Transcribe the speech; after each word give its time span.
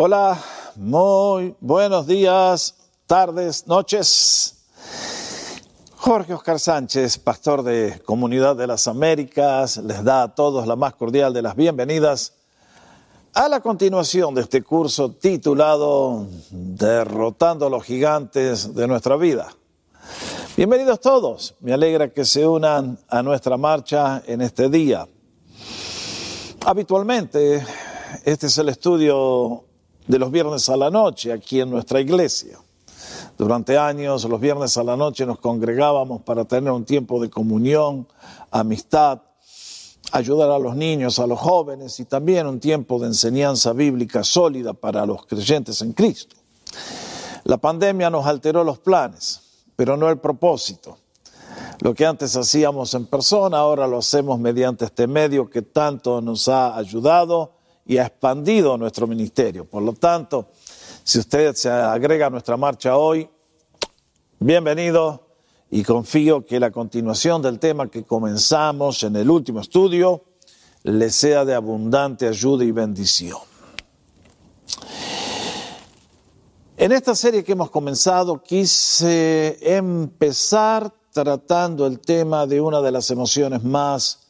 Hola, 0.00 0.40
muy 0.76 1.56
buenos 1.58 2.06
días, 2.06 2.76
tardes, 3.08 3.66
noches. 3.66 4.54
Jorge 5.96 6.34
Oscar 6.34 6.60
Sánchez, 6.60 7.18
pastor 7.18 7.64
de 7.64 8.00
Comunidad 8.04 8.54
de 8.54 8.68
las 8.68 8.86
Américas, 8.86 9.76
les 9.78 10.04
da 10.04 10.22
a 10.22 10.34
todos 10.36 10.68
la 10.68 10.76
más 10.76 10.94
cordial 10.94 11.34
de 11.34 11.42
las 11.42 11.56
bienvenidas 11.56 12.34
a 13.34 13.48
la 13.48 13.58
continuación 13.58 14.36
de 14.36 14.42
este 14.42 14.62
curso 14.62 15.10
titulado 15.10 16.28
Derrotando 16.52 17.66
a 17.66 17.70
los 17.70 17.82
gigantes 17.82 18.76
de 18.76 18.86
nuestra 18.86 19.16
vida. 19.16 19.48
Bienvenidos 20.56 21.00
todos, 21.00 21.56
me 21.58 21.72
alegra 21.72 22.08
que 22.08 22.24
se 22.24 22.46
unan 22.46 23.00
a 23.08 23.20
nuestra 23.24 23.56
marcha 23.56 24.22
en 24.28 24.42
este 24.42 24.68
día. 24.68 25.08
Habitualmente, 26.64 27.66
este 28.24 28.46
es 28.46 28.58
el 28.58 28.68
estudio 28.68 29.64
de 30.08 30.18
los 30.18 30.30
viernes 30.32 30.68
a 30.68 30.76
la 30.76 30.90
noche 30.90 31.32
aquí 31.32 31.60
en 31.60 31.70
nuestra 31.70 32.00
iglesia. 32.00 32.58
Durante 33.36 33.78
años, 33.78 34.24
los 34.24 34.40
viernes 34.40 34.76
a 34.76 34.82
la 34.82 34.96
noche 34.96 35.24
nos 35.24 35.38
congregábamos 35.38 36.22
para 36.22 36.44
tener 36.44 36.72
un 36.72 36.84
tiempo 36.84 37.20
de 37.20 37.30
comunión, 37.30 38.08
amistad, 38.50 39.20
ayudar 40.10 40.50
a 40.50 40.58
los 40.58 40.74
niños, 40.74 41.18
a 41.18 41.26
los 41.26 41.38
jóvenes 41.38 42.00
y 42.00 42.06
también 42.06 42.46
un 42.46 42.58
tiempo 42.58 42.98
de 42.98 43.08
enseñanza 43.08 43.72
bíblica 43.72 44.24
sólida 44.24 44.72
para 44.72 45.06
los 45.06 45.26
creyentes 45.26 45.82
en 45.82 45.92
Cristo. 45.92 46.36
La 47.44 47.58
pandemia 47.58 48.10
nos 48.10 48.26
alteró 48.26 48.64
los 48.64 48.78
planes, 48.78 49.40
pero 49.76 49.96
no 49.96 50.08
el 50.08 50.18
propósito. 50.18 50.98
Lo 51.80 51.94
que 51.94 52.06
antes 52.06 52.34
hacíamos 52.34 52.94
en 52.94 53.06
persona, 53.06 53.58
ahora 53.58 53.86
lo 53.86 53.98
hacemos 53.98 54.40
mediante 54.40 54.86
este 54.86 55.06
medio 55.06 55.48
que 55.48 55.62
tanto 55.62 56.20
nos 56.20 56.48
ha 56.48 56.76
ayudado 56.76 57.57
y 57.88 57.96
ha 57.96 58.06
expandido 58.06 58.76
nuestro 58.76 59.06
ministerio. 59.06 59.64
Por 59.64 59.82
lo 59.82 59.94
tanto, 59.94 60.50
si 61.02 61.18
usted 61.18 61.54
se 61.54 61.70
agrega 61.70 62.26
a 62.26 62.30
nuestra 62.30 62.56
marcha 62.58 62.98
hoy, 62.98 63.28
bienvenido 64.38 65.26
y 65.70 65.82
confío 65.82 66.44
que 66.44 66.60
la 66.60 66.70
continuación 66.70 67.40
del 67.40 67.58
tema 67.58 67.88
que 67.88 68.04
comenzamos 68.04 69.02
en 69.04 69.16
el 69.16 69.30
último 69.30 69.60
estudio 69.60 70.22
le 70.82 71.08
sea 71.08 71.46
de 71.46 71.54
abundante 71.54 72.28
ayuda 72.28 72.62
y 72.62 72.72
bendición. 72.72 73.38
En 76.76 76.92
esta 76.92 77.14
serie 77.14 77.42
que 77.42 77.52
hemos 77.52 77.70
comenzado 77.70 78.42
quise 78.42 79.58
empezar 79.62 80.92
tratando 81.10 81.86
el 81.86 82.00
tema 82.00 82.46
de 82.46 82.60
una 82.60 82.82
de 82.82 82.92
las 82.92 83.10
emociones 83.10 83.64
más 83.64 84.28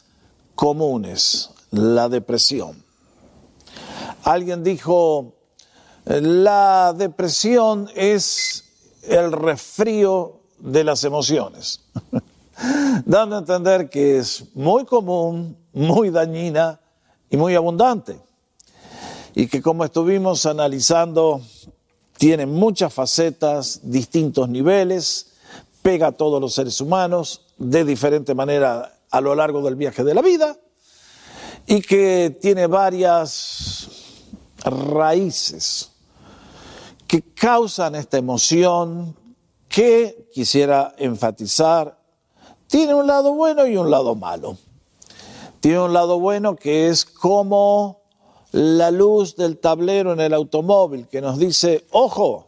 comunes, 0.54 1.50
la 1.72 2.08
depresión. 2.08 2.87
Alguien 4.28 4.62
dijo, 4.62 5.36
la 6.04 6.92
depresión 6.94 7.88
es 7.94 8.62
el 9.02 9.32
resfrío 9.32 10.42
de 10.58 10.84
las 10.84 11.02
emociones, 11.04 11.80
dando 13.06 13.36
a 13.36 13.38
entender 13.38 13.88
que 13.88 14.18
es 14.18 14.54
muy 14.54 14.84
común, 14.84 15.56
muy 15.72 16.10
dañina 16.10 16.78
y 17.30 17.38
muy 17.38 17.54
abundante. 17.54 18.20
Y 19.34 19.46
que 19.46 19.62
como 19.62 19.82
estuvimos 19.82 20.44
analizando, 20.44 21.40
tiene 22.18 22.44
muchas 22.44 22.92
facetas, 22.92 23.80
distintos 23.82 24.46
niveles, 24.50 25.38
pega 25.80 26.08
a 26.08 26.12
todos 26.12 26.38
los 26.38 26.52
seres 26.52 26.78
humanos 26.82 27.46
de 27.56 27.82
diferente 27.82 28.34
manera 28.34 28.92
a 29.10 29.20
lo 29.22 29.34
largo 29.34 29.62
del 29.62 29.76
viaje 29.76 30.04
de 30.04 30.12
la 30.12 30.20
vida 30.20 30.54
y 31.66 31.80
que 31.80 32.36
tiene 32.42 32.66
varias 32.66 33.97
raíces 34.64 35.92
que 37.06 37.22
causan 37.22 37.94
esta 37.94 38.18
emoción 38.18 39.16
que 39.68 40.28
quisiera 40.32 40.94
enfatizar. 40.98 41.98
Tiene 42.66 42.94
un 42.94 43.06
lado 43.06 43.32
bueno 43.32 43.66
y 43.66 43.76
un 43.76 43.90
lado 43.90 44.14
malo. 44.14 44.56
Tiene 45.60 45.80
un 45.80 45.92
lado 45.92 46.20
bueno 46.20 46.56
que 46.56 46.88
es 46.88 47.04
como 47.04 48.02
la 48.52 48.90
luz 48.90 49.36
del 49.36 49.58
tablero 49.58 50.12
en 50.12 50.20
el 50.20 50.34
automóvil 50.34 51.06
que 51.08 51.20
nos 51.20 51.38
dice, 51.38 51.86
ojo, 51.90 52.46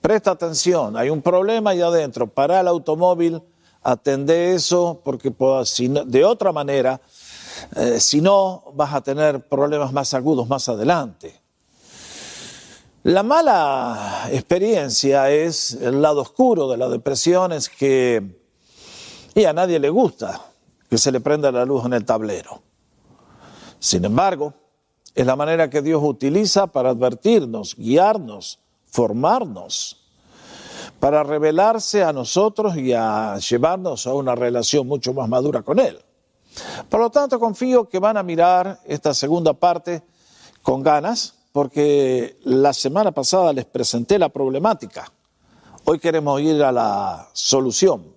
presta 0.00 0.32
atención, 0.32 0.96
hay 0.96 1.10
un 1.10 1.22
problema 1.22 1.70
ahí 1.70 1.80
adentro, 1.80 2.26
para 2.26 2.60
el 2.60 2.68
automóvil, 2.68 3.42
atende 3.82 4.54
eso, 4.54 5.00
porque 5.04 5.32
de 6.06 6.24
otra 6.24 6.52
manera 6.52 7.00
eh, 7.76 8.00
si 8.00 8.20
no, 8.20 8.64
vas 8.74 8.94
a 8.94 9.00
tener 9.00 9.48
problemas 9.48 9.92
más 9.92 10.14
agudos 10.14 10.48
más 10.48 10.68
adelante. 10.68 11.40
La 13.04 13.22
mala 13.22 14.28
experiencia 14.30 15.30
es 15.30 15.72
el 15.74 16.00
lado 16.00 16.22
oscuro 16.22 16.68
de 16.70 16.78
la 16.78 16.88
depresión, 16.88 17.52
es 17.52 17.68
que 17.68 18.44
y 19.34 19.44
a 19.44 19.52
nadie 19.52 19.78
le 19.78 19.90
gusta 19.90 20.40
que 20.88 20.96
se 20.96 21.10
le 21.10 21.20
prenda 21.20 21.50
la 21.50 21.64
luz 21.64 21.84
en 21.84 21.92
el 21.92 22.04
tablero. 22.04 22.62
Sin 23.78 24.04
embargo, 24.04 24.54
es 25.14 25.26
la 25.26 25.36
manera 25.36 25.68
que 25.68 25.82
Dios 25.82 26.02
utiliza 26.02 26.66
para 26.66 26.90
advertirnos, 26.90 27.76
guiarnos, 27.76 28.60
formarnos, 28.86 30.04
para 31.00 31.22
revelarse 31.22 32.02
a 32.02 32.12
nosotros 32.12 32.76
y 32.76 32.92
a 32.92 33.36
llevarnos 33.38 34.06
a 34.06 34.14
una 34.14 34.34
relación 34.34 34.86
mucho 34.86 35.12
más 35.12 35.28
madura 35.28 35.62
con 35.62 35.78
Él. 35.80 36.03
Por 36.88 37.00
lo 37.00 37.10
tanto, 37.10 37.38
confío 37.38 37.88
que 37.88 37.98
van 37.98 38.16
a 38.16 38.22
mirar 38.22 38.80
esta 38.84 39.14
segunda 39.14 39.52
parte 39.54 40.02
con 40.62 40.82
ganas, 40.82 41.34
porque 41.52 42.38
la 42.44 42.72
semana 42.72 43.12
pasada 43.12 43.52
les 43.52 43.64
presenté 43.64 44.18
la 44.18 44.28
problemática. 44.28 45.12
Hoy 45.84 45.98
queremos 45.98 46.40
ir 46.40 46.62
a 46.62 46.72
la 46.72 47.28
solución, 47.32 48.14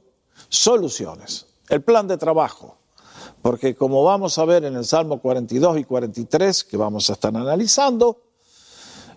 soluciones, 0.49 1.45
el 1.69 1.81
plan 1.83 2.07
de 2.07 2.17
trabajo. 2.17 2.77
Porque 3.41 3.75
como 3.75 4.03
vamos 4.03 4.37
a 4.37 4.45
ver 4.45 4.65
en 4.65 4.75
el 4.75 4.85
Salmo 4.85 5.19
42 5.19 5.79
y 5.79 5.83
43, 5.83 6.63
que 6.63 6.77
vamos 6.77 7.09
a 7.09 7.13
estar 7.13 7.35
analizando, 7.35 8.21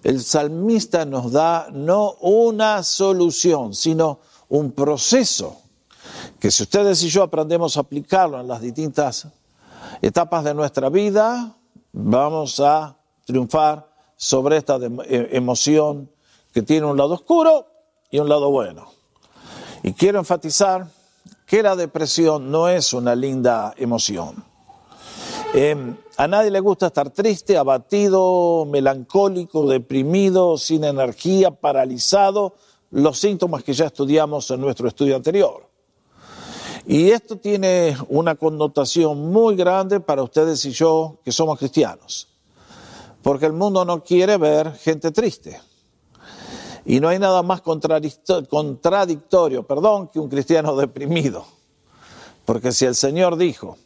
el 0.03 0.23
salmista 0.23 1.05
nos 1.05 1.33
da 1.33 1.69
no 1.73 2.15
una 2.21 2.83
solución, 2.83 3.75
sino 3.75 4.21
un 4.49 4.73
proceso 4.73 5.61
que 6.41 6.51
si 6.51 6.63
ustedes 6.63 7.03
y 7.03 7.11
yo 7.11 7.23
aprendemos 7.23 7.77
a 7.77 7.81
aplicarlo 7.81 8.41
en 8.41 8.49
las 8.49 8.63
distintas 8.63 9.29
etapas 10.01 10.43
de 10.43 10.55
nuestra 10.55 10.89
vida, 10.89 11.55
vamos 11.93 12.59
a 12.61 12.97
triunfar 13.27 13.87
sobre 14.17 14.57
esta 14.57 14.79
e, 15.05 15.29
emoción 15.33 16.11
que 16.53 16.63
tiene 16.63 16.87
un 16.87 16.97
lado 16.97 17.15
oscuro 17.15 17.67
y 18.11 18.19
un 18.19 18.29
lado 18.29 18.51
bueno. 18.51 18.91
Y 19.83 19.93
quiero 19.93 20.19
enfatizar 20.19 20.89
que 21.47 21.63
la 21.63 21.77
depresión 21.77 22.51
no 22.51 22.69
es 22.69 22.95
una 22.95 23.15
linda 23.15 23.75
emoción. 23.77 24.43
Em, 25.53 25.97
a 26.17 26.27
nadie 26.27 26.51
le 26.51 26.61
gusta 26.61 26.87
estar 26.87 27.11
triste, 27.11 27.59
abatido, 27.59 28.67
melancólico, 28.67 29.67
deprimido, 29.67 30.57
sin 30.57 30.85
energía, 30.85 31.51
paralizado, 31.51 32.55
los 32.93 33.19
síntomas 33.19 33.63
que 33.63 33.75
ya 33.75 33.87
estudiamos 33.87 34.51
en 34.51 34.61
nuestro 34.61 34.89
estudio 34.89 35.17
anterior. 35.17 35.70
Y 36.91 37.13
esto 37.13 37.37
tiene 37.37 37.97
una 38.09 38.35
connotación 38.35 39.31
muy 39.31 39.55
grande 39.55 40.01
para 40.01 40.25
ustedes 40.25 40.65
y 40.65 40.73
yo 40.73 41.19
que 41.25 41.31
somos 41.31 41.57
cristianos, 41.57 42.27
porque 43.23 43.47
el 43.47 43.53
mundo 43.53 43.85
no 43.85 44.03
quiere 44.03 44.37
ver 44.39 44.73
gente 44.73 45.13
triste. 45.13 45.61
Y 46.85 46.99
no 46.99 47.09
hay 47.09 47.21
nada 47.21 47.45
más 47.45 47.61
contradictorio, 47.61 49.63
perdón, 49.63 50.09
que 50.09 50.19
un 50.19 50.29
cristiano 50.29 50.75
deprimido. 50.75 51.45
Porque 52.45 52.73
si 52.73 52.87
el 52.87 52.97
Señor 52.97 53.37
dijo, 53.37 53.77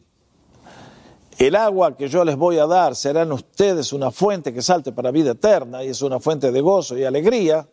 el 1.36 1.56
agua 1.56 1.98
que 1.98 2.08
yo 2.08 2.24
les 2.24 2.36
voy 2.36 2.56
a 2.56 2.66
dar 2.66 2.96
será 2.96 3.20
en 3.20 3.32
ustedes 3.32 3.92
una 3.92 4.12
fuente 4.12 4.54
que 4.54 4.62
salte 4.62 4.92
para 4.92 5.10
vida 5.10 5.32
eterna 5.32 5.84
y 5.84 5.88
es 5.88 6.00
una 6.00 6.20
fuente 6.20 6.50
de 6.50 6.60
gozo 6.62 6.96
y 6.96 7.04
alegría, 7.04 7.68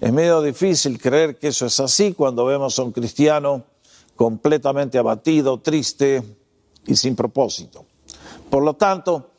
es 0.00 0.12
medio 0.12 0.40
difícil 0.40 1.00
creer 1.00 1.36
que 1.36 1.48
eso 1.48 1.66
es 1.66 1.80
así 1.80 2.14
cuando 2.14 2.44
vemos 2.44 2.78
a 2.78 2.84
un 2.84 2.92
cristiano 2.92 3.64
completamente 4.20 4.98
abatido, 4.98 5.60
triste 5.60 6.22
y 6.86 6.94
sin 6.94 7.16
propósito. 7.16 7.86
Por 8.50 8.62
lo 8.62 8.74
tanto, 8.74 9.30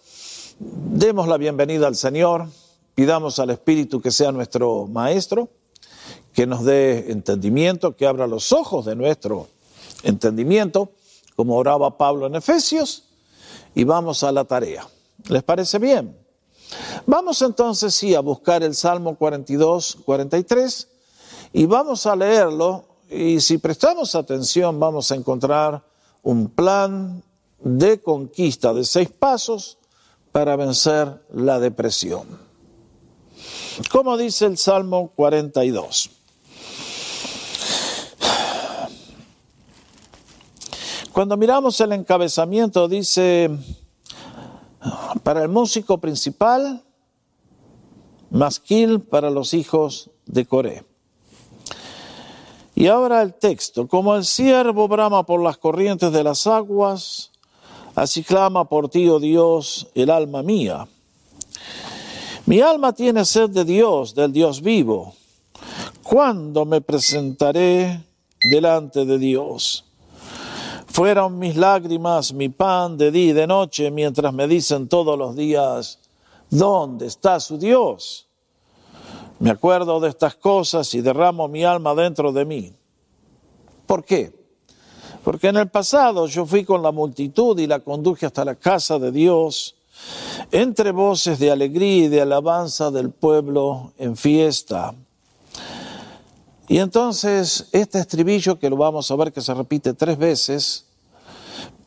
demos 0.58 1.28
la 1.28 1.38
bienvenida 1.38 1.86
al 1.86 1.96
Señor, 1.96 2.48
pidamos 2.96 3.38
al 3.38 3.52
Espíritu 3.52 4.02
que 4.02 4.10
sea 4.10 4.32
nuestro 4.32 4.88
Maestro, 4.88 5.50
que 6.34 6.48
nos 6.48 6.66
dé 6.66 7.12
entendimiento, 7.12 7.96
que 7.96 8.08
abra 8.08 8.26
los 8.26 8.52
ojos 8.54 8.86
de 8.86 8.96
nuestro 8.96 9.50
entendimiento, 10.02 10.94
como 11.36 11.58
oraba 11.58 11.96
Pablo 11.96 12.26
en 12.26 12.34
Efesios, 12.34 13.04
y 13.76 13.84
vamos 13.84 14.24
a 14.24 14.32
la 14.32 14.46
tarea. 14.46 14.88
¿Les 15.30 15.44
parece 15.44 15.78
bien? 15.78 16.18
Vamos 17.06 17.40
entonces 17.44 17.94
sí 17.94 18.16
a 18.16 18.22
buscar 18.22 18.64
el 18.64 18.74
Salmo 18.74 19.16
42, 19.16 20.00
43 20.06 20.88
y 21.54 21.68
vamos 21.68 22.08
a 22.08 22.16
leerlo 22.16 22.91
y 23.12 23.42
si 23.42 23.58
prestamos 23.58 24.16
atención 24.16 24.80
vamos 24.80 25.12
a 25.12 25.16
encontrar 25.16 25.84
un 26.24 26.50
plan 26.50 27.22
de 27.60 28.02
conquista 28.02 28.74
de 28.74 28.86
seis 28.86 29.10
pasos 29.10 29.78
para 30.32 30.56
vencer 30.56 31.22
la 31.34 31.60
depresión. 31.60 32.26
Como 33.92 34.16
dice 34.16 34.46
el 34.46 34.58
Salmo 34.58 35.12
42. 35.14 36.10
Cuando 41.12 41.36
miramos 41.36 41.82
el 41.82 41.92
encabezamiento 41.92 42.88
dice, 42.88 43.50
para 45.24 45.44
el 45.44 45.50
músico 45.50 45.98
principal, 45.98 46.82
masquil 48.30 49.02
para 49.02 49.30
los 49.30 49.54
hijos 49.54 50.12
de 50.26 50.46
Coré. 50.46 50.91
Y 52.82 52.88
ahora 52.88 53.22
el 53.22 53.36
texto, 53.36 53.88
como 53.88 54.16
el 54.16 54.26
siervo 54.26 54.88
brama 54.88 55.24
por 55.24 55.40
las 55.40 55.56
corrientes 55.60 56.12
de 56.12 56.24
las 56.24 56.48
aguas, 56.48 57.30
así 57.94 58.24
clama 58.24 58.68
por 58.68 58.90
ti, 58.90 59.08
oh 59.08 59.20
Dios, 59.20 59.88
el 59.94 60.10
alma 60.10 60.42
mía. 60.42 60.88
Mi 62.48 62.60
alma 62.60 62.92
tiene 62.92 63.24
sed 63.24 63.52
de 63.52 63.66
Dios, 63.66 64.16
del 64.16 64.34
Dios 64.34 64.64
vivo. 64.64 65.14
¿Cuándo 66.02 66.66
me 66.66 66.82
presentaré 66.82 68.04
delante 68.50 69.06
de 69.06 69.20
Dios? 69.20 69.86
Fueron 70.88 71.38
mis 71.38 71.56
lágrimas 71.58 72.34
mi 72.34 72.50
pan 72.50 72.98
de 72.98 73.12
día 73.12 73.30
y 73.30 73.34
de 73.34 73.46
noche, 73.46 73.92
mientras 73.92 74.34
me 74.34 74.48
dicen 74.48 74.88
todos 74.88 75.20
los 75.20 75.36
días, 75.36 76.00
¿dónde 76.50 77.06
está 77.06 77.40
su 77.40 77.60
Dios? 77.60 78.31
Me 79.42 79.50
acuerdo 79.50 80.00
de 80.00 80.10
estas 80.10 80.36
cosas 80.36 80.94
y 80.94 81.02
derramo 81.02 81.48
mi 81.48 81.64
alma 81.64 81.96
dentro 81.96 82.32
de 82.32 82.46
mí. 82.46 82.74
¿Por 83.88 84.04
qué? 84.04 84.32
Porque 85.24 85.48
en 85.48 85.58
el 85.58 85.68
pasado 85.68 86.28
yo 86.28 86.46
fui 86.46 86.64
con 86.64 86.84
la 86.84 86.92
multitud 86.92 87.58
y 87.58 87.66
la 87.66 87.80
conduje 87.80 88.28
hasta 88.28 88.46
la 88.46 88.54
casa 88.54 89.00
de 89.00 89.12
Dios, 89.12 89.76
entre 90.52 90.92
voces 90.92 91.40
de 91.40 91.50
alegría 91.50 92.06
y 92.06 92.08
de 92.08 92.22
alabanza 92.22 92.92
del 92.92 93.10
pueblo 93.10 93.94
en 93.98 94.16
fiesta. 94.16 94.94
Y 96.68 96.78
entonces 96.78 97.68
este 97.72 97.98
estribillo 97.98 98.60
que 98.60 98.70
lo 98.70 98.78
vamos 98.78 99.10
a 99.10 99.16
ver 99.16 99.34
que 99.34 99.42
se 99.42 99.56
repite 99.56 99.96
tres 99.96 100.20
veces, 100.20 100.86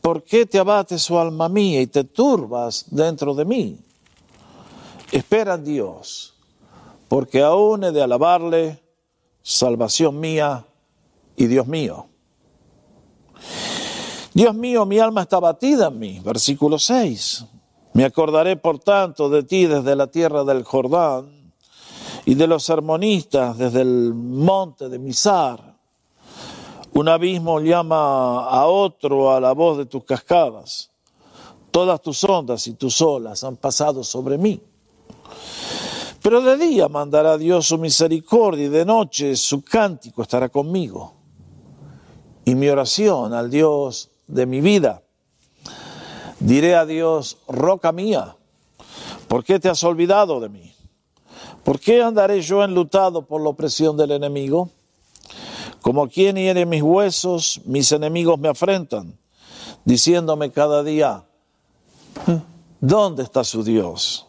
¿por 0.01 0.23
qué 0.23 0.45
te 0.45 0.59
abates, 0.59 1.03
su 1.03 1.15
oh 1.15 1.19
alma 1.19 1.47
mía, 1.47 1.79
y 1.79 1.87
te 1.87 2.03
turbas 2.03 2.87
dentro 2.89 3.33
de 3.33 3.45
mí? 3.45 3.79
Espera 5.09 5.53
en 5.53 5.63
Dios 5.63 6.34
porque 7.15 7.41
aún 7.41 7.81
he 7.85 7.93
de 7.93 8.01
alabarle, 8.01 8.83
salvación 9.41 10.19
mía 10.19 10.65
y 11.37 11.45
Dios 11.45 11.65
mío. 11.65 12.07
Dios 14.33 14.53
mío, 14.53 14.85
mi 14.85 14.99
alma 14.99 15.21
está 15.21 15.39
batida 15.39 15.87
en 15.87 15.97
mí. 15.97 16.19
Versículo 16.19 16.77
6. 16.77 17.45
Me 17.93 18.03
acordaré, 18.03 18.57
por 18.57 18.79
tanto, 18.79 19.29
de 19.29 19.43
ti 19.43 19.65
desde 19.65 19.95
la 19.95 20.07
tierra 20.07 20.43
del 20.43 20.65
Jordán 20.65 21.53
y 22.25 22.35
de 22.35 22.47
los 22.47 22.63
sermonistas 22.63 23.57
desde 23.57 23.79
el 23.79 24.13
monte 24.13 24.89
de 24.89 24.99
Misar. 24.99 25.77
Un 26.91 27.07
abismo 27.07 27.61
llama 27.61 28.45
a 28.45 28.65
otro 28.65 29.33
a 29.33 29.39
la 29.39 29.53
voz 29.53 29.77
de 29.77 29.85
tus 29.85 30.03
cascadas. 30.03 30.91
Todas 31.71 32.01
tus 32.01 32.21
ondas 32.25 32.67
y 32.67 32.73
tus 32.73 33.01
olas 33.01 33.45
han 33.45 33.55
pasado 33.55 34.03
sobre 34.03 34.37
mí. 34.37 34.61
Pero 36.25 36.41
de 36.41 36.57
día 36.57 36.89
mandará 36.89 37.37
Dios 37.37 37.67
su 37.67 37.77
misericordia 37.77 38.65
y 38.65 38.69
de 38.69 38.83
noche 38.83 39.35
su 39.35 39.63
cántico 39.63 40.23
estará 40.23 40.49
conmigo. 40.49 41.13
Y 42.45 42.55
mi 42.55 42.67
oración 42.67 43.31
al 43.31 43.51
Dios 43.51 44.09
de 44.25 44.47
mi 44.47 44.59
vida. 44.59 45.03
Diré 46.39 46.73
a 46.73 46.87
Dios, 46.87 47.37
roca 47.47 47.91
mía, 47.91 48.35
¿por 49.27 49.43
qué 49.43 49.59
te 49.59 49.69
has 49.69 49.83
olvidado 49.83 50.39
de 50.39 50.49
mí? 50.49 50.73
¿Por 51.63 51.79
qué 51.79 52.01
andaré 52.01 52.41
yo 52.41 52.63
enlutado 52.63 53.21
por 53.27 53.39
la 53.39 53.49
opresión 53.49 53.95
del 53.95 54.09
enemigo? 54.09 54.71
Como 55.79 56.09
quien 56.09 56.37
hiere 56.37 56.65
mis 56.65 56.81
huesos, 56.81 57.61
mis 57.65 57.91
enemigos 57.91 58.39
me 58.39 58.49
afrentan, 58.49 59.15
diciéndome 59.83 60.51
cada 60.51 60.81
día, 60.81 61.23
¿dónde 62.81 63.21
está 63.21 63.43
su 63.43 63.63
Dios? 63.63 64.24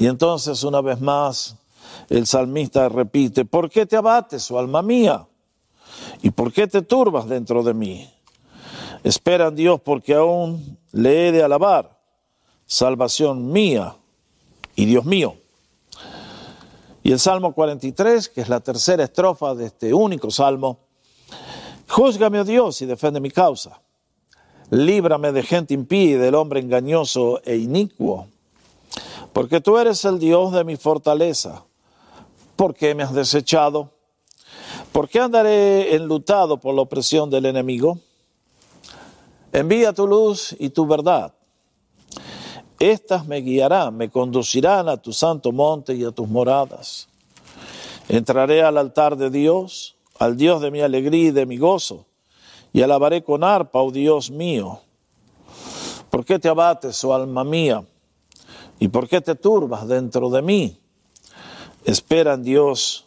Y 0.00 0.06
entonces 0.06 0.64
una 0.64 0.80
vez 0.80 0.98
más 0.98 1.56
el 2.08 2.26
salmista 2.26 2.88
repite, 2.88 3.44
¿por 3.44 3.68
qué 3.68 3.84
te 3.84 3.96
abates, 3.98 4.50
oh 4.50 4.58
alma 4.58 4.80
mía? 4.80 5.26
¿Y 6.22 6.30
por 6.30 6.54
qué 6.54 6.66
te 6.66 6.80
turbas 6.80 7.28
dentro 7.28 7.62
de 7.62 7.74
mí? 7.74 8.10
Espera 9.04 9.48
en 9.48 9.56
Dios 9.56 9.78
porque 9.84 10.14
aún 10.14 10.78
le 10.92 11.28
he 11.28 11.32
de 11.32 11.42
alabar, 11.42 12.00
salvación 12.64 13.52
mía 13.52 13.94
y 14.74 14.86
Dios 14.86 15.04
mío. 15.04 15.36
Y 17.02 17.12
el 17.12 17.18
Salmo 17.18 17.52
43, 17.52 18.30
que 18.30 18.40
es 18.40 18.48
la 18.48 18.60
tercera 18.60 19.04
estrofa 19.04 19.54
de 19.54 19.66
este 19.66 19.92
único 19.92 20.30
salmo, 20.30 20.78
Júzgame, 21.88 22.40
oh 22.40 22.44
Dios, 22.44 22.80
y 22.80 22.86
defiende 22.86 23.20
mi 23.20 23.30
causa. 23.30 23.82
Líbrame 24.70 25.30
de 25.30 25.42
gente 25.42 25.74
impía 25.74 26.12
y 26.12 26.14
del 26.14 26.36
hombre 26.36 26.60
engañoso 26.60 27.42
e 27.44 27.56
inicuo 27.56 28.28
porque 29.32 29.60
tú 29.60 29.78
eres 29.78 30.04
el 30.04 30.18
Dios 30.18 30.52
de 30.52 30.64
mi 30.64 30.76
fortaleza. 30.76 31.64
¿Por 32.56 32.74
qué 32.74 32.94
me 32.94 33.02
has 33.02 33.14
desechado? 33.14 33.90
¿Por 34.92 35.08
qué 35.08 35.20
andaré 35.20 35.94
enlutado 35.94 36.58
por 36.58 36.74
la 36.74 36.82
opresión 36.82 37.30
del 37.30 37.46
enemigo? 37.46 37.98
Envía 39.52 39.92
tu 39.92 40.06
luz 40.06 40.54
y 40.58 40.70
tu 40.70 40.86
verdad. 40.86 41.32
Estas 42.78 43.26
me 43.26 43.38
guiarán, 43.38 43.96
me 43.96 44.10
conducirán 44.10 44.88
a 44.88 44.96
tu 44.96 45.12
santo 45.12 45.52
monte 45.52 45.94
y 45.94 46.04
a 46.04 46.10
tus 46.10 46.28
moradas. 46.28 47.08
Entraré 48.08 48.62
al 48.62 48.78
altar 48.78 49.16
de 49.16 49.30
Dios, 49.30 49.96
al 50.18 50.36
Dios 50.36 50.60
de 50.60 50.70
mi 50.70 50.80
alegría 50.80 51.28
y 51.28 51.30
de 51.30 51.46
mi 51.46 51.58
gozo, 51.58 52.06
y 52.72 52.82
alabaré 52.82 53.22
con 53.22 53.44
arpa, 53.44 53.80
oh 53.80 53.90
Dios 53.90 54.30
mío. 54.30 54.80
¿Por 56.08 56.24
qué 56.24 56.38
te 56.38 56.48
abates, 56.48 57.04
oh 57.04 57.14
alma 57.14 57.44
mía? 57.44 57.84
¿Y 58.80 58.88
por 58.88 59.08
qué 59.08 59.20
te 59.20 59.34
turbas 59.34 59.86
dentro 59.86 60.30
de 60.30 60.40
mí? 60.40 60.80
Espera 61.84 62.32
en 62.32 62.42
Dios, 62.42 63.06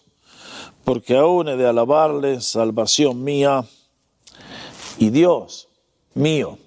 porque 0.83 1.17
aún 1.17 1.49
he 1.49 1.57
de 1.57 1.67
alabarle, 1.67 2.41
salvación 2.41 3.23
mía 3.23 3.65
y 4.99 5.09
Dios 5.09 5.67
mío. 6.13 6.59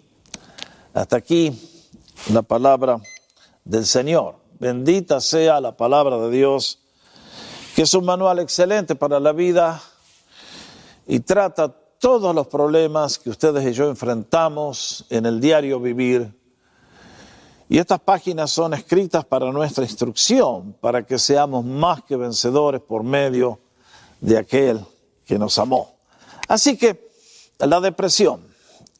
Hasta 0.93 1.19
aquí 1.19 1.57
la 2.33 2.43
palabra 2.43 3.01
del 3.65 3.87
Señor. 3.87 4.41
Bendita 4.59 5.21
sea 5.21 5.61
la 5.61 5.77
palabra 5.77 6.19
de 6.19 6.31
Dios, 6.31 6.81
que 7.77 7.83
es 7.83 7.95
un 7.95 8.07
manual 8.07 8.41
excelente 8.41 8.97
para 8.97 9.21
la 9.21 9.33
vida 9.33 9.81
y 11.07 11.21
trata 11.21 11.69
todos 12.01 12.35
los 12.35 12.49
problemas 12.49 13.21
que 13.21 13.31
ustedes 13.31 13.65
y 13.65 13.73
yo 13.73 13.89
enfrentamos 13.89 15.07
en 15.11 15.27
el 15.27 15.41
diario 15.41 15.79
vivir 15.79 16.36
y 17.69 17.79
estas 17.79 18.01
páginas 18.01 18.51
son 18.51 18.75
escritas 18.75 19.25
para 19.25 19.51
nuestra 19.51 19.85
instrucción, 19.85 20.75
para 20.81 21.05
que 21.05 21.19
seamos 21.19 21.65
más 21.65 22.03
que 22.05 22.17
vencedores 22.17 22.81
por 22.81 23.03
medio 23.03 23.59
de 24.21 24.39
aquel 24.39 24.85
que 25.25 25.39
nos 25.39 25.59
amó. 25.59 25.97
Así 26.49 26.77
que 26.77 27.11
la 27.59 27.81
depresión 27.81 28.47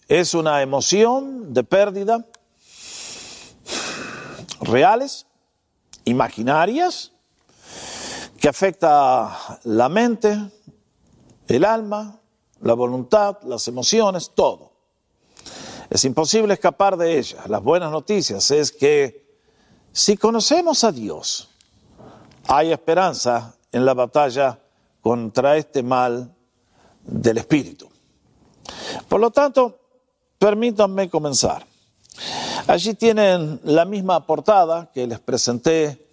es 0.09 0.35
una 0.35 0.63
emoción 0.63 1.55
de 1.55 1.63
pérdida 1.63 2.25
reales, 4.61 5.27
imaginarias, 6.05 7.13
que 8.41 8.49
afecta 8.49 9.61
la 9.65 9.89
mente, 9.89 10.39
el 11.47 11.65
alma, 11.65 12.21
la 12.61 12.75
voluntad, 12.75 13.39
las 13.45 13.69
emociones, 13.69 14.33
todo. 14.35 14.66
Es 15.89 16.05
imposible 16.05 16.55
escapar 16.55 16.97
de 16.97 17.19
ella. 17.19 17.45
Las 17.49 17.63
buenas 17.63 17.91
noticias 17.91 18.51
es 18.51 18.73
que 18.73 19.25
si 19.93 20.17
conocemos 20.17 20.83
a 20.85 20.93
Dios, 20.93 21.49
hay 22.49 22.73
esperanza 22.73 23.55
en 23.73 23.85
la 23.85 23.95
batalla 23.95 24.59
contra 25.01 25.57
este 25.57 25.83
mal 25.83 26.35
del 27.03 27.39
espíritu. 27.39 27.89
Por 29.09 29.21
lo 29.21 29.31
tanto, 29.31 29.79
permítanme 30.39 31.09
comenzar. 31.09 31.65
Allí 32.67 32.95
tienen 32.95 33.61
la 33.63 33.85
misma 33.85 34.27
portada 34.27 34.91
que 34.93 35.07
les 35.07 35.21
presenté 35.21 36.05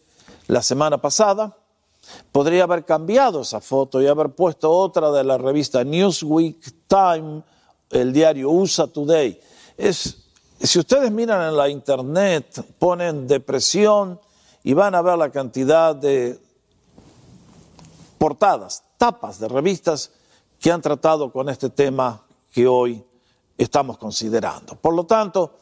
la 0.48 0.62
semana 0.62 1.00
pasada. 1.00 1.58
Podría 2.32 2.64
haber 2.64 2.86
cambiado 2.86 3.42
esa 3.42 3.60
foto 3.60 4.02
y 4.02 4.08
haber 4.08 4.30
puesto 4.30 4.72
otra 4.72 5.10
de 5.12 5.24
la 5.24 5.38
revista 5.38 5.84
Newsweek, 5.84 6.88
Time, 6.88 7.42
el 7.90 8.14
diario 8.14 8.52
USA 8.52 8.86
Today 8.88 9.40
es, 9.78 10.18
si 10.60 10.80
ustedes 10.80 11.12
miran 11.12 11.50
en 11.50 11.58
la 11.58 11.70
internet, 11.70 12.66
ponen 12.80 13.28
depresión 13.28 14.20
y 14.64 14.74
van 14.74 14.96
a 14.96 15.02
ver 15.02 15.18
la 15.18 15.30
cantidad 15.30 15.96
de 15.96 16.40
portadas, 18.18 18.84
tapas 18.98 19.40
de 19.40 19.48
revistas 19.48 20.12
que 20.60 20.72
han 20.72 20.82
tratado 20.82 21.32
con 21.32 21.50
este 21.50 21.70
tema 21.70 22.26
que 22.52 22.68
hoy 22.68 23.04
estamos 23.58 23.98
considerando. 23.98 24.76
Por 24.76 24.94
lo 24.94 25.06
tanto, 25.06 25.58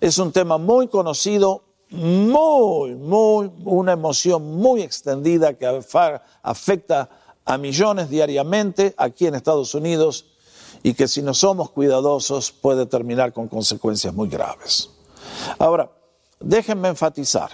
es 0.00 0.18
un 0.18 0.32
tema 0.32 0.56
muy 0.56 0.88
conocido 0.88 1.68
muy, 1.90 2.94
muy, 2.94 3.50
una 3.64 3.92
emoción 3.92 4.56
muy 4.56 4.82
extendida 4.82 5.54
que 5.54 5.66
afecta 6.42 7.08
a 7.44 7.56
millones 7.56 8.10
diariamente 8.10 8.94
aquí 8.98 9.26
en 9.26 9.34
Estados 9.34 9.74
Unidos 9.74 10.26
y 10.82 10.94
que 10.94 11.08
si 11.08 11.22
no 11.22 11.34
somos 11.34 11.70
cuidadosos 11.70 12.52
puede 12.52 12.86
terminar 12.86 13.32
con 13.32 13.48
consecuencias 13.48 14.14
muy 14.14 14.28
graves. 14.28 14.90
Ahora, 15.58 15.90
déjenme 16.40 16.88
enfatizar. 16.88 17.50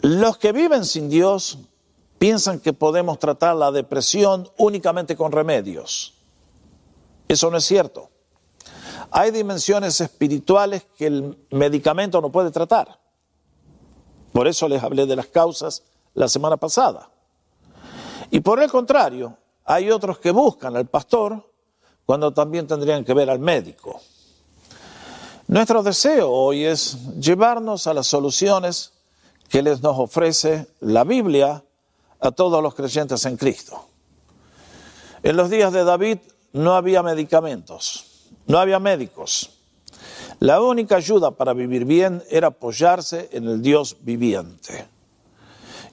Los 0.00 0.38
que 0.38 0.52
viven 0.52 0.84
sin 0.84 1.08
Dios 1.08 1.58
piensan 2.18 2.60
que 2.60 2.72
podemos 2.72 3.18
tratar 3.18 3.56
la 3.56 3.70
depresión 3.72 4.48
únicamente 4.56 5.16
con 5.16 5.32
remedios. 5.32 6.14
Eso 7.26 7.50
no 7.50 7.58
es 7.58 7.64
cierto. 7.64 8.10
Hay 9.10 9.30
dimensiones 9.30 10.00
espirituales 10.00 10.84
que 10.96 11.06
el 11.06 11.46
medicamento 11.50 12.20
no 12.20 12.30
puede 12.30 12.50
tratar. 12.50 13.00
Por 14.32 14.46
eso 14.46 14.68
les 14.68 14.82
hablé 14.82 15.06
de 15.06 15.16
las 15.16 15.26
causas 15.26 15.82
la 16.14 16.28
semana 16.28 16.56
pasada. 16.56 17.10
Y 18.30 18.40
por 18.40 18.62
el 18.62 18.70
contrario, 18.70 19.36
hay 19.64 19.90
otros 19.90 20.18
que 20.18 20.30
buscan 20.30 20.76
al 20.76 20.86
pastor 20.86 21.52
cuando 22.04 22.32
también 22.32 22.66
tendrían 22.66 23.04
que 23.04 23.14
ver 23.14 23.30
al 23.30 23.38
médico. 23.38 24.00
Nuestro 25.46 25.82
deseo 25.82 26.30
hoy 26.30 26.64
es 26.64 26.96
llevarnos 27.18 27.86
a 27.86 27.94
las 27.94 28.06
soluciones 28.06 28.92
que 29.48 29.62
les 29.62 29.82
nos 29.82 29.98
ofrece 29.98 30.66
la 30.80 31.04
Biblia 31.04 31.64
a 32.20 32.30
todos 32.32 32.62
los 32.62 32.74
creyentes 32.74 33.24
en 33.24 33.36
Cristo. 33.36 33.86
En 35.22 35.36
los 35.36 35.50
días 35.50 35.72
de 35.72 35.84
David 35.84 36.18
no 36.52 36.74
había 36.74 37.02
medicamentos, 37.02 38.28
no 38.46 38.58
había 38.58 38.78
médicos. 38.78 39.50
La 40.40 40.60
única 40.60 40.96
ayuda 40.96 41.32
para 41.32 41.52
vivir 41.52 41.84
bien 41.84 42.22
era 42.30 42.48
apoyarse 42.48 43.28
en 43.32 43.48
el 43.48 43.62
Dios 43.62 43.96
viviente. 44.00 44.86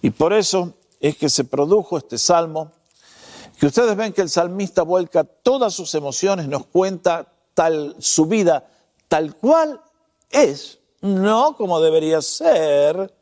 Y 0.01 0.11
por 0.11 0.33
eso 0.33 0.73
es 0.99 1.17
que 1.17 1.29
se 1.29 1.43
produjo 1.43 1.97
este 1.97 2.17
salmo, 2.17 2.71
que 3.59 3.67
ustedes 3.67 3.95
ven 3.95 4.13
que 4.13 4.21
el 4.21 4.29
salmista 4.29 4.83
vuelca 4.83 5.23
todas 5.23 5.73
sus 5.73 5.93
emociones, 5.95 6.47
nos 6.47 6.65
cuenta 6.65 7.31
tal 7.53 7.95
su 7.99 8.25
vida 8.25 8.67
tal 9.07 9.35
cual 9.35 9.81
es, 10.29 10.79
no 11.01 11.55
como 11.55 11.79
debería 11.79 12.21
ser, 12.21 13.13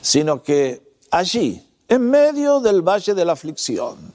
sino 0.00 0.42
que 0.42 0.96
allí, 1.10 1.68
en 1.88 2.08
medio 2.08 2.60
del 2.60 2.82
valle 2.82 3.14
de 3.14 3.24
la 3.24 3.32
aflicción, 3.32 4.12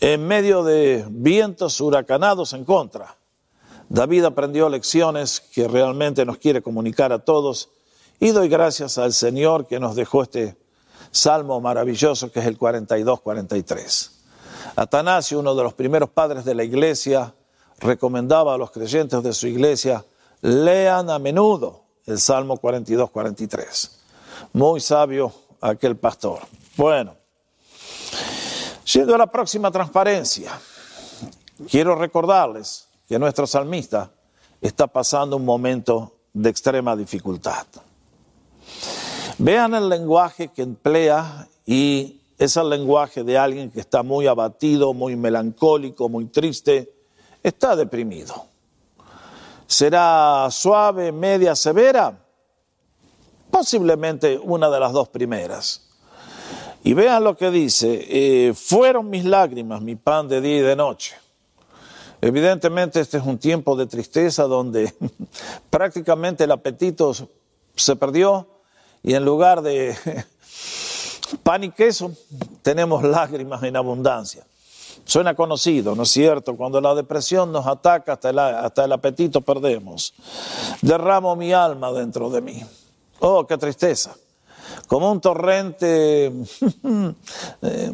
en 0.00 0.26
medio 0.26 0.62
de 0.62 1.04
vientos 1.10 1.80
huracanados 1.80 2.52
en 2.52 2.64
contra, 2.64 3.16
David 3.88 4.24
aprendió 4.24 4.68
lecciones 4.68 5.40
que 5.40 5.68
realmente 5.68 6.24
nos 6.24 6.38
quiere 6.38 6.62
comunicar 6.62 7.12
a 7.12 7.18
todos 7.18 7.68
y 8.18 8.30
doy 8.30 8.48
gracias 8.48 8.96
al 8.96 9.12
Señor 9.12 9.66
que 9.66 9.78
nos 9.78 9.96
dejó 9.96 10.22
este 10.22 10.56
salmo 11.12 11.60
maravilloso 11.60 12.32
que 12.32 12.40
es 12.40 12.46
el 12.46 12.58
42-43. 12.58 14.10
Atanasio, 14.74 15.38
uno 15.38 15.54
de 15.54 15.62
los 15.62 15.74
primeros 15.74 16.08
padres 16.10 16.44
de 16.44 16.54
la 16.54 16.64
iglesia, 16.64 17.34
recomendaba 17.78 18.54
a 18.54 18.58
los 18.58 18.70
creyentes 18.70 19.22
de 19.22 19.32
su 19.32 19.46
iglesia, 19.46 20.04
lean 20.40 21.10
a 21.10 21.18
menudo 21.18 21.82
el 22.06 22.18
Salmo 22.18 22.56
42-43. 22.56 23.90
Muy 24.54 24.80
sabio 24.80 25.32
aquel 25.60 25.96
pastor. 25.96 26.40
Bueno, 26.76 27.14
yendo 28.84 29.14
a 29.14 29.18
la 29.18 29.26
próxima 29.26 29.70
transparencia, 29.70 30.58
quiero 31.70 31.94
recordarles 31.94 32.88
que 33.08 33.18
nuestro 33.18 33.46
salmista 33.46 34.10
está 34.60 34.86
pasando 34.86 35.36
un 35.36 35.44
momento 35.44 36.16
de 36.32 36.48
extrema 36.48 36.96
dificultad. 36.96 37.66
Vean 39.44 39.74
el 39.74 39.88
lenguaje 39.88 40.52
que 40.52 40.62
emplea 40.62 41.48
y 41.66 42.20
es 42.38 42.56
el 42.56 42.70
lenguaje 42.70 43.24
de 43.24 43.36
alguien 43.36 43.72
que 43.72 43.80
está 43.80 44.04
muy 44.04 44.28
abatido, 44.28 44.94
muy 44.94 45.16
melancólico, 45.16 46.08
muy 46.08 46.26
triste, 46.26 46.94
está 47.42 47.74
deprimido. 47.74 48.46
¿Será 49.66 50.46
suave, 50.48 51.10
media, 51.10 51.56
severa? 51.56 52.16
Posiblemente 53.50 54.38
una 54.38 54.70
de 54.70 54.78
las 54.78 54.92
dos 54.92 55.08
primeras. 55.08 55.88
Y 56.84 56.94
vean 56.94 57.24
lo 57.24 57.36
que 57.36 57.50
dice, 57.50 58.06
eh, 58.10 58.54
fueron 58.54 59.10
mis 59.10 59.24
lágrimas, 59.24 59.82
mi 59.82 59.96
pan 59.96 60.28
de 60.28 60.40
día 60.40 60.58
y 60.58 60.60
de 60.60 60.76
noche. 60.76 61.16
Evidentemente 62.20 63.00
este 63.00 63.18
es 63.18 63.24
un 63.24 63.38
tiempo 63.38 63.74
de 63.74 63.86
tristeza 63.86 64.44
donde 64.44 64.94
prácticamente 65.68 66.44
el 66.44 66.52
apetito 66.52 67.12
se 67.74 67.96
perdió, 67.96 68.46
y 69.02 69.14
en 69.14 69.24
lugar 69.24 69.62
de 69.62 69.96
pan 71.42 71.64
y 71.64 71.70
queso, 71.70 72.12
tenemos 72.62 73.02
lágrimas 73.02 73.62
en 73.62 73.76
abundancia. 73.76 74.46
Suena 75.04 75.34
conocido, 75.34 75.96
¿no 75.96 76.04
es 76.04 76.10
cierto? 76.10 76.56
Cuando 76.56 76.80
la 76.80 76.94
depresión 76.94 77.50
nos 77.50 77.66
ataca, 77.66 78.12
hasta 78.14 78.30
el, 78.30 78.38
hasta 78.38 78.84
el 78.84 78.92
apetito 78.92 79.40
perdemos. 79.40 80.14
Derramo 80.80 81.34
mi 81.34 81.52
alma 81.52 81.90
dentro 81.92 82.30
de 82.30 82.40
mí. 82.40 82.62
Oh, 83.18 83.46
qué 83.46 83.58
tristeza. 83.58 84.14
Como 84.86 85.10
un 85.10 85.20
torrente. 85.20 86.32
Eh, 87.62 87.92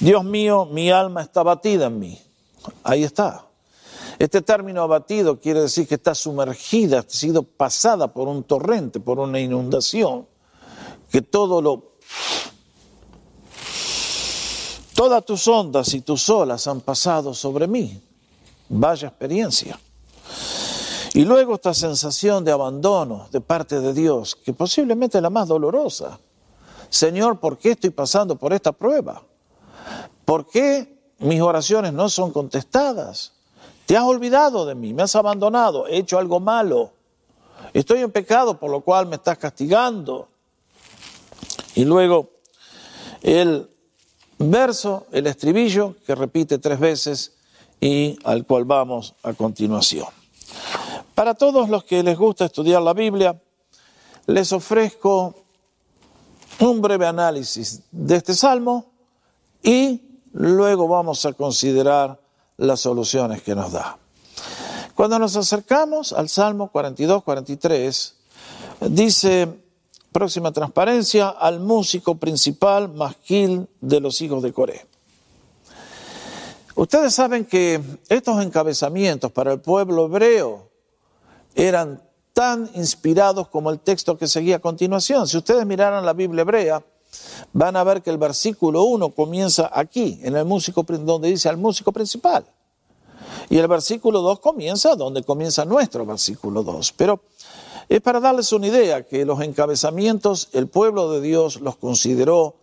Dios 0.00 0.24
mío, 0.24 0.66
mi 0.66 0.90
alma 0.90 1.22
está 1.22 1.42
batida 1.42 1.86
en 1.86 1.98
mí. 1.98 2.18
Ahí 2.82 3.04
está. 3.04 3.45
Este 4.18 4.40
término 4.40 4.82
abatido 4.82 5.38
quiere 5.38 5.60
decir 5.60 5.86
que 5.86 5.96
está 5.96 6.14
sumergida, 6.14 7.00
ha 7.00 7.04
sido 7.06 7.42
pasada 7.42 8.12
por 8.12 8.28
un 8.28 8.44
torrente, 8.44 8.98
por 8.98 9.18
una 9.18 9.40
inundación, 9.40 10.26
que 11.10 11.22
todo 11.22 11.60
lo... 11.60 11.96
Todas 14.94 15.24
tus 15.26 15.46
ondas 15.46 15.92
y 15.92 16.00
tus 16.00 16.30
olas 16.30 16.66
han 16.66 16.80
pasado 16.80 17.34
sobre 17.34 17.66
mí. 17.66 18.00
Vaya 18.70 19.08
experiencia. 19.08 19.78
Y 21.12 21.24
luego 21.24 21.56
esta 21.56 21.74
sensación 21.74 22.44
de 22.44 22.52
abandono 22.52 23.28
de 23.30 23.42
parte 23.42 23.80
de 23.80 23.92
Dios, 23.92 24.34
que 24.34 24.54
posiblemente 24.54 25.18
es 25.18 25.22
la 25.22 25.28
más 25.28 25.48
dolorosa. 25.48 26.18
Señor, 26.88 27.40
¿por 27.40 27.58
qué 27.58 27.72
estoy 27.72 27.90
pasando 27.90 28.36
por 28.36 28.54
esta 28.54 28.72
prueba? 28.72 29.22
¿Por 30.24 30.46
qué 30.48 31.12
mis 31.18 31.40
oraciones 31.40 31.92
no 31.92 32.08
son 32.08 32.32
contestadas? 32.32 33.35
Te 33.86 33.96
has 33.96 34.02
olvidado 34.02 34.66
de 34.66 34.74
mí, 34.74 34.92
me 34.92 35.04
has 35.04 35.14
abandonado, 35.14 35.86
he 35.86 35.98
hecho 35.98 36.18
algo 36.18 36.40
malo. 36.40 36.92
Estoy 37.72 38.00
en 38.00 38.10
pecado 38.10 38.58
por 38.58 38.70
lo 38.70 38.80
cual 38.80 39.06
me 39.06 39.16
estás 39.16 39.38
castigando. 39.38 40.28
Y 41.76 41.84
luego 41.84 42.30
el 43.22 43.70
verso, 44.38 45.06
el 45.12 45.28
estribillo 45.28 45.94
que 46.04 46.14
repite 46.16 46.58
tres 46.58 46.80
veces 46.80 47.36
y 47.80 48.18
al 48.24 48.44
cual 48.44 48.64
vamos 48.64 49.14
a 49.22 49.32
continuación. 49.34 50.08
Para 51.14 51.34
todos 51.34 51.68
los 51.68 51.84
que 51.84 52.02
les 52.02 52.18
gusta 52.18 52.46
estudiar 52.46 52.82
la 52.82 52.92
Biblia, 52.92 53.40
les 54.26 54.52
ofrezco 54.52 55.34
un 56.58 56.80
breve 56.80 57.06
análisis 57.06 57.82
de 57.92 58.16
este 58.16 58.34
salmo 58.34 58.86
y 59.62 60.02
luego 60.32 60.88
vamos 60.88 61.24
a 61.24 61.32
considerar 61.32 62.25
las 62.56 62.80
soluciones 62.80 63.42
que 63.42 63.54
nos 63.54 63.72
da. 63.72 63.98
Cuando 64.94 65.18
nos 65.18 65.36
acercamos 65.36 66.12
al 66.12 66.28
Salmo 66.28 66.70
42, 66.70 67.22
43, 67.22 68.14
dice, 68.88 69.48
próxima 70.10 70.52
transparencia, 70.52 71.28
al 71.28 71.60
músico 71.60 72.14
principal 72.14 72.88
masquil 72.88 73.68
de 73.80 74.00
los 74.00 74.20
hijos 74.22 74.42
de 74.42 74.52
Coré. 74.52 74.86
Ustedes 76.74 77.14
saben 77.14 77.44
que 77.44 77.80
estos 78.08 78.42
encabezamientos 78.42 79.32
para 79.32 79.52
el 79.52 79.60
pueblo 79.60 80.06
hebreo 80.06 80.70
eran 81.54 82.02
tan 82.32 82.70
inspirados 82.74 83.48
como 83.48 83.70
el 83.70 83.80
texto 83.80 84.18
que 84.18 84.26
seguía 84.26 84.56
a 84.56 84.60
continuación. 84.60 85.26
Si 85.26 85.38
ustedes 85.38 85.64
miraran 85.64 86.04
la 86.04 86.12
Biblia 86.12 86.42
hebrea, 86.42 86.84
van 87.52 87.76
a 87.76 87.84
ver 87.84 88.02
que 88.02 88.10
el 88.10 88.18
versículo 88.18 88.84
1 88.84 89.10
comienza 89.10 89.70
aquí, 89.72 90.20
en 90.22 90.36
el 90.36 90.44
músico, 90.44 90.82
donde 90.82 91.28
dice 91.28 91.48
al 91.48 91.56
músico 91.56 91.92
principal. 91.92 92.44
Y 93.48 93.58
el 93.58 93.68
versículo 93.68 94.20
2 94.22 94.40
comienza 94.40 94.94
donde 94.94 95.22
comienza 95.22 95.64
nuestro 95.64 96.04
versículo 96.04 96.62
2. 96.62 96.92
Pero 96.92 97.20
es 97.88 98.00
para 98.00 98.20
darles 98.20 98.52
una 98.52 98.66
idea 98.66 99.06
que 99.06 99.24
los 99.24 99.40
encabezamientos, 99.40 100.48
el 100.52 100.66
pueblo 100.66 101.10
de 101.12 101.20
Dios 101.20 101.60
los 101.60 101.76
consideró 101.76 102.56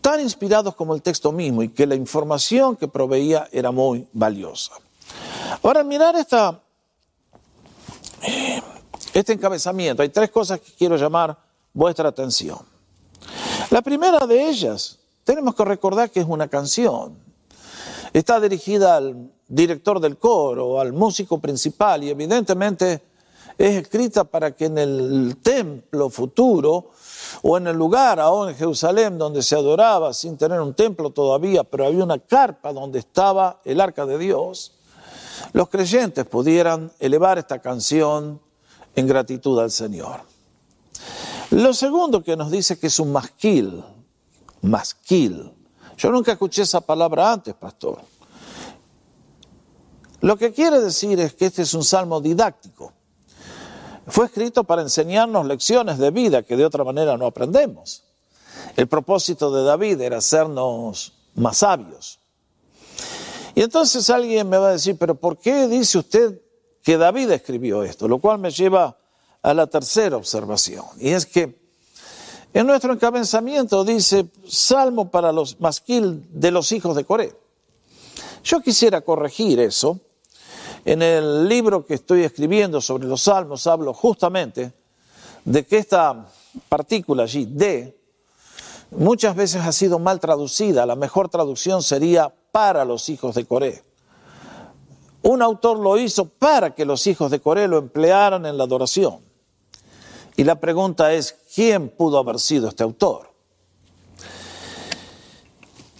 tan 0.00 0.20
inspirados 0.20 0.74
como 0.74 0.94
el 0.94 1.02
texto 1.02 1.32
mismo 1.32 1.62
y 1.62 1.68
que 1.68 1.86
la 1.86 1.94
información 1.94 2.76
que 2.76 2.88
proveía 2.88 3.48
era 3.52 3.70
muy 3.70 4.06
valiosa. 4.12 4.72
Ahora, 5.62 5.82
mirar 5.82 6.16
esta, 6.16 6.60
este 9.12 9.32
encabezamiento, 9.32 10.02
hay 10.02 10.08
tres 10.08 10.30
cosas 10.30 10.60
que 10.60 10.72
quiero 10.72 10.96
llamar 10.96 11.36
vuestra 11.72 12.08
atención. 12.08 12.69
La 13.70 13.82
primera 13.82 14.26
de 14.26 14.48
ellas, 14.48 14.98
tenemos 15.22 15.54
que 15.54 15.64
recordar 15.64 16.10
que 16.10 16.18
es 16.18 16.26
una 16.28 16.48
canción. 16.48 17.16
está 18.12 18.40
dirigida 18.40 18.96
al 18.96 19.30
director 19.46 20.00
del 20.00 20.18
coro, 20.18 20.80
al 20.80 20.92
músico 20.92 21.38
principal 21.38 22.02
y 22.02 22.10
evidentemente 22.10 23.00
es 23.56 23.76
escrita 23.76 24.24
para 24.24 24.50
que 24.50 24.64
en 24.64 24.76
el 24.76 25.36
templo 25.40 26.10
futuro 26.10 26.90
o 27.42 27.58
en 27.58 27.68
el 27.68 27.76
lugar 27.76 28.18
ahora 28.18 28.50
en 28.50 28.56
Jerusalén 28.56 29.18
donde 29.18 29.40
se 29.40 29.54
adoraba 29.54 30.12
sin 30.14 30.36
tener 30.36 30.60
un 30.60 30.74
templo 30.74 31.10
todavía, 31.10 31.62
pero 31.62 31.86
había 31.86 32.02
una 32.02 32.18
carpa 32.18 32.72
donde 32.72 32.98
estaba 32.98 33.60
el 33.64 33.80
arca 33.80 34.04
de 34.04 34.18
Dios, 34.18 34.72
los 35.52 35.68
creyentes 35.68 36.26
pudieran 36.26 36.90
elevar 36.98 37.38
esta 37.38 37.60
canción 37.60 38.40
en 38.96 39.06
gratitud 39.06 39.60
al 39.60 39.70
Señor. 39.70 40.22
Lo 41.50 41.74
segundo 41.74 42.22
que 42.22 42.36
nos 42.36 42.50
dice 42.50 42.78
que 42.78 42.86
es 42.86 43.00
un 43.00 43.12
masquil, 43.12 43.82
masquil. 44.62 45.52
Yo 45.96 46.10
nunca 46.10 46.32
escuché 46.32 46.62
esa 46.62 46.80
palabra 46.80 47.32
antes, 47.32 47.54
pastor. 47.54 48.00
Lo 50.20 50.36
que 50.36 50.52
quiere 50.52 50.80
decir 50.80 51.18
es 51.18 51.34
que 51.34 51.46
este 51.46 51.62
es 51.62 51.74
un 51.74 51.82
salmo 51.82 52.20
didáctico. 52.20 52.92
Fue 54.06 54.26
escrito 54.26 54.64
para 54.64 54.82
enseñarnos 54.82 55.46
lecciones 55.46 55.98
de 55.98 56.10
vida 56.10 56.42
que 56.42 56.56
de 56.56 56.64
otra 56.64 56.84
manera 56.84 57.16
no 57.16 57.26
aprendemos. 57.26 58.04
El 58.76 58.86
propósito 58.86 59.52
de 59.52 59.64
David 59.64 60.00
era 60.00 60.18
hacernos 60.18 61.14
más 61.34 61.58
sabios. 61.58 62.20
Y 63.54 63.62
entonces 63.62 64.08
alguien 64.10 64.48
me 64.48 64.56
va 64.56 64.68
a 64.68 64.72
decir, 64.72 64.96
pero 64.98 65.14
¿por 65.14 65.38
qué 65.38 65.66
dice 65.66 65.98
usted 65.98 66.40
que 66.82 66.96
David 66.96 67.30
escribió 67.30 67.82
esto? 67.82 68.06
Lo 68.06 68.18
cual 68.18 68.38
me 68.38 68.50
lleva 68.50 68.99
a 69.42 69.54
la 69.54 69.66
tercera 69.66 70.16
observación. 70.16 70.84
Y 70.98 71.10
es 71.10 71.26
que 71.26 71.58
en 72.52 72.66
nuestro 72.66 72.92
encabezamiento 72.92 73.84
dice 73.84 74.28
Salmo 74.46 75.10
para 75.10 75.30
los 75.32 75.60
masquil 75.60 76.26
de 76.30 76.50
los 76.50 76.72
hijos 76.72 76.96
de 76.96 77.04
Coré. 77.04 77.32
Yo 78.42 78.60
quisiera 78.60 79.02
corregir 79.02 79.60
eso. 79.60 80.00
En 80.84 81.02
el 81.02 81.46
libro 81.46 81.84
que 81.84 81.94
estoy 81.94 82.24
escribiendo 82.24 82.80
sobre 82.80 83.06
los 83.06 83.22
salmos 83.22 83.66
hablo 83.66 83.92
justamente 83.92 84.72
de 85.44 85.64
que 85.64 85.78
esta 85.78 86.26
partícula 86.68 87.24
allí, 87.24 87.44
de, 87.44 87.96
muchas 88.90 89.36
veces 89.36 89.62
ha 89.62 89.72
sido 89.72 89.98
mal 89.98 90.18
traducida. 90.20 90.86
La 90.86 90.96
mejor 90.96 91.28
traducción 91.28 91.82
sería 91.82 92.34
para 92.50 92.84
los 92.84 93.08
hijos 93.08 93.34
de 93.34 93.44
Coré. 93.44 93.84
Un 95.22 95.42
autor 95.42 95.78
lo 95.78 95.98
hizo 95.98 96.24
para 96.24 96.74
que 96.74 96.84
los 96.84 97.06
hijos 97.06 97.30
de 97.30 97.40
Coré 97.40 97.68
lo 97.68 97.78
emplearan 97.78 98.46
en 98.46 98.56
la 98.56 98.64
adoración. 98.64 99.29
Y 100.40 100.44
la 100.44 100.58
pregunta 100.58 101.12
es, 101.12 101.36
¿quién 101.54 101.90
pudo 101.90 102.16
haber 102.16 102.38
sido 102.38 102.70
este 102.70 102.82
autor? 102.82 103.30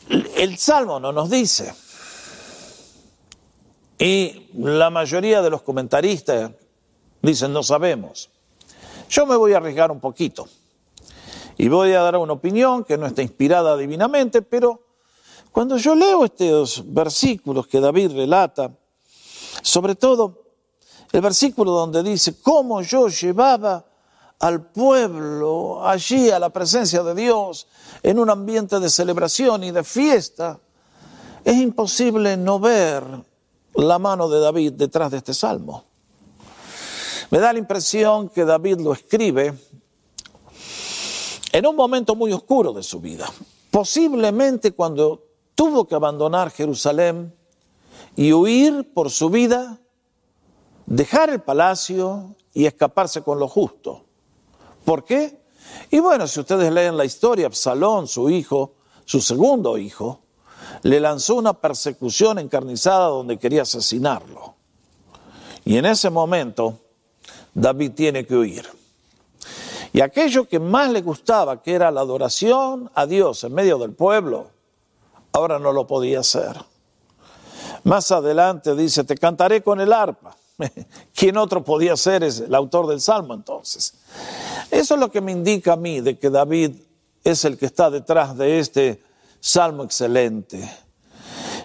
El 0.08 0.56
Salmo 0.56 0.98
no 0.98 1.12
nos 1.12 1.28
dice. 1.28 1.74
Y 3.98 4.48
la 4.54 4.88
mayoría 4.88 5.42
de 5.42 5.50
los 5.50 5.60
comentaristas 5.60 6.52
dicen, 7.20 7.52
no 7.52 7.62
sabemos. 7.62 8.30
Yo 9.10 9.26
me 9.26 9.36
voy 9.36 9.52
a 9.52 9.58
arriesgar 9.58 9.90
un 9.90 10.00
poquito. 10.00 10.48
Y 11.58 11.68
voy 11.68 11.92
a 11.92 12.00
dar 12.00 12.16
una 12.16 12.32
opinión 12.32 12.84
que 12.84 12.96
no 12.96 13.04
está 13.04 13.20
inspirada 13.20 13.76
divinamente, 13.76 14.40
pero 14.40 14.80
cuando 15.52 15.76
yo 15.76 15.94
leo 15.94 16.24
estos 16.24 16.82
versículos 16.86 17.66
que 17.66 17.78
David 17.78 18.12
relata, 18.12 18.74
sobre 19.60 19.96
todo 19.96 20.44
el 21.12 21.20
versículo 21.20 21.72
donde 21.72 22.02
dice, 22.02 22.40
cómo 22.40 22.80
yo 22.80 23.08
llevaba 23.08 23.89
al 24.40 24.62
pueblo 24.62 25.86
allí 25.86 26.30
a 26.30 26.38
la 26.38 26.50
presencia 26.50 27.02
de 27.02 27.14
Dios 27.14 27.68
en 28.02 28.18
un 28.18 28.30
ambiente 28.30 28.80
de 28.80 28.88
celebración 28.88 29.62
y 29.64 29.70
de 29.70 29.84
fiesta, 29.84 30.58
es 31.44 31.56
imposible 31.56 32.36
no 32.36 32.58
ver 32.58 33.04
la 33.74 33.98
mano 33.98 34.28
de 34.28 34.40
David 34.40 34.72
detrás 34.72 35.10
de 35.10 35.18
este 35.18 35.34
salmo. 35.34 35.84
Me 37.30 37.38
da 37.38 37.52
la 37.52 37.58
impresión 37.58 38.30
que 38.30 38.44
David 38.44 38.80
lo 38.80 38.92
escribe 38.92 39.54
en 41.52 41.66
un 41.66 41.76
momento 41.76 42.14
muy 42.14 42.32
oscuro 42.32 42.72
de 42.72 42.82
su 42.82 43.00
vida, 43.00 43.30
posiblemente 43.70 44.72
cuando 44.72 45.22
tuvo 45.54 45.86
que 45.86 45.94
abandonar 45.94 46.50
Jerusalén 46.50 47.34
y 48.16 48.32
huir 48.32 48.92
por 48.94 49.10
su 49.10 49.28
vida, 49.28 49.78
dejar 50.86 51.28
el 51.28 51.42
palacio 51.42 52.34
y 52.54 52.64
escaparse 52.64 53.22
con 53.22 53.38
lo 53.38 53.46
justo. 53.46 54.06
¿Por 54.84 55.04
qué? 55.04 55.40
Y 55.90 56.00
bueno, 56.00 56.26
si 56.26 56.40
ustedes 56.40 56.72
leen 56.72 56.96
la 56.96 57.04
historia, 57.04 57.46
Absalón, 57.46 58.06
su 58.08 58.30
hijo, 58.30 58.74
su 59.04 59.20
segundo 59.20 59.78
hijo, 59.78 60.20
le 60.82 61.00
lanzó 61.00 61.36
una 61.36 61.54
persecución 61.54 62.38
encarnizada 62.38 63.06
donde 63.06 63.38
quería 63.38 63.62
asesinarlo. 63.62 64.54
Y 65.64 65.76
en 65.76 65.86
ese 65.86 66.10
momento, 66.10 66.78
David 67.54 67.92
tiene 67.92 68.26
que 68.26 68.36
huir. 68.36 68.66
Y 69.92 70.00
aquello 70.00 70.46
que 70.46 70.60
más 70.60 70.90
le 70.90 71.02
gustaba, 71.02 71.60
que 71.60 71.72
era 71.72 71.90
la 71.90 72.00
adoración 72.00 72.90
a 72.94 73.06
Dios 73.06 73.42
en 73.44 73.54
medio 73.54 73.78
del 73.78 73.92
pueblo, 73.92 74.48
ahora 75.32 75.58
no 75.58 75.72
lo 75.72 75.86
podía 75.86 76.20
hacer. 76.20 76.64
Más 77.84 78.10
adelante 78.12 78.74
dice, 78.74 79.04
te 79.04 79.16
cantaré 79.16 79.62
con 79.62 79.80
el 79.80 79.92
arpa. 79.92 80.36
¿Quién 81.14 81.36
otro 81.36 81.64
podía 81.64 81.96
ser? 81.96 82.22
El 82.22 82.54
autor 82.54 82.86
del 82.86 83.00
Salmo 83.00 83.34
entonces. 83.34 83.94
Eso 84.70 84.94
es 84.94 85.00
lo 85.00 85.10
que 85.10 85.20
me 85.20 85.32
indica 85.32 85.74
a 85.74 85.76
mí 85.76 86.00
de 86.00 86.18
que 86.18 86.30
David 86.30 86.72
es 87.24 87.44
el 87.44 87.58
que 87.58 87.66
está 87.66 87.90
detrás 87.90 88.36
de 88.36 88.58
este 88.58 89.02
salmo 89.40 89.84
excelente. 89.84 90.70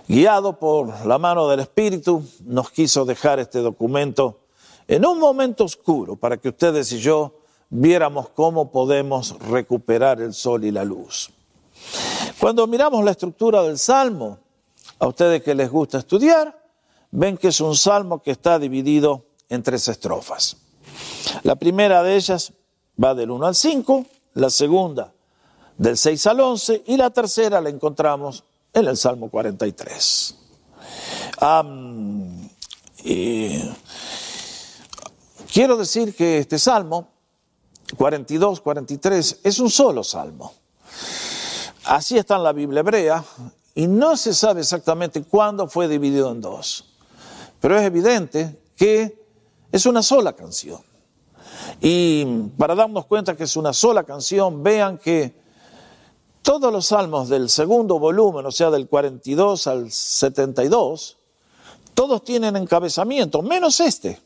Guiado 0.07 0.59
por 0.59 1.05
la 1.05 1.17
mano 1.17 1.47
del 1.47 1.61
Espíritu, 1.61 2.23
nos 2.45 2.69
quiso 2.69 3.05
dejar 3.05 3.39
este 3.39 3.59
documento 3.59 4.41
en 4.87 5.05
un 5.05 5.19
momento 5.19 5.63
oscuro 5.63 6.15
para 6.15 6.37
que 6.37 6.49
ustedes 6.49 6.91
y 6.91 6.99
yo 6.99 7.39
viéramos 7.69 8.29
cómo 8.29 8.71
podemos 8.71 9.37
recuperar 9.39 10.21
el 10.21 10.33
sol 10.33 10.63
y 10.63 10.71
la 10.71 10.83
luz. 10.83 11.31
Cuando 12.39 12.67
miramos 12.67 13.03
la 13.03 13.11
estructura 13.11 13.63
del 13.63 13.79
salmo, 13.79 14.39
a 14.99 15.07
ustedes 15.07 15.41
que 15.41 15.55
les 15.55 15.69
gusta 15.69 15.97
estudiar, 15.97 16.64
ven 17.15 17.37
que 17.37 17.47
es 17.47 17.61
un 17.61 17.75
salmo 17.75 18.21
que 18.21 18.31
está 18.31 18.59
dividido 18.59 19.25
en 19.49 19.63
tres 19.63 19.87
estrofas. 19.87 20.57
La 21.43 21.55
primera 21.55 22.03
de 22.03 22.15
ellas 22.15 22.53
va 23.01 23.15
del 23.15 23.31
1 23.31 23.47
al 23.47 23.55
5, 23.55 24.05
la 24.35 24.49
segunda 24.49 25.13
del 25.77 25.97
6 25.97 26.27
al 26.27 26.39
11 26.39 26.83
y 26.87 26.97
la 26.97 27.09
tercera 27.09 27.61
la 27.61 27.69
encontramos 27.69 28.43
en 28.73 28.87
el 28.87 28.97
Salmo 28.97 29.29
43. 29.29 30.35
quiero 35.51 35.77
decir 35.77 36.15
que 36.15 36.39
este 36.39 36.59
Salmo 36.59 37.07
42, 37.97 38.61
43 38.61 39.39
es 39.43 39.59
un 39.59 39.69
solo 39.69 40.03
Salmo. 40.03 40.53
Así 41.85 42.17
está 42.17 42.35
en 42.35 42.43
la 42.43 42.51
Biblia 42.51 42.79
hebrea 42.79 43.23
y 43.75 43.87
no 43.87 44.17
se 44.17 44.33
sabe 44.33 44.61
exactamente 44.61 45.23
cuándo 45.23 45.67
fue 45.67 45.87
dividido 45.87 46.31
en 46.31 46.41
dos, 46.41 46.84
pero 47.65 47.79
es 47.79 47.85
evidente 47.87 48.61
que 48.77 49.25
es 49.71 49.87
una 49.87 50.03
sola 50.03 50.33
canción. 50.33 50.83
Y 51.81 52.23
para 52.59 52.75
darnos 52.75 53.07
cuenta 53.07 53.35
que 53.35 53.45
es 53.45 53.57
una 53.57 53.73
sola 53.73 54.03
canción, 54.03 54.61
vean 54.61 54.99
que 54.99 55.35
todos 56.43 56.71
los 56.71 56.85
salmos 56.85 57.27
del 57.27 57.49
segundo 57.49 57.97
volumen, 57.97 58.45
o 58.45 58.51
sea, 58.51 58.69
del 58.69 58.87
42 58.87 59.65
al 59.65 59.91
72, 59.91 61.17
todos 61.95 62.23
tienen 62.23 62.55
encabezamiento, 62.55 63.41
menos 63.41 63.79
este. 63.79 64.21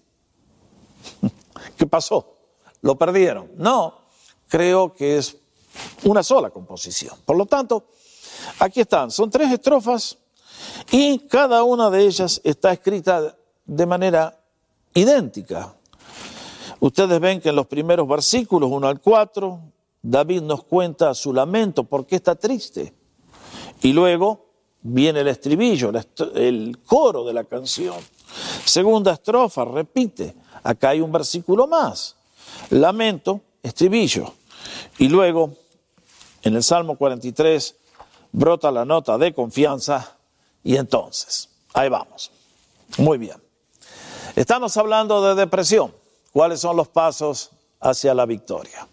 ¿Qué 1.78 1.88
pasó? 1.88 2.40
Lo 2.82 2.98
perdieron. 2.98 3.52
No, 3.56 4.02
creo 4.50 4.94
que 4.94 5.18
es 5.18 5.38
una 6.04 6.24
sola 6.24 6.50
composición. 6.50 7.16
Por 7.24 7.38
lo 7.38 7.46
tanto, 7.46 7.86
aquí 8.60 8.82
están, 8.82 9.10
son 9.10 9.30
tres 9.30 9.50
estrofas 9.50 10.18
y 10.92 11.20
cada 11.20 11.64
una 11.64 11.90
de 11.90 12.06
ellas 12.06 12.42
está 12.44 12.72
escrita 12.72 13.36
de 13.66 13.86
manera 13.86 14.40
idéntica. 14.94 15.76
Ustedes 16.80 17.20
ven 17.20 17.42
que 17.42 17.50
en 17.50 17.56
los 17.56 17.68
primeros 17.68 18.08
versículos, 18.08 18.70
1 18.72 18.88
al 18.88 19.02
4, 19.02 19.60
David 20.02 20.42
nos 20.42 20.64
cuenta 20.64 21.14
su 21.14 21.34
lamento, 21.34 21.84
porque 21.84 22.16
está 22.16 22.36
triste. 22.36 22.94
Y 23.82 23.94
luego 23.94 24.46
viene 24.82 25.22
el 25.22 25.28
estribillo, 25.28 25.92
el 26.36 26.80
coro 26.86 27.26
de 27.26 27.34
la 27.34 27.44
canción. 27.44 27.98
Segunda 28.66 29.14
estrofa, 29.14 29.66
repite. 29.66 30.36
Acá 30.64 30.90
hay 30.90 31.02
un 31.02 31.12
versículo 31.12 31.68
más. 31.68 32.16
Lamento, 32.70 33.42
estribillo. 33.62 34.34
Y 34.98 35.10
luego, 35.10 35.54
en 36.44 36.56
el 36.56 36.64
Salmo 36.64 36.98
43, 36.98 37.76
brota 38.32 38.72
la 38.72 38.86
nota 38.86 39.18
de 39.18 39.34
confianza. 39.34 40.18
Y 40.64 40.76
entonces, 40.76 41.50
ahí 41.74 41.90
vamos. 41.90 42.32
Muy 42.98 43.18
bien. 43.18 43.42
Estamos 44.36 44.76
hablando 44.78 45.22
de 45.22 45.36
depresión. 45.36 45.94
¿Cuáles 46.32 46.60
son 46.60 46.76
los 46.78 46.88
pasos 46.88 47.52
hacia 47.80 48.14
la 48.14 48.26
victoria? 48.26 48.88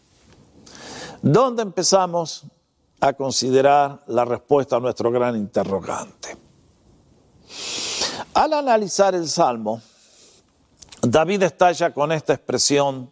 ¿Dónde 1.23 1.63
empezamos 1.63 2.45
a 3.01 3.13
considerar 3.13 4.03
la 4.07 4.25
respuesta 4.25 4.77
a 4.77 4.81
nuestro 4.81 5.11
gran 5.11 5.37
interrogante? 5.37 6.37
Al 8.35 8.53
analizar 8.53 9.15
el 9.15 9.29
Salmo, 9.29 9.81
David 11.03 11.43
estalla 11.43 11.93
con 11.93 12.13
esta 12.13 12.35
expresión 12.35 13.11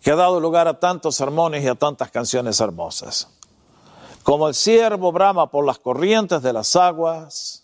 que 0.00 0.10
ha 0.10 0.16
dado 0.16 0.40
lugar 0.40 0.66
a 0.68 0.78
tantos 0.78 1.16
sermones 1.16 1.62
y 1.62 1.68
a 1.68 1.74
tantas 1.74 2.10
canciones 2.10 2.60
hermosas. 2.60 3.28
Como 4.22 4.48
el 4.48 4.54
siervo 4.54 5.12
brama 5.12 5.50
por 5.50 5.66
las 5.66 5.78
corrientes 5.78 6.42
de 6.42 6.52
las 6.52 6.74
aguas, 6.76 7.59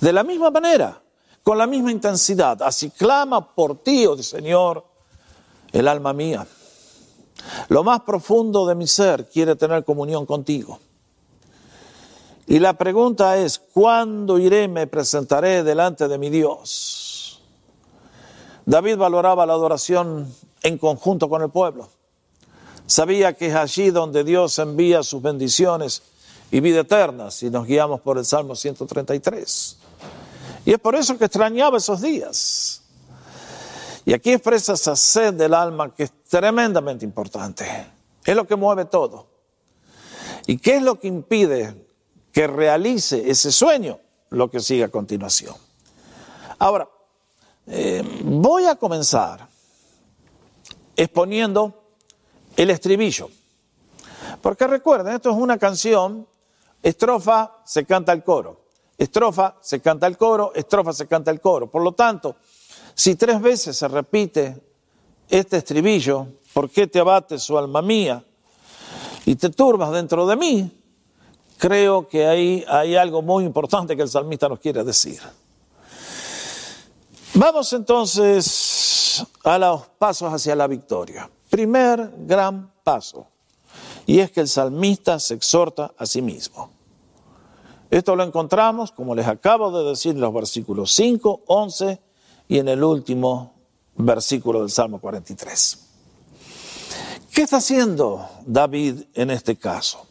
de 0.00 0.12
la 0.12 0.24
misma 0.24 0.50
manera, 0.50 1.00
con 1.42 1.58
la 1.58 1.66
misma 1.66 1.90
intensidad, 1.90 2.62
así 2.62 2.90
clama 2.90 3.54
por 3.54 3.82
ti, 3.82 4.06
oh 4.06 4.16
Señor, 4.22 4.84
el 5.72 5.88
alma 5.88 6.12
mía. 6.12 6.46
Lo 7.68 7.82
más 7.82 8.00
profundo 8.02 8.66
de 8.66 8.74
mi 8.74 8.86
ser 8.86 9.28
quiere 9.28 9.56
tener 9.56 9.84
comunión 9.84 10.26
contigo. 10.26 10.78
Y 12.46 12.58
la 12.58 12.74
pregunta 12.74 13.38
es, 13.38 13.58
¿cuándo 13.58 14.38
iré, 14.38 14.68
me 14.68 14.86
presentaré 14.86 15.62
delante 15.62 16.08
de 16.08 16.18
mi 16.18 16.28
Dios? 16.28 17.40
David 18.66 18.96
valoraba 18.96 19.46
la 19.46 19.54
adoración 19.54 20.32
en 20.62 20.78
conjunto 20.78 21.28
con 21.28 21.42
el 21.42 21.50
pueblo. 21.50 21.88
Sabía 22.86 23.32
que 23.34 23.46
es 23.46 23.54
allí 23.54 23.90
donde 23.90 24.22
Dios 24.22 24.58
envía 24.58 25.02
sus 25.02 25.22
bendiciones 25.22 26.02
y 26.52 26.60
vida 26.60 26.80
eterna, 26.80 27.30
si 27.30 27.48
nos 27.48 27.66
guiamos 27.66 28.02
por 28.02 28.18
el 28.18 28.26
Salmo 28.26 28.54
133. 28.54 29.78
Y 30.66 30.72
es 30.72 30.78
por 30.78 30.94
eso 30.94 31.16
que 31.16 31.24
extrañaba 31.24 31.78
esos 31.78 32.02
días. 32.02 32.82
Y 34.04 34.12
aquí 34.12 34.32
expresa 34.32 34.74
esa 34.74 34.94
sed 34.94 35.32
del 35.32 35.54
alma 35.54 35.94
que 35.94 36.02
es 36.02 36.12
tremendamente 36.28 37.06
importante. 37.06 37.64
Es 38.22 38.36
lo 38.36 38.46
que 38.46 38.54
mueve 38.54 38.84
todo. 38.84 39.28
¿Y 40.46 40.58
qué 40.58 40.76
es 40.76 40.82
lo 40.82 41.00
que 41.00 41.08
impide 41.08 41.86
que 42.32 42.46
realice 42.46 43.30
ese 43.30 43.50
sueño? 43.50 43.98
Lo 44.28 44.50
que 44.50 44.60
sigue 44.60 44.84
a 44.84 44.88
continuación. 44.88 45.54
Ahora, 46.58 46.86
eh, 47.66 48.02
voy 48.24 48.66
a 48.66 48.76
comenzar 48.76 49.48
exponiendo 50.96 51.82
el 52.56 52.68
estribillo. 52.68 53.30
Porque 54.42 54.66
recuerden, 54.66 55.14
esto 55.14 55.30
es 55.30 55.36
una 55.36 55.56
canción, 55.56 56.26
estrofa 56.82 57.60
se 57.64 57.84
canta 57.84 58.12
el 58.12 58.24
coro, 58.24 58.66
estrofa 58.98 59.56
se 59.60 59.80
canta 59.80 60.06
el 60.06 60.16
coro, 60.16 60.52
estrofa 60.54 60.92
se 60.92 61.06
canta 61.06 61.30
el 61.30 61.40
coro. 61.40 61.70
Por 61.70 61.82
lo 61.82 61.92
tanto, 61.92 62.36
si 62.94 63.14
tres 63.14 63.40
veces 63.40 63.76
se 63.76 63.88
repite 63.88 64.60
este 65.28 65.58
estribillo, 65.58 66.26
¿por 66.52 66.68
qué 66.68 66.86
te 66.86 67.00
abates, 67.00 67.42
su 67.42 67.56
alma 67.56 67.80
mía, 67.82 68.24
y 69.24 69.36
te 69.36 69.50
turbas 69.50 69.92
dentro 69.92 70.26
de 70.26 70.36
mí? 70.36 70.78
Creo 71.58 72.08
que 72.08 72.26
ahí 72.26 72.64
hay 72.68 72.96
algo 72.96 73.22
muy 73.22 73.44
importante 73.44 73.96
que 73.96 74.02
el 74.02 74.08
salmista 74.08 74.48
nos 74.48 74.58
quiere 74.58 74.82
decir. 74.82 75.20
Vamos 77.34 77.72
entonces 77.72 79.24
a 79.44 79.58
los 79.58 79.86
pasos 79.98 80.32
hacia 80.32 80.54
la 80.54 80.66
victoria. 80.66 81.30
Primer 81.48 82.12
gran 82.18 82.72
paso, 82.82 83.26
y 84.06 84.20
es 84.20 84.30
que 84.30 84.40
el 84.40 84.48
salmista 84.48 85.18
se 85.18 85.34
exhorta 85.34 85.92
a 85.96 86.06
sí 86.06 86.22
mismo. 86.22 86.70
Esto 87.90 88.16
lo 88.16 88.24
encontramos, 88.24 88.90
como 88.90 89.14
les 89.14 89.26
acabo 89.26 89.70
de 89.70 89.90
decir, 89.90 90.12
en 90.12 90.20
los 90.20 90.32
versículos 90.32 90.92
5, 90.94 91.42
11 91.46 92.00
y 92.48 92.58
en 92.58 92.68
el 92.68 92.82
último 92.82 93.54
versículo 93.96 94.60
del 94.60 94.70
Salmo 94.70 94.98
43. 95.00 95.78
¿Qué 97.32 97.42
está 97.42 97.58
haciendo 97.58 98.28
David 98.46 99.04
en 99.14 99.30
este 99.30 99.56
caso? 99.56 100.06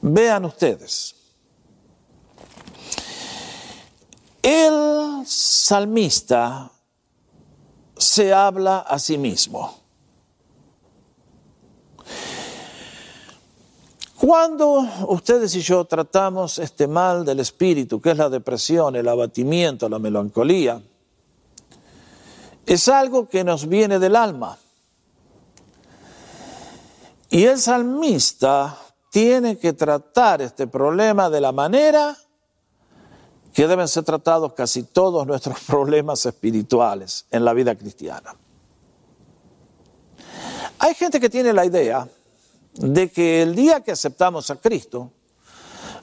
Vean 0.00 0.44
ustedes. 0.44 1.14
El 4.42 5.22
salmista 5.24 6.72
se 7.96 8.32
habla 8.32 8.78
a 8.78 8.98
sí 8.98 9.18
mismo. 9.18 9.81
Cuando 14.24 14.86
ustedes 15.08 15.52
y 15.56 15.62
yo 15.62 15.84
tratamos 15.84 16.60
este 16.60 16.86
mal 16.86 17.24
del 17.24 17.40
espíritu, 17.40 18.00
que 18.00 18.12
es 18.12 18.16
la 18.16 18.28
depresión, 18.28 18.94
el 18.94 19.08
abatimiento, 19.08 19.88
la 19.88 19.98
melancolía, 19.98 20.80
es 22.64 22.86
algo 22.86 23.28
que 23.28 23.42
nos 23.42 23.66
viene 23.66 23.98
del 23.98 24.14
alma. 24.14 24.56
Y 27.30 27.46
el 27.46 27.58
salmista 27.58 28.78
tiene 29.10 29.58
que 29.58 29.72
tratar 29.72 30.40
este 30.40 30.68
problema 30.68 31.28
de 31.28 31.40
la 31.40 31.50
manera 31.50 32.16
que 33.52 33.66
deben 33.66 33.88
ser 33.88 34.04
tratados 34.04 34.52
casi 34.52 34.84
todos 34.84 35.26
nuestros 35.26 35.58
problemas 35.66 36.24
espirituales 36.26 37.26
en 37.32 37.44
la 37.44 37.52
vida 37.54 37.74
cristiana. 37.74 38.36
Hay 40.78 40.94
gente 40.94 41.18
que 41.18 41.28
tiene 41.28 41.52
la 41.52 41.64
idea 41.64 42.08
de 42.74 43.10
que 43.10 43.42
el 43.42 43.54
día 43.54 43.80
que 43.82 43.92
aceptamos 43.92 44.50
a 44.50 44.56
Cristo, 44.56 45.10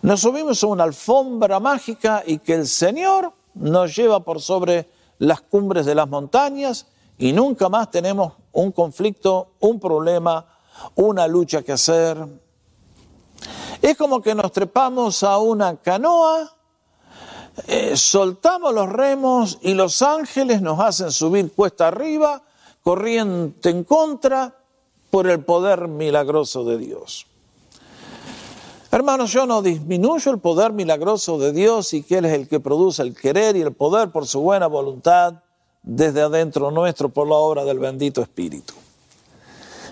nos 0.02 0.22
subimos 0.22 0.64
a 0.64 0.68
una 0.68 0.84
alfombra 0.84 1.60
mágica 1.60 2.24
y 2.26 2.40
que 2.40 2.54
el 2.54 2.68
Señor 2.68 3.34
nos 3.56 3.96
lleva 3.96 4.24
por 4.24 4.42
sobre 4.42 4.90
las 5.18 5.42
cumbres 5.42 5.86
de 5.86 5.96
las 5.96 6.08
montañas 6.08 6.88
y 7.18 7.34
nunca 7.34 7.68
más 7.68 7.92
tenemos 7.92 8.34
un 8.54 8.72
conflicto, 8.72 9.56
un 9.60 9.80
problema, 9.80 10.46
una 10.96 11.28
lucha 11.28 11.62
que 11.62 11.74
hacer. 11.74 12.18
Es 13.82 13.98
como 13.98 14.22
que 14.22 14.34
nos 14.36 14.52
trepamos 14.52 15.24
a 15.24 15.38
una 15.38 15.76
canoa, 15.78 16.56
eh, 17.68 17.98
soltamos 17.98 18.74
los 18.74 18.88
remos 18.88 19.58
y 19.62 19.74
los 19.74 20.02
ángeles 20.02 20.62
nos 20.62 20.80
hacen 20.80 21.12
subir 21.12 21.52
cuesta 21.54 21.90
arriba, 21.90 22.42
corriente 22.82 23.70
en 23.70 23.84
contra, 23.84 24.59
por 25.10 25.28
el 25.28 25.44
poder 25.44 25.88
milagroso 25.88 26.64
de 26.64 26.78
Dios. 26.78 27.26
Hermanos, 28.92 29.32
yo 29.32 29.46
no 29.46 29.62
disminuyo 29.62 30.32
el 30.32 30.40
poder 30.40 30.74
milagroso 30.74 31.38
de 31.38 31.52
Dios 31.52 31.94
y 31.94 32.02
que 32.02 32.18
Él 32.18 32.26
es 32.26 32.34
el 32.34 32.48
que 32.48 32.60
produce 32.60 33.04
el 33.04 33.16
querer 33.16 33.56
y 33.56 33.62
el 33.62 33.74
poder 33.74 34.12
por 34.12 34.26
su 34.26 34.42
buena 34.42 34.66
voluntad 34.68 35.44
desde 35.84 36.22
adentro 36.22 36.72
nuestro 36.72 37.10
por 37.10 37.28
la 37.28 37.36
obra 37.36 37.66
del 37.66 37.78
bendito 37.78 38.22
Espíritu. 38.22 38.74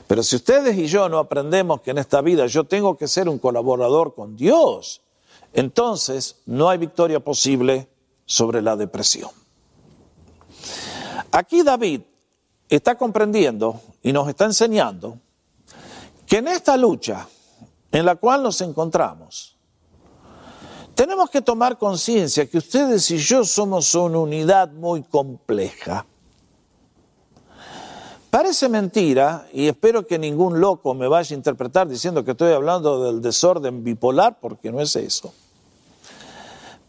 Pero 0.08 0.24
si 0.24 0.38
ustedes 0.38 0.78
y 0.78 0.88
yo 0.88 1.10
no 1.10 1.20
aprendemos 1.20 1.82
que 1.82 1.92
en 1.92 2.00
esta 2.00 2.22
vida 2.22 2.48
yo 2.48 2.64
tengo 2.64 2.98
que 2.98 3.08
ser 3.08 3.30
un 3.30 3.38
colaborador 3.38 4.16
con 4.16 4.36
Dios, 4.36 5.02
entonces 5.54 6.38
no 6.46 6.70
hay 6.70 6.78
victoria 6.78 7.20
posible 7.20 7.88
sobre 8.26 8.62
la 8.62 8.76
depresión. 8.76 9.30
Aquí 11.32 11.62
David 11.62 12.02
está 12.70 12.98
comprendiendo 12.98 13.80
y 14.02 14.12
nos 14.12 14.28
está 14.28 14.46
enseñando 14.46 15.20
que 16.26 16.38
en 16.38 16.48
esta 16.48 16.76
lucha 16.78 17.28
en 17.92 18.06
la 18.06 18.16
cual 18.16 18.44
nos 18.44 18.60
encontramos, 18.62 19.58
tenemos 20.94 21.30
que 21.30 21.42
tomar 21.42 21.78
conciencia 21.78 22.50
que 22.50 22.58
ustedes 22.58 23.10
y 23.12 23.18
yo 23.18 23.44
somos 23.46 23.94
una 23.96 24.20
unidad 24.20 24.72
muy 24.72 25.04
compleja. 25.04 26.06
Parece 28.30 28.68
mentira, 28.68 29.48
y 29.54 29.68
espero 29.68 30.06
que 30.06 30.20
ningún 30.20 30.60
loco 30.60 30.94
me 30.94 31.08
vaya 31.08 31.34
a 31.34 31.38
interpretar 31.38 31.88
diciendo 31.88 32.26
que 32.26 32.32
estoy 32.32 32.52
hablando 32.52 33.04
del 33.04 33.22
desorden 33.22 33.84
bipolar, 33.84 34.40
porque 34.40 34.72
no 34.72 34.82
es 34.82 34.96
eso. 34.96 35.34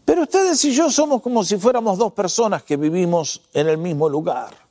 Pero 0.03 0.23
ustedes 0.23 0.63
y 0.65 0.73
yo 0.73 0.89
somos 0.89 1.21
como 1.21 1.43
si 1.43 1.57
fuéramos 1.57 1.97
dos 1.97 2.11
personas 2.13 2.63
que 2.63 2.77
vivimos 2.77 3.41
en 3.53 3.69
el 3.69 3.77
mismo 3.77 4.09
lugar. 4.09 4.68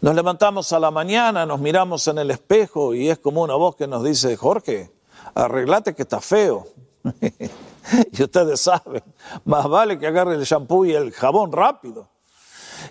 Nos 0.00 0.14
levantamos 0.14 0.72
a 0.72 0.80
la 0.80 0.90
mañana, 0.90 1.44
nos 1.44 1.60
miramos 1.60 2.08
en 2.08 2.16
el 2.16 2.30
espejo 2.30 2.94
y 2.94 3.10
es 3.10 3.18
como 3.18 3.42
una 3.42 3.54
voz 3.54 3.76
que 3.76 3.86
nos 3.86 4.02
dice, 4.02 4.34
Jorge, 4.34 4.90
arreglate 5.34 5.94
que 5.94 6.02
está 6.02 6.20
feo. 6.20 6.66
y 8.12 8.22
ustedes 8.22 8.62
saben, 8.62 9.02
más 9.44 9.68
vale 9.68 9.98
que 9.98 10.06
agarre 10.06 10.36
el 10.36 10.44
shampoo 10.44 10.86
y 10.86 10.94
el 10.94 11.12
jabón 11.12 11.52
rápido. 11.52 12.08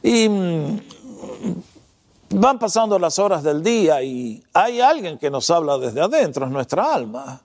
Y 0.03 0.29
mm, 0.29 0.79
van 2.35 2.59
pasando 2.59 2.99
las 2.99 3.17
horas 3.17 3.41
del 3.41 3.63
día 3.63 4.03
y 4.03 4.43
hay 4.53 4.79
alguien 4.79 5.17
que 5.17 5.31
nos 5.31 5.49
habla 5.49 5.79
desde 5.79 6.01
adentro, 6.01 6.45
es 6.45 6.51
nuestra 6.51 6.93
alma. 6.93 7.41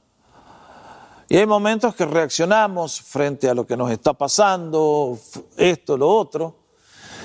Y 1.26 1.38
hay 1.38 1.46
momentos 1.46 1.94
que 1.94 2.04
reaccionamos 2.04 3.00
frente 3.00 3.48
a 3.48 3.54
lo 3.54 3.66
que 3.66 3.78
nos 3.78 3.90
está 3.90 4.12
pasando, 4.12 5.18
esto, 5.56 5.96
lo 5.96 6.10
otro. 6.10 6.63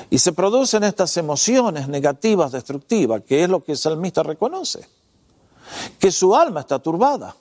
Y 0.09 0.17
se 0.17 0.33
producen 0.33 0.83
estas 0.83 1.15
emociones 1.17 1.87
negativas, 1.87 2.51
destructivas, 2.51 3.21
que 3.27 3.43
es 3.43 3.49
lo 3.49 3.63
que 3.63 3.73
el 3.73 3.77
salmista 3.77 4.23
reconoce. 4.23 4.87
Que 5.99 6.11
su 6.11 6.35
alma 6.35 6.61
está 6.61 6.79
turbada, 6.79 7.35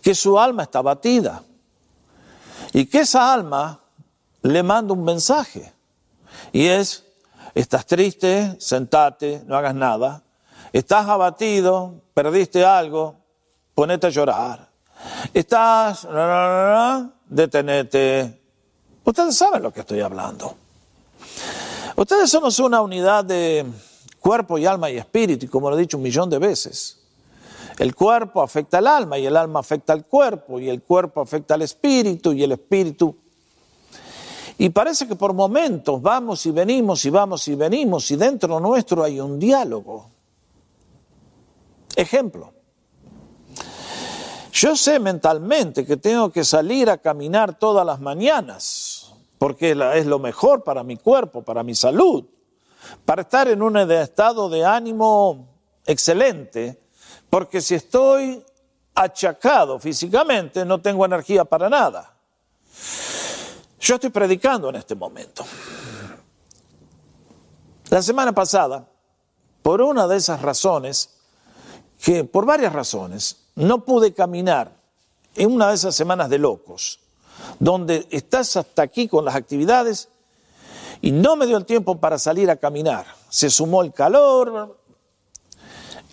que 0.00 0.14
su 0.14 0.38
alma 0.38 0.62
está 0.62 0.80
batida 0.80 1.42
y 2.72 2.86
que 2.86 3.00
esa 3.00 3.32
alma 3.32 3.80
le 4.42 4.62
manda 4.62 4.92
un 4.92 5.02
mensaje. 5.02 5.72
Y 6.52 6.66
es, 6.66 7.04
estás 7.54 7.84
triste, 7.84 8.56
sentate, 8.60 9.42
no 9.46 9.56
hagas 9.56 9.74
nada. 9.74 10.22
Estás 10.72 11.08
abatido, 11.08 12.02
perdiste 12.14 12.64
algo, 12.64 13.16
ponete 13.74 14.06
a 14.06 14.10
llorar. 14.10 14.68
Estás, 15.34 16.06
detenete, 17.28 18.40
Ustedes 19.06 19.36
saben 19.36 19.62
lo 19.62 19.72
que 19.72 19.80
estoy 19.80 20.00
hablando. 20.00 20.56
Ustedes 21.96 22.30
somos 22.30 22.58
una 22.58 22.82
unidad 22.82 23.24
de 23.24 23.64
cuerpo 24.20 24.58
y 24.58 24.66
alma 24.66 24.90
y 24.90 24.98
espíritu, 24.98 25.46
y 25.46 25.48
como 25.48 25.70
lo 25.70 25.78
he 25.78 25.80
dicho 25.80 25.96
un 25.96 26.02
millón 26.02 26.28
de 26.28 26.38
veces. 26.38 26.98
El 27.78 27.94
cuerpo 27.94 28.42
afecta 28.42 28.78
al 28.78 28.86
alma 28.86 29.18
y 29.18 29.24
el 29.24 29.34
alma 29.34 29.60
afecta 29.60 29.94
al 29.94 30.04
cuerpo 30.04 30.60
y 30.60 30.68
el 30.68 30.82
cuerpo 30.82 31.22
afecta 31.22 31.54
al 31.54 31.62
espíritu 31.62 32.34
y 32.34 32.42
el 32.42 32.52
espíritu. 32.52 33.16
Y 34.58 34.68
parece 34.68 35.08
que 35.08 35.16
por 35.16 35.32
momentos 35.32 36.00
vamos 36.02 36.44
y 36.44 36.50
venimos 36.50 37.02
y 37.06 37.10
vamos 37.10 37.48
y 37.48 37.54
venimos 37.54 38.10
y 38.10 38.16
dentro 38.16 38.60
nuestro 38.60 39.02
hay 39.02 39.18
un 39.18 39.38
diálogo. 39.38 40.10
Ejemplo. 41.94 42.52
Yo 44.52 44.76
sé 44.76 44.98
mentalmente 44.98 45.84
que 45.84 45.96
tengo 45.98 46.30
que 46.30 46.44
salir 46.44 46.88
a 46.88 46.96
caminar 46.98 47.58
todas 47.58 47.84
las 47.84 48.00
mañanas, 48.00 48.95
porque 49.38 49.72
es 49.94 50.06
lo 50.06 50.18
mejor 50.18 50.64
para 50.64 50.82
mi 50.82 50.96
cuerpo, 50.96 51.42
para 51.42 51.62
mi 51.62 51.74
salud, 51.74 52.24
para 53.04 53.22
estar 53.22 53.48
en 53.48 53.62
un 53.62 53.76
estado 53.76 54.48
de 54.48 54.64
ánimo 54.64 55.48
excelente, 55.84 56.80
porque 57.28 57.60
si 57.60 57.74
estoy 57.74 58.44
achacado 58.94 59.78
físicamente 59.78 60.64
no 60.64 60.80
tengo 60.80 61.04
energía 61.04 61.44
para 61.44 61.68
nada. 61.68 62.16
Yo 63.78 63.96
estoy 63.96 64.10
predicando 64.10 64.70
en 64.70 64.76
este 64.76 64.94
momento. 64.94 65.44
La 67.90 68.02
semana 68.02 68.32
pasada, 68.32 68.88
por 69.62 69.80
una 69.80 70.08
de 70.08 70.16
esas 70.16 70.42
razones, 70.42 71.20
que 72.02 72.24
por 72.24 72.46
varias 72.46 72.72
razones, 72.72 73.48
no 73.54 73.84
pude 73.84 74.12
caminar 74.12 74.76
en 75.34 75.52
una 75.52 75.68
de 75.68 75.74
esas 75.74 75.94
semanas 75.94 76.28
de 76.28 76.38
locos, 76.38 77.00
donde 77.58 78.06
estás 78.10 78.56
hasta 78.56 78.82
aquí 78.82 79.08
con 79.08 79.24
las 79.24 79.34
actividades 79.34 80.08
y 81.00 81.12
no 81.12 81.36
me 81.36 81.46
dio 81.46 81.56
el 81.56 81.64
tiempo 81.64 81.98
para 81.98 82.18
salir 82.18 82.50
a 82.50 82.56
caminar. 82.56 83.06
Se 83.28 83.50
sumó 83.50 83.82
el 83.82 83.92
calor. 83.92 84.78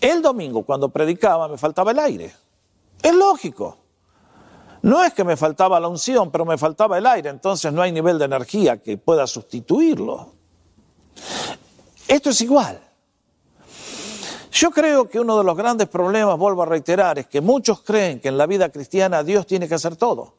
El 0.02 0.22
domingo, 0.22 0.64
cuando 0.64 0.90
predicaba, 0.90 1.48
me 1.48 1.58
faltaba 1.58 1.92
el 1.92 2.00
aire. 2.00 2.36
Es 3.02 3.16
lógico. 3.16 3.78
No 4.82 5.02
es 5.02 5.14
que 5.14 5.24
me 5.24 5.38
faltaba 5.38 5.80
la 5.80 5.88
unción, 5.88 6.30
pero 6.30 6.44
me 6.44 6.58
faltaba 6.58 6.98
el 6.98 7.08
aire, 7.08 7.30
entonces 7.30 7.72
no 7.72 7.82
hay 7.82 7.94
nivel 7.94 8.20
de 8.20 8.26
energía 8.26 8.82
que 8.82 8.98
pueda 8.98 9.26
sustituirlo. 9.26 10.34
Esto 12.06 12.32
es 12.32 12.42
igual. 12.42 12.82
Yo 14.52 14.72
creo 14.72 15.10
que 15.10 15.22
uno 15.22 15.38
de 15.38 15.44
los 15.46 15.56
grandes 15.56 15.88
problemas, 15.88 16.38
vuelvo 16.38 16.64
a 16.64 16.66
reiterar, 16.66 17.18
es 17.18 17.28
que 17.28 17.40
muchos 17.40 17.82
creen 17.82 18.20
que 18.20 18.28
en 18.28 18.38
la 18.38 18.46
vida 18.46 18.70
cristiana 18.70 19.24
Dios 19.24 19.48
tiene 19.48 19.70
que 19.70 19.76
hacer 19.76 19.96
todo. 19.96 20.34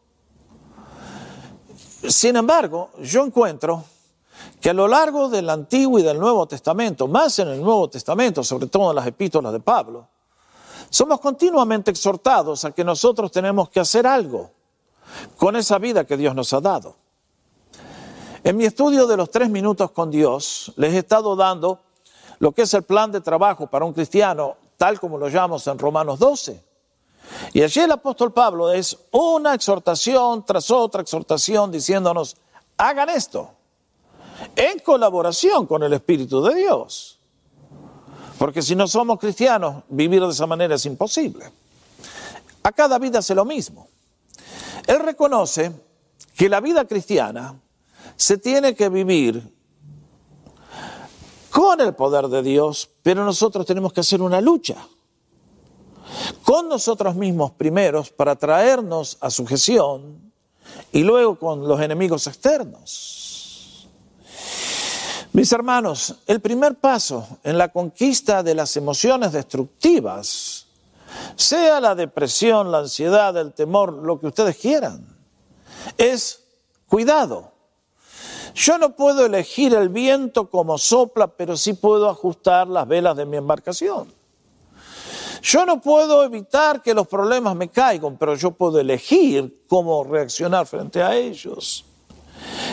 Sin 2.09 2.37
embargo, 2.37 2.90
yo 3.01 3.25
encuentro 3.25 3.85
que 4.61 4.71
a 4.71 4.75
lo 4.75 4.87
largo 4.88 5.29
del 5.29 5.49
Antiguo 5.49 5.99
y 5.99 6.03
del 6.03 6.19
Nuevo 6.19 6.47
Testamento, 6.47 7.09
más 7.09 7.38
en 7.38 7.49
el 7.49 7.62
Nuevo 7.62 7.88
Testamento, 7.88 8.43
sobre 8.43 8.67
todo 8.67 8.90
en 8.90 8.97
las 8.97 9.07
epístolas 9.07 9.53
de 9.53 9.61
Pablo, 9.61 10.09
somos 10.90 11.21
continuamente 11.21 11.90
exhortados 11.90 12.64
a 12.64 12.73
que 12.73 12.85
nosotros 12.85 13.33
tenemos 13.33 13.71
que 13.71 13.81
hacer 13.81 14.07
algo 14.07 14.51
con 15.37 15.57
esa 15.57 15.79
vida 15.79 16.05
que 16.05 16.17
Dios 16.17 16.35
nos 16.35 16.53
ha 16.53 16.61
dado. 16.61 16.97
En 18.43 18.57
mi 18.57 18.67
estudio 18.67 19.07
de 19.07 19.17
los 19.17 19.31
tres 19.31 19.49
minutos 19.49 19.90
con 19.90 20.11
Dios, 20.11 20.73
les 20.77 20.93
he 20.93 20.99
estado 20.99 21.35
dando 21.37 21.81
lo 22.38 22.53
que 22.53 22.62
es 22.62 22.75
el 22.75 22.83
plan 22.83 23.11
de 23.11 23.23
trabajo 23.23 23.67
para 23.69 23.87
un 23.87 23.95
cristiano, 23.95 24.57
tal 24.77 25.01
como 25.01 25.17
lo 25.17 25.29
llamamos 25.29 25.67
en 25.67 25.79
Romanos 25.79 26.19
12. 26.19 26.73
Y 27.52 27.62
allí 27.62 27.80
el 27.80 27.92
apóstol 27.92 28.32
Pablo 28.32 28.72
es 28.72 28.96
una 29.10 29.54
exhortación 29.54 30.44
tras 30.44 30.70
otra 30.70 31.02
exhortación 31.02 31.70
diciéndonos, 31.70 32.37
hagan 32.76 33.08
esto, 33.08 33.50
en 34.56 34.78
colaboración 34.80 35.66
con 35.66 35.82
el 35.82 35.92
Espíritu 35.92 36.42
de 36.42 36.54
Dios. 36.54 37.18
Porque 38.38 38.62
si 38.62 38.74
no 38.74 38.88
somos 38.88 39.18
cristianos, 39.18 39.84
vivir 39.88 40.22
de 40.22 40.30
esa 40.30 40.46
manera 40.46 40.74
es 40.74 40.84
imposible. 40.87 41.50
A 42.62 42.72
cada 42.72 42.98
vida 42.98 43.20
hace 43.20 43.34
lo 43.34 43.44
mismo. 43.44 43.88
Él 44.87 44.98
reconoce 45.00 45.72
que 46.37 46.48
la 46.48 46.60
vida 46.60 46.84
cristiana 46.84 47.60
se 48.16 48.38
tiene 48.38 48.74
que 48.74 48.88
vivir 48.88 49.52
con 51.50 51.80
el 51.80 51.94
poder 51.94 52.26
de 52.28 52.42
Dios, 52.42 52.90
pero 53.02 53.24
nosotros 53.24 53.64
tenemos 53.64 53.92
que 53.92 54.00
hacer 54.00 54.20
una 54.20 54.40
lucha 54.40 54.76
con 56.45 56.69
nosotros 56.69 57.14
mismos 57.14 57.53
primeros 57.53 58.11
para 58.11 58.37
traernos 58.37 59.17
a 59.21 59.31
sujeción 59.31 60.33
y 60.93 61.03
luego 61.03 61.38
con 61.38 61.67
los 61.67 61.81
enemigos 61.81 62.27
externos. 62.27 63.88
Mis 65.33 65.51
hermanos, 65.53 66.14
el 66.27 66.40
primer 66.40 66.77
paso 66.77 67.27
en 67.43 67.59
la 67.59 67.69
conquista 67.69 68.43
de 68.43 68.55
las 68.55 68.77
emociones 68.77 69.33
destructivas, 69.33 70.67
sea 71.37 71.81
la 71.81 71.95
depresión, 71.95 72.71
la 72.71 72.79
ansiedad, 72.79 73.37
el 73.37 73.53
temor, 73.53 73.93
lo 73.93 74.19
que 74.21 74.29
ustedes 74.29 74.57
quieran, 74.57 75.05
es 75.99 76.45
cuidado 76.87 77.55
yo 78.55 78.79
no 78.79 78.95
puedo 78.95 79.27
elegir 79.27 79.75
el 79.75 79.88
viento 79.88 80.49
como 80.49 80.79
sopla, 80.79 81.27
pero 81.27 81.57
sí 81.57 81.73
puedo 81.73 82.09
ajustar 82.09 82.69
las 82.69 82.87
velas 82.87 83.17
de 83.17 83.27
mi 83.27 83.37
embarcación. 83.37 84.12
Yo 85.44 85.66
no 85.66 85.78
puedo 85.78 86.24
evitar 86.24 86.80
que 86.80 86.94
los 86.94 87.07
problemas 87.07 87.54
me 87.54 87.68
caigan, 87.68 88.16
pero 88.16 88.35
yo 88.35 88.52
puedo 88.52 88.80
elegir 88.80 89.62
cómo 89.68 90.02
reaccionar 90.02 90.66
frente 90.66 91.02
a 91.02 91.14
ellos. 91.14 91.85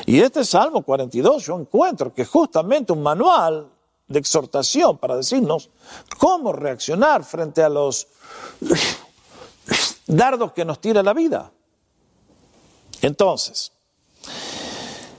Y 0.05 0.21
este 0.21 0.45
Salmo 0.45 0.81
42 0.81 1.47
yo 1.47 1.59
encuentro 1.59 2.13
que 2.13 2.21
es 2.21 2.29
justamente 2.29 2.93
un 2.93 3.03
manual 3.03 3.69
de 4.07 4.19
exhortación 4.19 4.97
para 4.97 5.17
decirnos 5.17 5.69
cómo 6.17 6.53
reaccionar 6.53 7.25
frente 7.25 7.61
a 7.61 7.67
los 7.67 8.07
dardos 10.07 10.53
que 10.53 10.63
nos 10.63 10.79
tira 10.79 11.03
la 11.03 11.13
vida. 11.13 11.51
Entonces, 13.01 13.73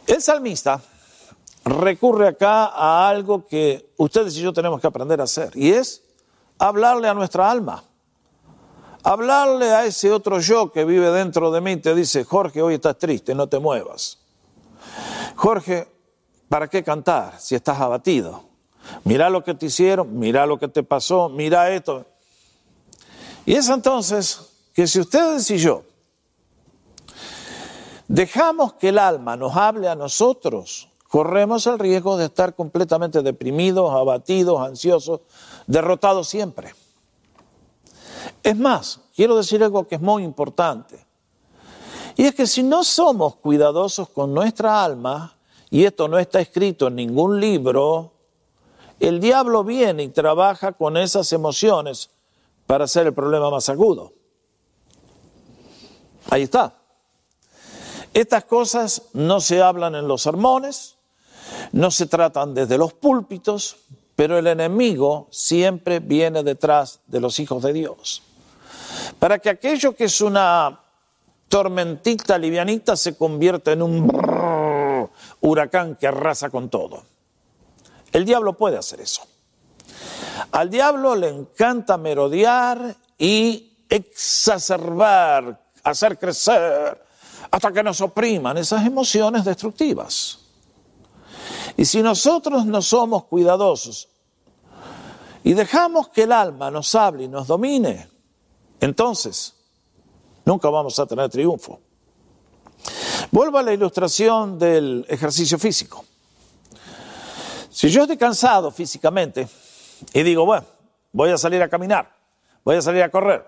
el 0.07 0.23
salmista 0.23 0.81
recurre 1.67 2.29
acá 2.29 2.65
a 2.65 3.11
algo 3.11 3.47
que 3.47 3.93
ustedes 3.99 4.39
y 4.39 4.41
yo 4.41 4.55
tenemos 4.55 4.81
que 4.81 4.87
aprender 4.87 5.21
a 5.21 5.25
hacer, 5.25 5.51
y 5.55 5.73
es 5.73 6.03
hablarle 6.63 7.09
a 7.09 7.15
nuestra 7.15 7.51
alma. 7.51 7.83
Hablarle 9.03 9.73
a 9.73 9.85
ese 9.85 10.13
otro 10.13 10.39
yo 10.39 10.71
que 10.71 10.85
vive 10.85 11.11
dentro 11.11 11.51
de 11.51 11.61
mí 11.61 11.77
te 11.79 11.93
dice, 11.93 12.23
Jorge, 12.25 12.63
hoy 12.63 12.75
estás 12.75 12.97
triste, 12.99 13.35
no 13.35 13.49
te 13.49 13.59
muevas. 13.59 14.19
Jorge, 15.35 15.89
¿para 16.49 16.69
qué 16.69 16.85
cantar 16.85 17.41
si 17.41 17.57
estás 17.57 17.81
abatido? 17.81 18.45
Mira 19.03 19.29
lo 19.29 19.43
que 19.43 19.55
te 19.55 19.67
hicieron, 19.67 20.17
mira 20.17 20.47
lo 20.47 20.57
que 20.57 20.69
te 20.69 20.85
pasó, 20.85 21.29
mira 21.29 21.69
esto. 21.71 22.07
Y 23.45 23.55
es 23.55 23.69
entonces 23.69 24.53
que 24.73 24.87
si 24.87 25.01
ustedes 25.01 25.51
y 25.51 25.59
yo 25.59 25.83
dejamos 28.07 28.75
que 28.75 28.91
el 28.91 29.01
alma 29.01 29.37
nos 29.37 29.57
hable 29.57 29.89
a 29.89 29.97
nosotros, 29.97 30.92
corremos 31.13 31.67
el 31.67 31.79
riesgo 31.79 32.17
de 32.17 32.25
estar 32.25 32.55
completamente 32.55 33.21
deprimidos, 33.21 33.93
abatidos, 33.93 34.67
ansiosos, 34.67 35.21
derrotados 35.67 36.27
siempre. 36.27 36.75
Es 38.43 38.57
más, 38.57 38.99
quiero 39.15 39.37
decir 39.37 39.63
algo 39.63 39.87
que 39.87 39.97
es 39.97 40.01
muy 40.01 40.25
importante. 40.25 41.05
Y 42.17 42.25
es 42.25 42.35
que 42.35 42.47
si 42.47 42.63
no 42.63 42.83
somos 42.83 43.37
cuidadosos 43.37 44.09
con 44.09 44.33
nuestra 44.33 44.83
alma, 44.83 45.37
y 45.69 45.85
esto 45.85 46.09
no 46.09 46.19
está 46.19 46.41
escrito 46.41 46.87
en 46.87 46.97
ningún 46.97 47.39
libro, 47.39 48.15
el 48.99 49.21
diablo 49.21 49.65
viene 49.65 50.05
y 50.05 50.09
trabaja 50.09 50.73
con 50.73 50.97
esas 50.97 51.31
emociones 51.35 52.09
para 52.67 52.85
hacer 52.85 53.07
el 53.07 53.13
problema 53.13 53.51
más 53.51 53.69
agudo. 53.69 54.15
Ahí 56.31 56.45
está. 56.45 56.75
Estas 58.15 58.45
cosas 58.45 59.11
no 59.13 59.43
se 59.43 59.61
hablan 59.61 59.95
en 59.95 60.09
los 60.09 60.23
sermones, 60.23 60.97
no 61.73 61.91
se 61.91 62.07
tratan 62.07 62.55
desde 62.55 62.79
los 62.79 62.93
púlpitos, 62.93 63.77
pero 64.17 64.39
el 64.39 64.47
enemigo 64.47 65.29
siempre 65.31 66.01
viene 66.01 66.43
detrás 66.43 67.01
de 67.07 67.21
los 67.21 67.39
hijos 67.39 67.63
de 67.63 67.73
Dios. 67.73 68.23
Para 69.19 69.39
que 69.39 69.51
aquello 69.51 69.95
que 69.95 70.05
es 70.05 70.21
una 70.21 70.81
tormentita 71.49 72.39
livianita 72.39 72.97
se 72.97 73.17
convierta 73.17 73.73
en 73.73 73.83
un 73.83 75.09
huracán 75.41 75.97
que 75.97 76.07
arrasa 76.07 76.51
con 76.51 76.69
todo. 76.69 77.03
El 78.13 78.25
diablo 78.25 78.55
puede 78.55 78.79
hacer 78.79 79.01
eso. 79.01 79.23
Al 80.53 80.71
diablo 80.71 81.15
le 81.15 81.29
encanta 81.29 81.97
merodear 81.97 82.97
y 83.19 83.77
exacerbar, 83.89 85.61
hacer 85.83 86.19
crecer 86.19 87.03
hasta 87.51 87.73
que 87.73 87.83
nos 87.83 88.01
opriman 88.01 88.57
esas 88.57 88.87
emociones 88.87 89.45
destructivas. 89.45 90.39
Y 91.77 91.85
si 91.85 92.03
nosotros 92.03 92.67
no 92.67 92.83
somos 92.83 93.25
cuidadosos 93.25 94.09
y 95.45 95.55
dejamos 95.55 96.09
que 96.09 96.25
el 96.25 96.33
alma 96.33 96.71
nos 96.71 96.95
hable 96.95 97.25
y 97.25 97.29
nos 97.29 97.47
domine, 97.47 98.09
entonces 98.81 99.55
nunca 100.45 100.69
vamos 100.69 100.99
a 100.99 101.07
tener 101.07 101.31
triunfo. 101.31 101.81
Vuelvo 103.31 103.59
a 103.59 103.63
la 103.63 103.73
ilustración 103.73 104.59
del 104.59 105.07
ejercicio 105.09 105.59
físico. 105.59 106.05
Si 107.71 107.89
yo 107.89 108.03
estoy 108.03 108.19
cansado 108.19 108.71
físicamente 108.71 109.49
y 110.13 110.23
digo, 110.23 110.45
bueno, 110.45 110.67
voy 111.13 111.31
a 111.31 111.39
salir 111.39 111.63
a 111.63 111.69
caminar, 111.69 112.15
voy 112.65 112.77
a 112.77 112.83
salir 112.83 113.03
a 113.03 113.11
correr, 113.11 113.47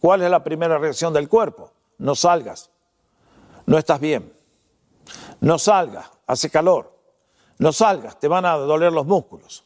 ¿cuál 0.00 0.22
es 0.22 0.30
la 0.30 0.42
primera 0.42 0.78
reacción 0.78 1.12
del 1.12 1.28
cuerpo? 1.28 1.70
No 1.98 2.14
salgas, 2.14 2.70
no 3.66 3.76
estás 3.76 4.00
bien, 4.00 4.32
no 5.40 5.58
salgas, 5.58 6.06
hace 6.26 6.48
calor, 6.48 6.99
no 7.60 7.72
salgas, 7.74 8.18
te 8.18 8.26
van 8.26 8.46
a 8.46 8.54
doler 8.56 8.90
los 8.90 9.06
músculos. 9.06 9.64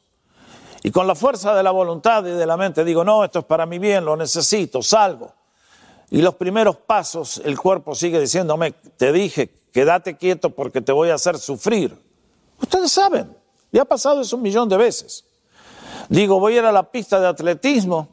Y 0.83 0.91
con 0.91 1.07
la 1.07 1.15
fuerza 1.15 1.55
de 1.55 1.63
la 1.63 1.71
voluntad 1.71 2.27
y 2.27 2.31
de 2.31 2.45
la 2.45 2.57
mente 2.57 2.85
digo, 2.85 3.05
no, 3.05 3.25
esto 3.25 3.39
es 3.39 3.45
para 3.45 3.67
mi 3.67 3.79
bien, 3.79 4.05
lo 4.05 4.17
necesito, 4.17 4.83
salgo. 4.83 5.33
Y 6.11 6.21
los 6.21 6.35
primeros 6.35 6.77
pasos 6.77 7.41
el 7.45 7.59
cuerpo 7.59 7.95
sigue 7.95 8.21
diciéndome, 8.21 8.73
te 8.73 9.13
dije, 9.13 9.55
quédate 9.73 10.17
quieto 10.17 10.51
porque 10.51 10.81
te 10.81 10.91
voy 10.91 11.11
a 11.11 11.15
hacer 11.15 11.39
sufrir. 11.39 11.97
Ustedes 12.61 12.91
saben, 12.91 13.35
ya 13.71 13.83
ha 13.83 13.87
pasado 13.87 14.21
eso 14.23 14.37
un 14.37 14.43
millón 14.43 14.69
de 14.69 14.77
veces. 14.77 15.25
Digo, 16.09 16.41
voy 16.41 16.57
a 16.57 16.59
ir 16.59 16.65
a 16.65 16.73
la 16.73 16.91
pista 16.91 17.21
de 17.21 17.29
atletismo. 17.29 18.09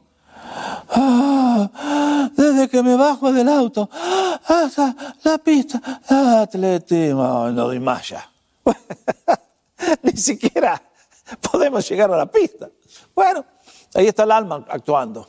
Ah, 0.90 2.30
desde 2.36 2.68
que 2.68 2.82
me 2.84 2.94
bajo 2.94 3.32
del 3.32 3.48
auto 3.48 3.90
hasta 4.46 4.94
la 5.24 5.38
pista 5.38 5.80
de 6.08 6.36
atletismo, 6.38 7.50
no 7.50 7.64
doy 7.66 7.80
más 7.80 8.08
ya. 8.08 8.30
Ni 10.02 10.16
siquiera 10.16 10.80
podemos 11.50 11.88
llegar 11.88 12.12
a 12.12 12.16
la 12.16 12.26
pista. 12.26 12.70
Bueno, 13.14 13.44
ahí 13.94 14.06
está 14.06 14.24
el 14.24 14.32
alma 14.32 14.64
actuando. 14.68 15.26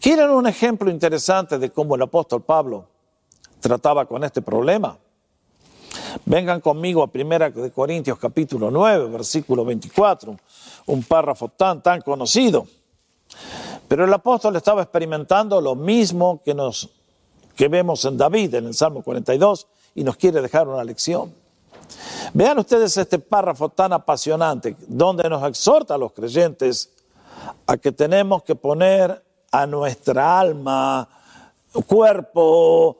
¿Quieren 0.00 0.30
un 0.30 0.46
ejemplo 0.46 0.90
interesante 0.90 1.58
de 1.58 1.70
cómo 1.70 1.94
el 1.94 2.02
apóstol 2.02 2.42
Pablo 2.42 2.88
trataba 3.60 4.06
con 4.06 4.24
este 4.24 4.42
problema? 4.42 4.98
Vengan 6.26 6.60
conmigo 6.60 7.02
a 7.02 7.10
1 7.12 7.72
Corintios 7.72 8.18
capítulo 8.18 8.70
9, 8.70 9.08
versículo 9.08 9.64
24, 9.64 10.36
un 10.86 11.02
párrafo 11.04 11.48
tan, 11.48 11.82
tan 11.82 12.00
conocido. 12.00 12.66
Pero 13.88 14.04
el 14.04 14.12
apóstol 14.12 14.56
estaba 14.56 14.82
experimentando 14.82 15.60
lo 15.60 15.74
mismo 15.74 16.40
que, 16.44 16.54
nos, 16.54 16.90
que 17.54 17.68
vemos 17.68 18.04
en 18.04 18.16
David, 18.16 18.54
en 18.54 18.66
el 18.66 18.74
Salmo 18.74 19.02
42, 19.02 19.66
y 19.94 20.04
nos 20.04 20.16
quiere 20.16 20.40
dejar 20.40 20.68
una 20.68 20.82
lección. 20.82 21.32
Vean 22.32 22.58
ustedes 22.58 22.96
este 22.96 23.18
párrafo 23.18 23.68
tan 23.68 23.92
apasionante, 23.92 24.76
donde 24.86 25.28
nos 25.28 25.46
exhorta 25.46 25.94
a 25.94 25.98
los 25.98 26.12
creyentes 26.12 26.90
a 27.66 27.76
que 27.76 27.92
tenemos 27.92 28.42
que 28.42 28.54
poner 28.54 29.22
a 29.52 29.66
nuestra 29.66 30.40
alma, 30.40 31.08
cuerpo 31.86 32.98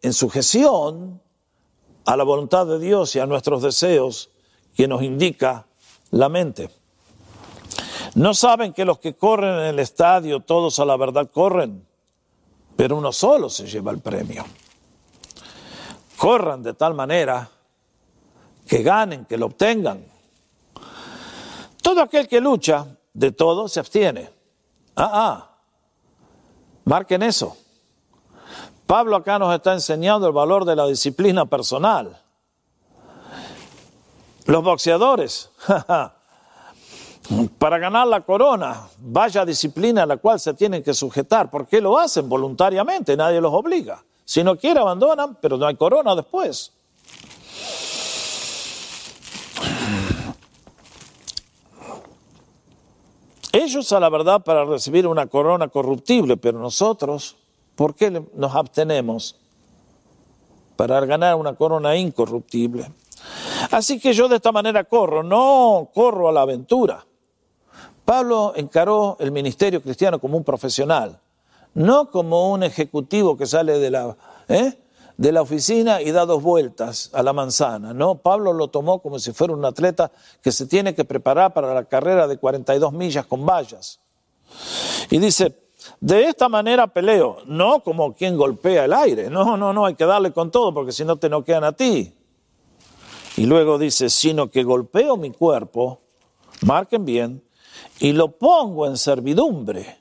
en 0.00 0.12
sujeción 0.12 1.20
a 2.04 2.16
la 2.16 2.24
voluntad 2.24 2.66
de 2.66 2.78
Dios 2.78 3.14
y 3.16 3.18
a 3.18 3.26
nuestros 3.26 3.62
deseos 3.62 4.30
que 4.74 4.86
nos 4.86 5.02
indica 5.02 5.66
la 6.10 6.28
mente. 6.28 6.70
No 8.14 8.34
saben 8.34 8.72
que 8.72 8.84
los 8.84 8.98
que 8.98 9.14
corren 9.14 9.58
en 9.58 9.66
el 9.66 9.78
estadio, 9.78 10.40
todos 10.40 10.78
a 10.78 10.84
la 10.84 10.96
verdad 10.96 11.28
corren, 11.30 11.86
pero 12.76 12.96
uno 12.96 13.12
solo 13.12 13.50
se 13.50 13.66
lleva 13.66 13.90
el 13.90 13.98
premio. 13.98 14.44
Corran 16.16 16.62
de 16.62 16.74
tal 16.74 16.94
manera 16.94 17.50
que 18.68 18.82
ganen, 18.82 19.24
que 19.24 19.36
lo 19.36 19.46
obtengan. 19.46 20.04
Todo 21.82 22.02
aquel 22.02 22.28
que 22.28 22.40
lucha, 22.40 22.86
de 23.14 23.32
todo 23.32 23.66
se 23.66 23.80
abstiene. 23.80 24.30
Ah, 24.94 25.10
ah, 25.12 25.50
marquen 26.84 27.22
eso. 27.22 27.56
Pablo 28.86 29.16
acá 29.16 29.38
nos 29.38 29.54
está 29.54 29.72
enseñando 29.72 30.26
el 30.26 30.32
valor 30.32 30.64
de 30.64 30.76
la 30.76 30.86
disciplina 30.86 31.46
personal. 31.46 32.20
Los 34.44 34.62
boxeadores, 34.62 35.50
para 37.58 37.78
ganar 37.78 38.06
la 38.06 38.20
corona, 38.22 38.88
vaya 38.98 39.44
disciplina 39.44 40.04
a 40.04 40.06
la 40.06 40.16
cual 40.18 40.40
se 40.40 40.54
tienen 40.54 40.82
que 40.82 40.94
sujetar. 40.94 41.50
¿Por 41.50 41.66
qué 41.66 41.80
lo 41.80 41.98
hacen? 41.98 42.28
Voluntariamente, 42.28 43.16
nadie 43.16 43.40
los 43.40 43.52
obliga. 43.52 44.02
Si 44.24 44.44
no 44.44 44.56
quiere, 44.56 44.80
abandonan, 44.80 45.36
pero 45.40 45.56
no 45.56 45.66
hay 45.66 45.76
corona 45.76 46.14
después. 46.14 46.72
Ellos 53.58 53.92
a 53.92 54.00
la 54.00 54.08
verdad 54.08 54.42
para 54.42 54.64
recibir 54.64 55.06
una 55.06 55.26
corona 55.26 55.68
corruptible, 55.68 56.36
pero 56.36 56.58
nosotros 56.58 57.36
¿Por 57.78 57.94
qué 57.94 58.10
nos 58.34 58.56
abstenemos? 58.56 59.36
Para 60.74 60.98
ganar 61.06 61.36
una 61.36 61.54
corona 61.54 61.94
incorruptible. 61.94 62.90
Así 63.70 64.00
que 64.00 64.12
yo 64.12 64.26
de 64.26 64.34
esta 64.34 64.50
manera 64.50 64.82
corro, 64.82 65.22
no 65.22 65.88
corro 65.94 66.28
a 66.28 66.32
la 66.32 66.40
aventura. 66.40 67.06
Pablo 68.04 68.52
encaró 68.56 69.16
el 69.20 69.30
ministerio 69.30 69.80
cristiano 69.80 70.18
como 70.18 70.36
un 70.36 70.42
profesional, 70.42 71.20
no 71.74 72.10
como 72.10 72.50
un 72.50 72.64
ejecutivo 72.64 73.36
que 73.36 73.46
sale 73.46 73.78
de 73.78 73.90
la, 73.92 74.16
¿eh? 74.48 74.76
De 75.18 75.32
la 75.32 75.42
oficina 75.42 76.00
y 76.00 76.12
da 76.12 76.24
dos 76.24 76.42
vueltas 76.42 77.10
a 77.12 77.22
la 77.24 77.32
manzana. 77.32 77.92
No, 77.92 78.18
Pablo 78.18 78.52
lo 78.52 78.68
tomó 78.68 79.02
como 79.02 79.18
si 79.18 79.32
fuera 79.32 79.52
un 79.52 79.64
atleta 79.64 80.12
que 80.40 80.52
se 80.52 80.66
tiene 80.66 80.94
que 80.94 81.04
preparar 81.04 81.52
para 81.52 81.74
la 81.74 81.84
carrera 81.84 82.28
de 82.28 82.38
42 82.38 82.92
millas 82.92 83.26
con 83.26 83.44
vallas. 83.44 83.98
Y 85.10 85.18
dice, 85.18 85.58
de 86.00 86.24
esta 86.26 86.48
manera 86.48 86.86
peleo, 86.86 87.38
no 87.46 87.82
como 87.82 88.14
quien 88.14 88.36
golpea 88.36 88.84
el 88.84 88.92
aire, 88.92 89.28
no, 89.28 89.56
no, 89.56 89.72
no, 89.72 89.86
hay 89.86 89.96
que 89.96 90.06
darle 90.06 90.30
con 90.30 90.52
todo 90.52 90.72
porque 90.72 90.92
si 90.92 91.04
no 91.04 91.16
te 91.16 91.28
noquean 91.28 91.64
a 91.64 91.72
ti. 91.72 92.14
Y 93.36 93.46
luego 93.46 93.76
dice, 93.76 94.10
sino 94.10 94.48
que 94.48 94.62
golpeo 94.62 95.16
mi 95.16 95.32
cuerpo, 95.32 96.00
marquen 96.62 97.04
bien, 97.04 97.42
y 97.98 98.12
lo 98.12 98.30
pongo 98.30 98.86
en 98.86 98.96
servidumbre. 98.96 99.97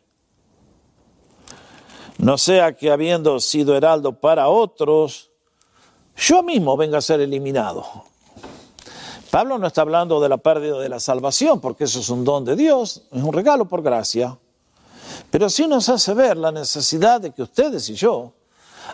No 2.17 2.37
sea 2.37 2.73
que 2.73 2.91
habiendo 2.91 3.39
sido 3.39 3.75
heraldo 3.75 4.13
para 4.13 4.49
otros, 4.49 5.29
yo 6.15 6.41
mismo 6.41 6.75
venga 6.75 6.97
a 6.97 7.01
ser 7.01 7.21
eliminado. 7.21 7.85
Pablo 9.29 9.59
no 9.59 9.67
está 9.67 9.81
hablando 9.81 10.19
de 10.19 10.29
la 10.29 10.37
pérdida 10.37 10.79
de 10.79 10.89
la 10.89 10.99
salvación, 10.99 11.59
porque 11.59 11.83
eso 11.83 11.99
es 11.99 12.09
un 12.09 12.23
don 12.23 12.43
de 12.43 12.55
Dios, 12.55 13.03
es 13.11 13.21
un 13.21 13.33
regalo 13.33 13.65
por 13.65 13.83
gracia. 13.83 14.37
Pero 15.29 15.49
sí 15.49 15.67
nos 15.67 15.89
hace 15.89 16.13
ver 16.13 16.37
la 16.37 16.51
necesidad 16.51 17.21
de 17.21 17.31
que 17.31 17.43
ustedes 17.43 17.87
y 17.89 17.93
yo, 17.93 18.31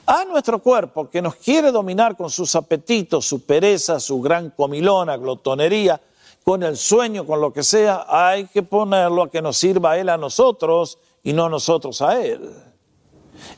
a 0.05 0.25
nuestro 0.25 0.59
cuerpo 0.59 1.09
que 1.09 1.21
nos 1.21 1.35
quiere 1.35 1.71
dominar 1.71 2.17
con 2.17 2.29
sus 2.29 2.55
apetitos, 2.55 3.25
su 3.25 3.45
pereza, 3.45 3.99
su 3.99 4.19
gran 4.19 4.49
comilona, 4.49 5.15
glotonería, 5.15 6.01
con 6.43 6.63
el 6.63 6.75
sueño, 6.75 7.25
con 7.25 7.39
lo 7.39 7.53
que 7.53 7.63
sea, 7.63 8.05
hay 8.09 8.47
que 8.47 8.63
ponerlo 8.63 9.23
a 9.23 9.31
que 9.31 9.41
nos 9.41 9.55
sirva 9.55 9.91
a 9.91 9.97
Él 9.97 10.09
a 10.09 10.17
nosotros 10.17 10.97
y 11.23 11.31
no 11.31 11.47
nosotros 11.47 12.01
a 12.01 12.19
Él. 12.21 12.72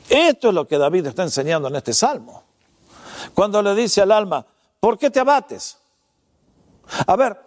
Esto 0.10 0.50
es 0.50 0.54
lo 0.54 0.68
que 0.68 0.78
David 0.78 1.08
está 1.08 1.24
enseñando 1.24 1.68
en 1.68 1.76
este 1.76 1.94
salmo. 1.94 2.44
Cuando 3.34 3.62
le 3.62 3.76
dice 3.76 4.02
al 4.02 4.12
alma, 4.12 4.46
¿por 4.80 4.98
qué 4.98 5.10
te 5.10 5.20
abates? 5.20 5.78
A 7.08 7.16
ver, 7.16 7.38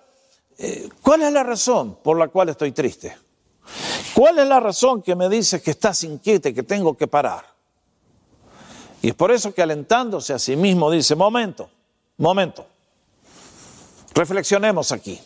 eh, 0.58 0.88
¿cuál 1.02 1.22
es 1.22 1.32
la 1.32 1.42
razón 1.42 1.98
por 2.02 2.18
la 2.18 2.28
cual 2.28 2.48
estoy 2.48 2.72
triste? 2.72 3.16
¿Cuál 4.14 4.38
es 4.40 4.48
la 4.48 4.60
razón 4.60 5.02
que 5.02 5.14
me 5.14 5.28
dice 5.28 5.62
que 5.62 5.70
estás 5.70 6.02
inquieta 6.04 6.48
y 6.48 6.54
que 6.54 6.62
tengo 6.62 6.96
que 6.96 7.06
parar? 7.06 7.44
Y 9.00 9.08
es 9.08 9.14
por 9.14 9.30
eso 9.30 9.54
que 9.54 9.62
alentándose 9.62 10.32
a 10.32 10.38
sí 10.38 10.56
mismo 10.56 10.90
dice, 10.90 11.14
momento, 11.14 11.70
momento, 12.16 12.66
reflexionemos 14.14 14.90
aquí. 14.90 15.20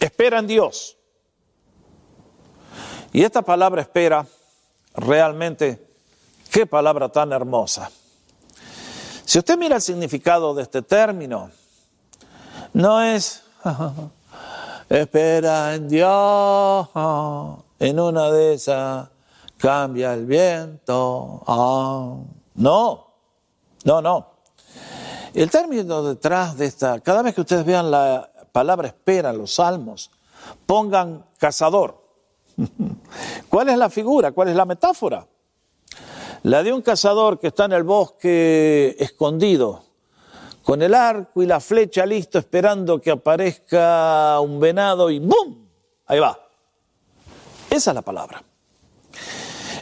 Espera 0.00 0.40
en 0.40 0.46
Dios. 0.48 0.96
Y 3.12 3.22
esta 3.22 3.42
palabra 3.42 3.82
espera, 3.82 4.26
realmente, 4.94 5.86
qué 6.50 6.66
palabra 6.66 7.08
tan 7.08 7.32
hermosa. 7.32 7.90
Si 9.24 9.38
usted 9.38 9.56
mira 9.58 9.76
el 9.76 9.82
significado 9.82 10.54
de 10.54 10.62
este 10.62 10.82
término, 10.82 11.50
no 12.72 13.02
es 13.02 13.42
espera 14.88 15.74
en 15.74 15.88
Dios, 15.88 16.88
en 17.78 18.00
una 18.00 18.30
de 18.30 18.54
esas 18.54 19.08
cambia 19.56 20.12
el 20.12 20.26
viento. 20.26 21.42
Ah, 21.46 22.16
no, 22.54 23.06
no, 23.84 24.02
no. 24.02 24.34
El 25.32 25.50
término 25.50 26.02
detrás 26.02 26.56
de 26.56 26.66
esta, 26.66 27.00
cada 27.00 27.22
vez 27.22 27.34
que 27.34 27.40
ustedes 27.40 27.64
vean 27.64 27.90
la 27.90 28.30
palabra 28.52 28.88
espera 28.88 29.30
en 29.30 29.38
los 29.38 29.54
salmos, 29.54 30.10
pongan 30.66 31.24
cazador. 31.38 32.03
¿Cuál 33.48 33.68
es 33.68 33.78
la 33.78 33.90
figura? 33.90 34.32
¿Cuál 34.32 34.48
es 34.48 34.56
la 34.56 34.64
metáfora? 34.64 35.26
La 36.42 36.62
de 36.62 36.72
un 36.72 36.82
cazador 36.82 37.38
que 37.38 37.48
está 37.48 37.64
en 37.64 37.72
el 37.72 37.84
bosque 37.84 38.96
escondido, 38.98 39.82
con 40.62 40.82
el 40.82 40.94
arco 40.94 41.42
y 41.42 41.46
la 41.46 41.60
flecha 41.60 42.04
listo 42.04 42.38
esperando 42.38 43.00
que 43.00 43.10
aparezca 43.10 44.40
un 44.40 44.60
venado 44.60 45.10
y 45.10 45.18
¡bum! 45.18 45.66
Ahí 46.06 46.18
va. 46.18 46.38
Esa 47.70 47.90
es 47.90 47.94
la 47.94 48.02
palabra. 48.02 48.42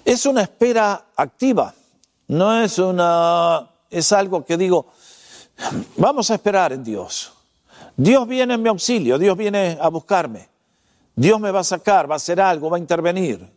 Es 0.05 0.27
una 0.27 0.43
espera 0.43 1.07
activa, 1.17 1.75
no 2.29 2.63
es 2.63 2.79
una 2.79 3.69
es 3.93 4.11
algo 4.13 4.45
que 4.45 4.57
digo, 4.57 4.87
vamos 5.97 6.31
a 6.31 6.35
esperar 6.35 6.73
en 6.73 6.83
Dios. 6.83 7.33
Dios 7.95 8.27
viene 8.27 8.55
en 8.55 8.63
mi 8.63 8.71
auxilio, 8.71 9.19
Dios 9.19 9.37
viene 9.37 9.79
a 9.81 9.89
buscarme. 9.89 10.49
Dios 11.15 11.39
me 11.41 11.51
va 11.51 11.61
a 11.61 11.65
sacar, 11.65 12.11
va 12.11 12.15
a 12.15 12.17
hacer 12.17 12.41
algo, 12.41 12.71
va 12.71 12.77
a 12.77 12.81
intervenir. 12.81 13.49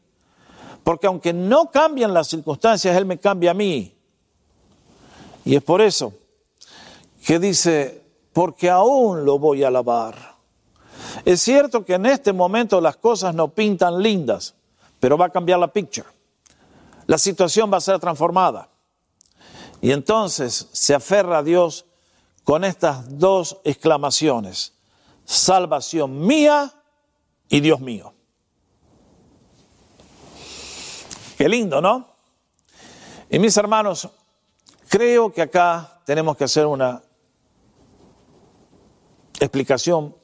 Porque 0.83 1.07
aunque 1.07 1.33
no 1.33 1.71
cambian 1.71 2.13
las 2.13 2.27
circunstancias, 2.27 2.95
Él 2.95 3.05
me 3.05 3.17
cambia 3.17 3.51
a 3.51 3.53
mí. 3.53 3.95
Y 5.43 5.55
es 5.55 5.63
por 5.63 5.81
eso 5.81 6.13
que 7.25 7.39
dice, 7.39 8.03
porque 8.33 8.69
aún 8.69 9.25
lo 9.25 9.39
voy 9.39 9.63
a 9.63 9.69
alabar. 9.69 10.35
Es 11.23 11.41
cierto 11.41 11.85
que 11.85 11.95
en 11.95 12.05
este 12.05 12.33
momento 12.33 12.81
las 12.81 12.97
cosas 12.97 13.33
no 13.33 13.47
pintan 13.47 14.01
lindas, 14.01 14.53
pero 14.99 15.17
va 15.17 15.25
a 15.25 15.29
cambiar 15.29 15.59
la 15.59 15.71
picture. 15.71 16.07
La 17.07 17.17
situación 17.17 17.71
va 17.71 17.77
a 17.77 17.81
ser 17.81 17.99
transformada. 17.99 18.69
Y 19.81 19.91
entonces 19.91 20.67
se 20.71 20.93
aferra 20.93 21.39
a 21.39 21.43
Dios 21.43 21.85
con 22.43 22.63
estas 22.63 23.17
dos 23.17 23.57
exclamaciones. 23.63 24.73
Salvación 25.25 26.25
mía 26.25 26.73
y 27.49 27.59
Dios 27.59 27.79
mío. 27.79 28.13
Qué 31.37 31.49
lindo, 31.49 31.81
¿no? 31.81 32.15
Y 33.29 33.39
mis 33.39 33.57
hermanos, 33.57 34.09
creo 34.87 35.33
que 35.33 35.41
acá 35.41 36.01
tenemos 36.05 36.37
que 36.37 36.45
hacer 36.45 36.65
una 36.65 37.01
explicación 39.39 40.15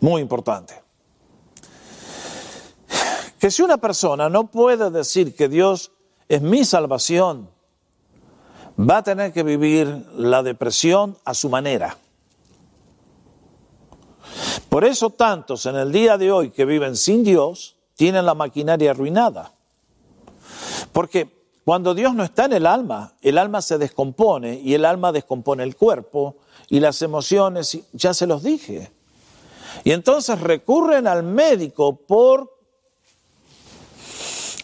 muy 0.00 0.20
importante. 0.20 0.82
Que 3.38 3.50
si 3.50 3.62
una 3.62 3.78
persona 3.78 4.28
no 4.28 4.50
puede 4.50 4.90
decir 4.90 5.34
que 5.34 5.48
Dios 5.48 5.92
es 6.28 6.42
mi 6.42 6.64
salvación, 6.64 7.50
va 8.78 8.98
a 8.98 9.02
tener 9.02 9.32
que 9.32 9.42
vivir 9.42 10.06
la 10.16 10.42
depresión 10.42 11.18
a 11.24 11.34
su 11.34 11.48
manera. 11.48 11.96
Por 14.74 14.84
eso 14.84 15.10
tantos 15.10 15.66
en 15.66 15.76
el 15.76 15.92
día 15.92 16.18
de 16.18 16.32
hoy 16.32 16.50
que 16.50 16.64
viven 16.64 16.96
sin 16.96 17.22
Dios 17.22 17.76
tienen 17.94 18.26
la 18.26 18.34
maquinaria 18.34 18.90
arruinada. 18.90 19.52
Porque 20.90 21.46
cuando 21.64 21.94
Dios 21.94 22.12
no 22.12 22.24
está 22.24 22.46
en 22.46 22.54
el 22.54 22.66
alma, 22.66 23.14
el 23.22 23.38
alma 23.38 23.62
se 23.62 23.78
descompone 23.78 24.58
y 24.58 24.74
el 24.74 24.84
alma 24.84 25.12
descompone 25.12 25.62
el 25.62 25.76
cuerpo 25.76 26.38
y 26.68 26.80
las 26.80 27.02
emociones, 27.02 27.78
ya 27.92 28.14
se 28.14 28.26
los 28.26 28.42
dije. 28.42 28.90
Y 29.84 29.92
entonces 29.92 30.40
recurren 30.40 31.06
al 31.06 31.22
médico 31.22 31.94
por 31.94 32.58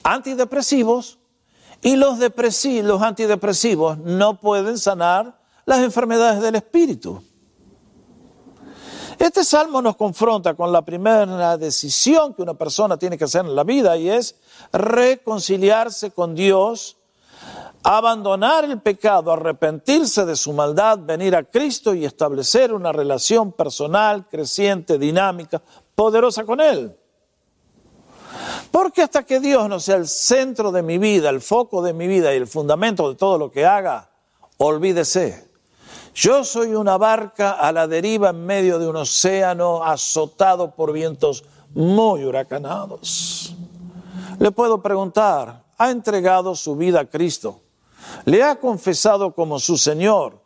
antidepresivos 0.03 1.21
y 1.83 1.95
los, 1.95 2.19
los 2.19 3.03
antidepresivos 3.03 3.99
no 3.99 4.41
pueden 4.41 4.77
sanar 4.77 5.39
las 5.67 5.79
enfermedades 5.79 6.43
del 6.43 6.57
espíritu. 6.57 7.23
Este 9.21 9.45
salmo 9.45 9.83
nos 9.83 9.97
confronta 9.97 10.55
con 10.55 10.73
la 10.73 10.81
primera 10.81 11.59
decisión 11.59 12.33
que 12.33 12.41
una 12.41 12.55
persona 12.55 12.97
tiene 12.97 13.19
que 13.19 13.25
hacer 13.25 13.45
en 13.45 13.55
la 13.55 13.65
vida 13.65 13.95
y 13.99 14.09
es 14.09 14.35
reconciliarse 14.73 16.11
con 16.11 16.35
Dios, 16.35 16.97
abandonar 17.83 18.65
el 18.65 18.81
pecado, 18.81 19.31
arrepentirse 19.31 20.25
de 20.25 20.35
su 20.37 20.55
maldad, 20.55 21.01
venir 21.01 21.37
a 21.37 21.45
Cristo 21.45 21.93
y 21.93 22.07
establecer 22.07 22.73
una 22.73 22.93
relación 22.93 23.53
personal, 23.53 24.27
creciente, 24.27 24.97
dinámica, 24.97 25.61
poderosa 25.95 26.45
con 26.45 26.63
Él. 26.63 26.97
Porque 28.71 29.03
hasta 29.03 29.23
que 29.25 29.39
Dios 29.39 29.69
no 29.69 29.81
sea 29.81 29.97
el 29.97 30.09
centro 30.09 30.73
de 30.73 30.83
mi 30.83 30.97
vida, 30.97 31.29
el 31.29 31.43
foco 31.43 31.83
de 31.83 31.93
mi 31.93 32.07
vida 32.07 32.33
y 32.33 32.39
el 32.39 32.47
fundamento 32.47 33.11
de 33.11 33.17
todo 33.17 33.37
lo 33.37 33.51
que 33.51 33.67
haga, 33.67 34.13
olvídese. 34.57 35.50
Yo 36.15 36.45
soy 36.45 36.75
una 36.75 36.99
barca 36.99 37.53
a 37.53 37.73
la 37.73 37.87
deriva 37.87 38.31
en 38.31 38.45
medio 38.45 38.79
de 38.79 38.89
un 38.89 38.97
océano 38.97 39.85
azotado 39.85 40.73
por 40.73 40.93
vientos 40.93 41.45
muy 41.75 42.25
huracanados. 42.25 43.55
Le 44.39 44.51
puedo 44.51 44.83
preguntar, 44.83 45.63
¿ha 45.79 45.91
entregado 45.91 46.55
su 46.55 46.77
vida 46.77 47.01
a 47.01 47.05
Cristo? 47.07 47.61
¿Le 48.25 48.43
ha 48.43 48.57
confesado 48.57 49.35
como 49.35 49.59
su 49.59 49.77
Señor? 49.77 50.41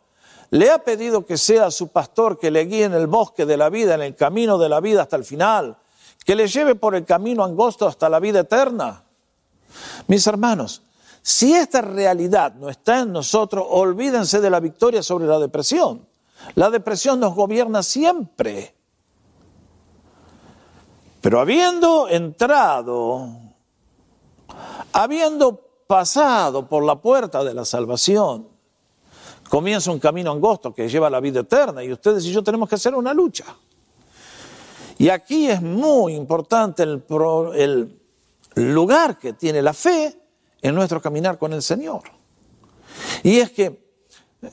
¿Le 0.51 0.69
ha 0.69 0.79
pedido 0.79 1.25
que 1.25 1.37
sea 1.37 1.71
su 1.71 1.87
pastor, 1.87 2.37
que 2.37 2.51
le 2.51 2.65
guíe 2.65 2.83
en 2.83 2.93
el 2.93 3.07
bosque 3.07 3.45
de 3.45 3.57
la 3.57 3.69
vida, 3.69 3.95
en 3.95 4.01
el 4.01 4.15
camino 4.15 4.57
de 4.57 4.69
la 4.69 4.79
vida 4.79 5.01
hasta 5.01 5.15
el 5.15 5.25
final? 5.25 5.77
que 6.25 6.35
le 6.35 6.47
lleve 6.47 6.75
por 6.75 6.95
el 6.95 7.05
camino 7.05 7.43
angosto 7.43 7.87
hasta 7.87 8.09
la 8.09 8.19
vida 8.19 8.41
eterna. 8.41 9.03
Mis 10.07 10.25
hermanos, 10.25 10.81
si 11.27 11.55
esta 11.55 11.81
realidad 11.81 12.53
no 12.53 12.69
está 12.69 12.99
en 12.99 13.11
nosotros, 13.11 13.65
olvídense 13.67 14.39
de 14.39 14.47
la 14.51 14.59
victoria 14.59 15.01
sobre 15.01 15.25
la 15.25 15.39
depresión. 15.39 16.05
La 16.53 16.69
depresión 16.69 17.19
nos 17.19 17.33
gobierna 17.33 17.81
siempre. 17.81 18.75
Pero 21.21 21.39
habiendo 21.39 22.07
entrado, 22.09 23.27
habiendo 24.93 25.67
pasado 25.87 26.69
por 26.69 26.83
la 26.83 27.01
puerta 27.01 27.43
de 27.43 27.55
la 27.55 27.65
salvación, 27.65 28.47
comienza 29.49 29.89
un 29.89 29.99
camino 29.99 30.31
angosto 30.31 30.75
que 30.75 30.87
lleva 30.87 31.07
a 31.07 31.09
la 31.09 31.21
vida 31.21 31.39
eterna 31.39 31.83
y 31.83 31.91
ustedes 31.91 32.23
y 32.25 32.33
yo 32.33 32.43
tenemos 32.43 32.69
que 32.69 32.75
hacer 32.75 32.93
una 32.93 33.15
lucha. 33.15 33.45
Y 34.99 35.09
aquí 35.09 35.47
es 35.47 35.59
muy 35.59 36.13
importante 36.13 36.83
el, 36.83 37.99
lugar 38.53 39.17
que 39.17 39.33
tiene 39.33 39.63
la 39.63 39.73
fe 39.73 40.21
en 40.67 40.73
nuestro 40.73 40.99
caminar 40.99 41.37
con 41.37 41.53
el 41.53 41.61
Señor. 41.61 42.01
Y 43.21 43.37
es 43.37 43.51
que 43.51 43.85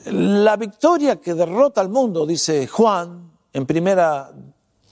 la 0.05 0.55
victoria 0.57 1.19
que 1.19 1.33
derrota 1.33 1.81
al 1.81 1.89
mundo, 1.89 2.27
dice 2.27 2.67
Juan, 2.67 3.31
en 3.51 3.65
primera 3.65 4.31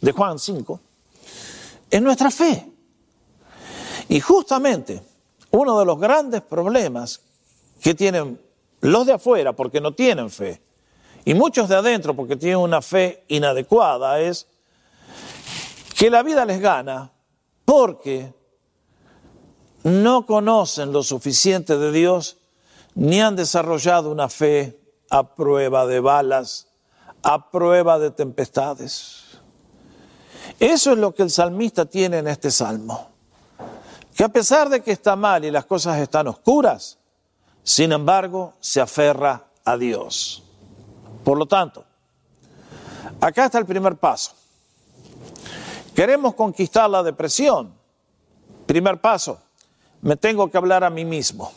de 0.02 0.12
Juan 0.12 0.40
5, 0.40 0.80
es 1.92 2.02
nuestra 2.02 2.32
fe. 2.32 2.72
Y 4.10 4.20
justamente 4.20 5.04
uno 5.52 5.78
de 5.78 5.86
los 5.86 6.00
grandes 6.00 6.42
problemas 6.42 7.22
que 7.80 7.94
tienen 7.94 8.42
los 8.80 9.06
de 9.06 9.14
afuera 9.14 9.54
porque 9.54 9.80
no 9.80 9.94
tienen 9.94 10.32
fe, 10.32 10.60
y 11.24 11.36
muchos 11.36 11.70
de 11.70 11.76
adentro 11.76 12.16
porque 12.16 12.36
tienen 12.36 12.58
una 12.58 12.82
fe 12.82 13.26
inadecuada, 13.28 14.20
es 14.20 14.48
que 15.96 16.10
la 16.10 16.24
vida 16.24 16.46
les 16.46 16.60
gana 16.60 17.12
porque 17.64 18.34
no 19.84 20.26
conocen 20.26 20.92
lo 20.92 21.04
suficiente 21.04 21.78
de 21.78 21.92
Dios 21.92 22.38
ni 22.96 23.22
han 23.22 23.36
desarrollado 23.36 24.12
una 24.12 24.30
fe 24.30 24.80
a 25.10 25.36
prueba 25.36 25.86
de 25.86 26.00
balas, 26.00 26.68
a 27.24 27.50
prueba 27.50 28.00
de 28.00 28.12
tempestades. 28.12 29.24
Eso 30.60 30.92
es 30.92 30.98
lo 30.98 31.14
que 31.14 31.24
el 31.24 31.30
salmista 31.30 31.86
tiene 31.86 32.20
en 32.20 32.28
este 32.28 32.52
salmo. 32.52 33.10
Que 34.16 34.24
a 34.24 34.30
pesar 34.30 34.70
de 34.70 34.82
que 34.82 34.92
está 34.92 35.16
mal 35.16 35.46
y 35.46 35.52
las 35.52 35.66
cosas 35.66 36.00
están 36.00 36.28
oscuras, 36.28 36.98
sin 37.64 37.92
embargo 37.92 38.54
se 38.60 38.82
aferra 38.82 39.46
a 39.64 39.78
Dios. 39.78 40.44
Por 41.24 41.38
lo 41.38 41.46
tanto, 41.46 41.86
acá 43.20 43.46
está 43.46 43.58
el 43.58 43.66
primer 43.66 43.96
paso. 43.98 44.34
Queremos 45.96 46.36
conquistar 46.36 46.90
la 46.90 47.04
depresión. 47.04 47.74
Primer 48.66 49.00
paso, 49.02 49.40
me 50.02 50.16
tengo 50.16 50.50
que 50.50 50.58
hablar 50.58 50.84
a 50.84 50.90
mí 50.90 51.06
mismo. 51.06 51.52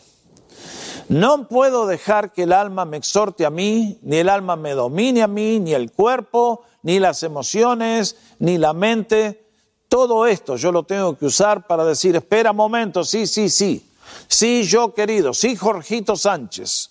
No 1.09 1.49
puedo 1.49 1.87
dejar 1.87 2.33
que 2.33 2.45
el 2.45 2.53
alma 2.53 2.85
me 2.85 2.97
exhorte 2.97 3.45
a 3.45 3.51
mí, 3.51 3.99
ni 4.03 4.17
el 4.17 4.29
alma 4.29 4.57
me 4.57 4.73
domine 4.73 5.23
a 5.23 5.29
mí, 5.29 5.61
ni 5.61 5.75
el 5.75 5.93
cuerpo, 5.93 6.63
ni 6.83 6.99
las 6.99 7.23
emociones, 7.23 8.17
ni 8.39 8.57
la 8.57 8.73
mente. 8.73 9.45
Todo 9.89 10.27
esto 10.27 10.57
yo 10.57 10.73
lo 10.73 10.85
tengo 10.85 11.17
que 11.17 11.27
usar 11.27 11.67
para 11.67 11.85
decir, 11.85 12.17
espera 12.17 12.53
un 12.53 12.57
momento, 12.57 13.05
sí, 13.05 13.27
sí, 13.27 13.51
sí. 13.51 13.91
Sí, 14.29 14.65
yo 14.65 14.95
querido, 14.95 15.35
sí, 15.35 15.57
Jorgito 15.57 16.17
Sánchez. 16.17 16.91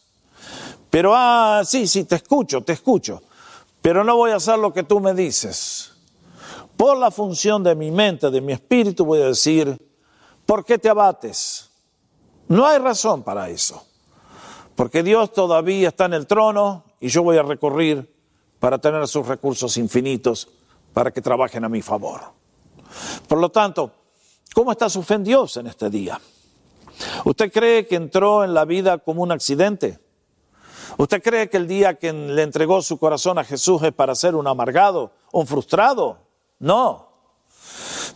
Pero, 0.89 1.13
ah, 1.15 1.63
sí, 1.65 1.87
sí, 1.87 2.03
te 2.03 2.15
escucho, 2.15 2.61
te 2.61 2.73
escucho. 2.73 3.23
Pero 3.81 4.03
no 4.03 4.15
voy 4.15 4.31
a 4.31 4.35
hacer 4.35 4.59
lo 4.59 4.71
que 4.71 4.83
tú 4.83 4.99
me 4.99 5.13
dices. 5.13 5.91
Por 6.77 6.97
la 6.97 7.11
función 7.11 7.63
de 7.63 7.75
mi 7.75 7.91
mente, 7.91 8.29
de 8.29 8.41
mi 8.41 8.53
espíritu, 8.53 9.05
voy 9.05 9.21
a 9.21 9.27
decir, 9.27 9.75
¿por 10.53 10.63
qué 10.63 10.77
te 10.77 10.87
abates? 10.87 11.71
No 12.47 12.67
hay 12.67 12.77
razón 12.77 13.23
para 13.23 13.49
eso, 13.49 13.87
porque 14.75 15.01
Dios 15.01 15.33
todavía 15.33 15.87
está 15.87 16.05
en 16.05 16.13
el 16.13 16.27
trono 16.27 16.83
y 16.99 17.07
yo 17.07 17.23
voy 17.23 17.37
a 17.37 17.41
recurrir 17.41 18.13
para 18.59 18.77
tener 18.77 19.07
sus 19.07 19.25
recursos 19.25 19.77
infinitos 19.77 20.47
para 20.93 21.09
que 21.09 21.23
trabajen 21.23 21.65
a 21.65 21.69
mi 21.69 21.81
favor. 21.81 22.21
Por 23.27 23.39
lo 23.39 23.49
tanto, 23.49 23.93
¿cómo 24.53 24.71
está 24.71 24.91
su 24.91 25.01
fe 25.01 25.15
en 25.15 25.23
Dios 25.23 25.57
en 25.57 25.65
este 25.65 25.89
día? 25.89 26.21
¿Usted 27.25 27.51
cree 27.51 27.87
que 27.87 27.95
entró 27.95 28.43
en 28.43 28.53
la 28.53 28.65
vida 28.65 28.99
como 28.99 29.23
un 29.23 29.31
accidente? 29.31 29.97
¿Usted 30.99 31.23
cree 31.23 31.49
que 31.49 31.57
el 31.57 31.67
día 31.67 31.95
que 31.95 32.13
le 32.13 32.43
entregó 32.43 32.83
su 32.83 32.99
corazón 32.99 33.39
a 33.39 33.43
Jesús 33.43 33.81
es 33.81 33.91
para 33.91 34.13
ser 34.13 34.35
un 34.35 34.45
amargado, 34.45 35.13
un 35.31 35.47
frustrado? 35.47 36.19
No. 36.59 37.12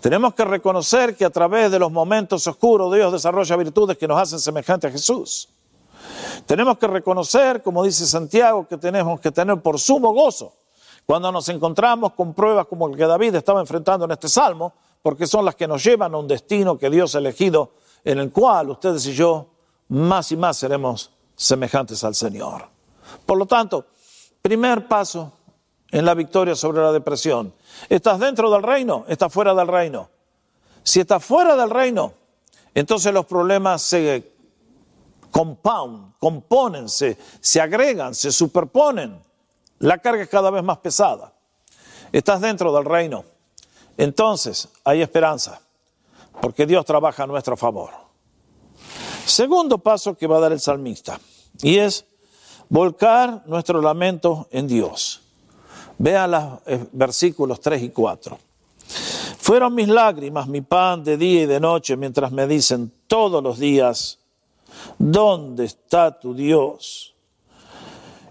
Tenemos 0.01 0.33
que 0.33 0.45
reconocer 0.45 1.15
que 1.15 1.25
a 1.25 1.29
través 1.29 1.71
de 1.71 1.79
los 1.79 1.91
momentos 1.91 2.45
oscuros 2.47 2.93
Dios 2.93 3.11
desarrolla 3.11 3.55
virtudes 3.55 3.97
que 3.97 4.07
nos 4.07 4.21
hacen 4.21 4.39
semejantes 4.39 4.89
a 4.89 4.91
Jesús. 4.91 5.49
Tenemos 6.45 6.77
que 6.77 6.87
reconocer, 6.87 7.61
como 7.61 7.83
dice 7.83 8.05
Santiago, 8.05 8.67
que 8.67 8.77
tenemos 8.77 9.19
que 9.19 9.31
tener 9.31 9.61
por 9.61 9.79
sumo 9.79 10.13
gozo 10.13 10.53
cuando 11.05 11.31
nos 11.31 11.47
encontramos 11.49 12.13
con 12.13 12.33
pruebas 12.33 12.67
como 12.67 12.87
el 12.87 12.97
que 12.97 13.05
David 13.07 13.35
estaba 13.35 13.61
enfrentando 13.61 14.05
en 14.05 14.11
este 14.11 14.27
salmo, 14.27 14.73
porque 15.01 15.25
son 15.25 15.45
las 15.45 15.55
que 15.55 15.67
nos 15.67 15.83
llevan 15.83 16.13
a 16.13 16.17
un 16.17 16.27
destino 16.27 16.77
que 16.77 16.89
Dios 16.89 17.15
ha 17.15 17.19
elegido, 17.19 17.71
en 18.03 18.19
el 18.19 18.31
cual 18.31 18.71
ustedes 18.71 19.05
y 19.07 19.13
yo 19.13 19.47
más 19.89 20.31
y 20.31 20.37
más 20.37 20.57
seremos 20.57 21.11
semejantes 21.35 22.03
al 22.03 22.13
Señor. 22.13 22.67
Por 23.25 23.37
lo 23.37 23.45
tanto, 23.45 23.85
primer 24.41 24.87
paso 24.87 25.31
en 25.91 26.05
la 26.05 26.13
victoria 26.13 26.55
sobre 26.55 26.81
la 26.81 26.91
depresión. 26.91 27.53
¿Estás 27.89 28.19
dentro 28.19 28.51
del 28.51 28.63
reino? 28.63 29.05
¿Estás 29.07 29.31
fuera 29.31 29.53
del 29.53 29.67
reino? 29.67 30.09
Si 30.83 30.99
estás 30.99 31.23
fuera 31.23 31.55
del 31.55 31.69
reino, 31.69 32.13
entonces 32.73 33.13
los 33.13 33.25
problemas 33.25 33.81
se 33.81 34.31
compound, 35.31 36.13
componen, 36.19 36.89
se, 36.89 37.17
se 37.39 37.61
agregan, 37.61 38.15
se 38.15 38.31
superponen. 38.31 39.21
La 39.79 39.99
carga 39.99 40.23
es 40.23 40.29
cada 40.29 40.49
vez 40.49 40.63
más 40.63 40.79
pesada. 40.79 41.33
Estás 42.11 42.41
dentro 42.41 42.73
del 42.73 42.85
reino. 42.85 43.25
Entonces 43.97 44.69
hay 44.83 45.01
esperanza, 45.01 45.61
porque 46.41 46.65
Dios 46.65 46.85
trabaja 46.85 47.23
a 47.23 47.27
nuestro 47.27 47.57
favor. 47.57 47.91
Segundo 49.25 49.79
paso 49.79 50.15
que 50.15 50.27
va 50.27 50.37
a 50.37 50.41
dar 50.41 50.51
el 50.51 50.59
salmista, 50.59 51.19
y 51.61 51.79
es 51.79 52.05
volcar 52.69 53.43
nuestro 53.45 53.81
lamento 53.81 54.47
en 54.51 54.67
Dios. 54.67 55.26
Vean 55.97 56.31
los 56.31 56.43
eh, 56.65 56.85
versículos 56.91 57.59
3 57.59 57.83
y 57.83 57.89
4. 57.89 58.37
Fueron 59.39 59.75
mis 59.75 59.87
lágrimas, 59.87 60.47
mi 60.47 60.61
pan 60.61 61.03
de 61.03 61.17
día 61.17 61.43
y 61.43 61.45
de 61.45 61.59
noche, 61.59 61.95
mientras 61.95 62.31
me 62.31 62.47
dicen 62.47 62.91
todos 63.07 63.41
los 63.41 63.57
días, 63.57 64.19
¿dónde 64.97 65.65
está 65.65 66.19
tu 66.19 66.33
Dios? 66.33 67.15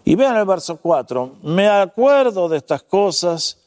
Y 0.04 0.14
vean 0.14 0.36
el 0.36 0.44
verso 0.44 0.76
4, 0.76 1.36
me 1.42 1.68
acuerdo 1.68 2.48
de 2.48 2.58
estas 2.58 2.82
cosas 2.82 3.58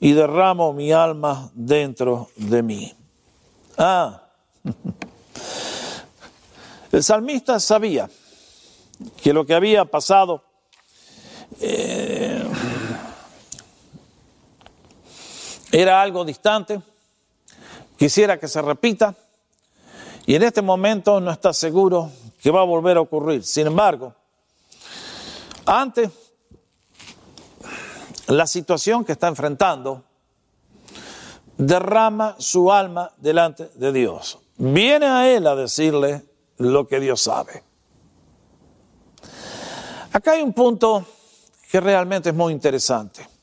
y 0.00 0.12
derramo 0.12 0.72
mi 0.72 0.92
alma 0.92 1.50
dentro 1.54 2.28
de 2.36 2.62
mí. 2.62 2.92
Ah, 3.78 4.22
el 6.92 7.02
salmista 7.02 7.60
sabía 7.60 8.10
que 9.22 9.32
lo 9.32 9.46
que 9.46 9.54
había 9.54 9.84
pasado 9.84 10.42
eh, 11.60 12.44
era 15.80 16.00
algo 16.00 16.24
distante, 16.24 16.80
quisiera 17.98 18.38
que 18.38 18.48
se 18.48 18.62
repita, 18.62 19.14
y 20.24 20.34
en 20.34 20.42
este 20.42 20.62
momento 20.62 21.20
no 21.20 21.30
está 21.30 21.52
seguro 21.52 22.10
que 22.40 22.50
va 22.50 22.62
a 22.62 22.64
volver 22.64 22.96
a 22.96 23.02
ocurrir. 23.02 23.44
Sin 23.44 23.66
embargo, 23.66 24.14
ante 25.66 26.10
la 28.28 28.46
situación 28.46 29.04
que 29.04 29.12
está 29.12 29.28
enfrentando, 29.28 30.02
derrama 31.58 32.36
su 32.38 32.72
alma 32.72 33.12
delante 33.18 33.70
de 33.74 33.92
Dios. 33.92 34.38
Viene 34.56 35.06
a 35.06 35.28
Él 35.28 35.46
a 35.46 35.54
decirle 35.54 36.24
lo 36.56 36.88
que 36.88 37.00
Dios 37.00 37.20
sabe. 37.20 37.62
Acá 40.10 40.32
hay 40.32 40.42
un 40.42 40.54
punto 40.54 41.04
que 41.70 41.80
realmente 41.80 42.30
es 42.30 42.34
muy 42.34 42.54
interesante. 42.54 43.35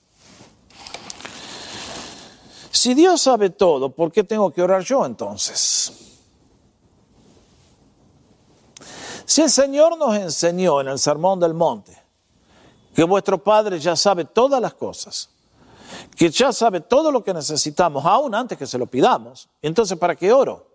Si 2.74 2.96
Dios 2.96 3.22
sabe 3.22 3.52
todo, 3.52 3.92
¿por 3.92 4.12
qué 4.12 4.24
tengo 4.24 4.52
que 4.52 4.60
orar 4.60 4.82
yo 4.82 5.06
entonces? 5.06 5.94
Si 9.26 9.44
el 9.44 9.50
Señor 9.52 9.96
nos 9.96 10.16
enseñó 10.18 10.82
en 10.82 10.88
el 10.88 10.98
Sermón 10.98 11.40
del 11.40 11.54
Monte 11.54 11.96
que 12.96 13.04
vuestro 13.04 13.38
Padre 13.38 13.80
ya 13.80 13.96
sabe 13.96 14.26
todas 14.26 14.60
las 14.60 14.74
cosas, 14.74 15.30
que 16.18 16.32
ya 16.32 16.52
sabe 16.52 16.82
todo 16.82 17.12
lo 17.12 17.24
que 17.24 17.32
necesitamos, 17.32 18.04
aún 18.06 18.34
antes 18.34 18.58
que 18.58 18.66
se 18.66 18.80
lo 18.80 18.88
pidamos, 18.88 19.48
entonces 19.62 19.96
¿para 20.00 20.16
qué 20.16 20.34
oro? 20.34 20.66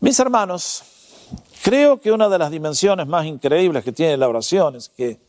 Mis 0.00 0.20
hermanos, 0.20 0.82
creo 1.62 1.98
que 1.98 2.12
una 2.12 2.28
de 2.28 2.38
las 2.38 2.50
dimensiones 2.50 3.06
más 3.06 3.24
increíbles 3.24 3.82
que 3.82 3.92
tiene 3.92 4.18
la 4.18 4.28
oración 4.28 4.76
es 4.76 4.90
que 4.90 5.25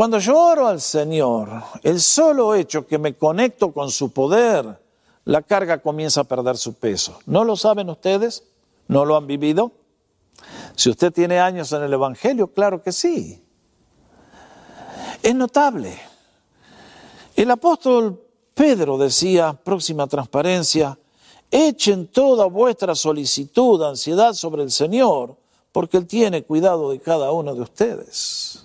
cuando 0.00 0.18
yo 0.18 0.34
oro 0.34 0.66
al 0.66 0.80
Señor, 0.80 1.62
el 1.82 2.00
solo 2.00 2.54
hecho 2.54 2.86
que 2.86 2.96
me 2.96 3.16
conecto 3.16 3.70
con 3.70 3.90
su 3.90 4.10
poder, 4.10 4.80
la 5.26 5.42
carga 5.42 5.82
comienza 5.82 6.22
a 6.22 6.24
perder 6.24 6.56
su 6.56 6.72
peso. 6.72 7.18
¿No 7.26 7.44
lo 7.44 7.54
saben 7.54 7.90
ustedes? 7.90 8.44
¿No 8.88 9.04
lo 9.04 9.14
han 9.14 9.26
vivido? 9.26 9.72
Si 10.74 10.88
usted 10.88 11.12
tiene 11.12 11.38
años 11.38 11.70
en 11.72 11.82
el 11.82 11.92
Evangelio, 11.92 12.46
claro 12.46 12.82
que 12.82 12.92
sí. 12.92 13.44
Es 15.22 15.34
notable. 15.34 16.00
El 17.36 17.50
apóstol 17.50 18.24
Pedro 18.54 18.96
decía, 18.96 19.52
próxima 19.52 20.06
transparencia, 20.06 20.98
echen 21.50 22.06
toda 22.06 22.46
vuestra 22.46 22.94
solicitud, 22.94 23.82
ansiedad 23.82 24.32
sobre 24.32 24.62
el 24.62 24.70
Señor, 24.70 25.36
porque 25.72 25.98
Él 25.98 26.06
tiene 26.06 26.42
cuidado 26.42 26.90
de 26.90 27.00
cada 27.00 27.32
uno 27.32 27.54
de 27.54 27.60
ustedes. 27.60 28.64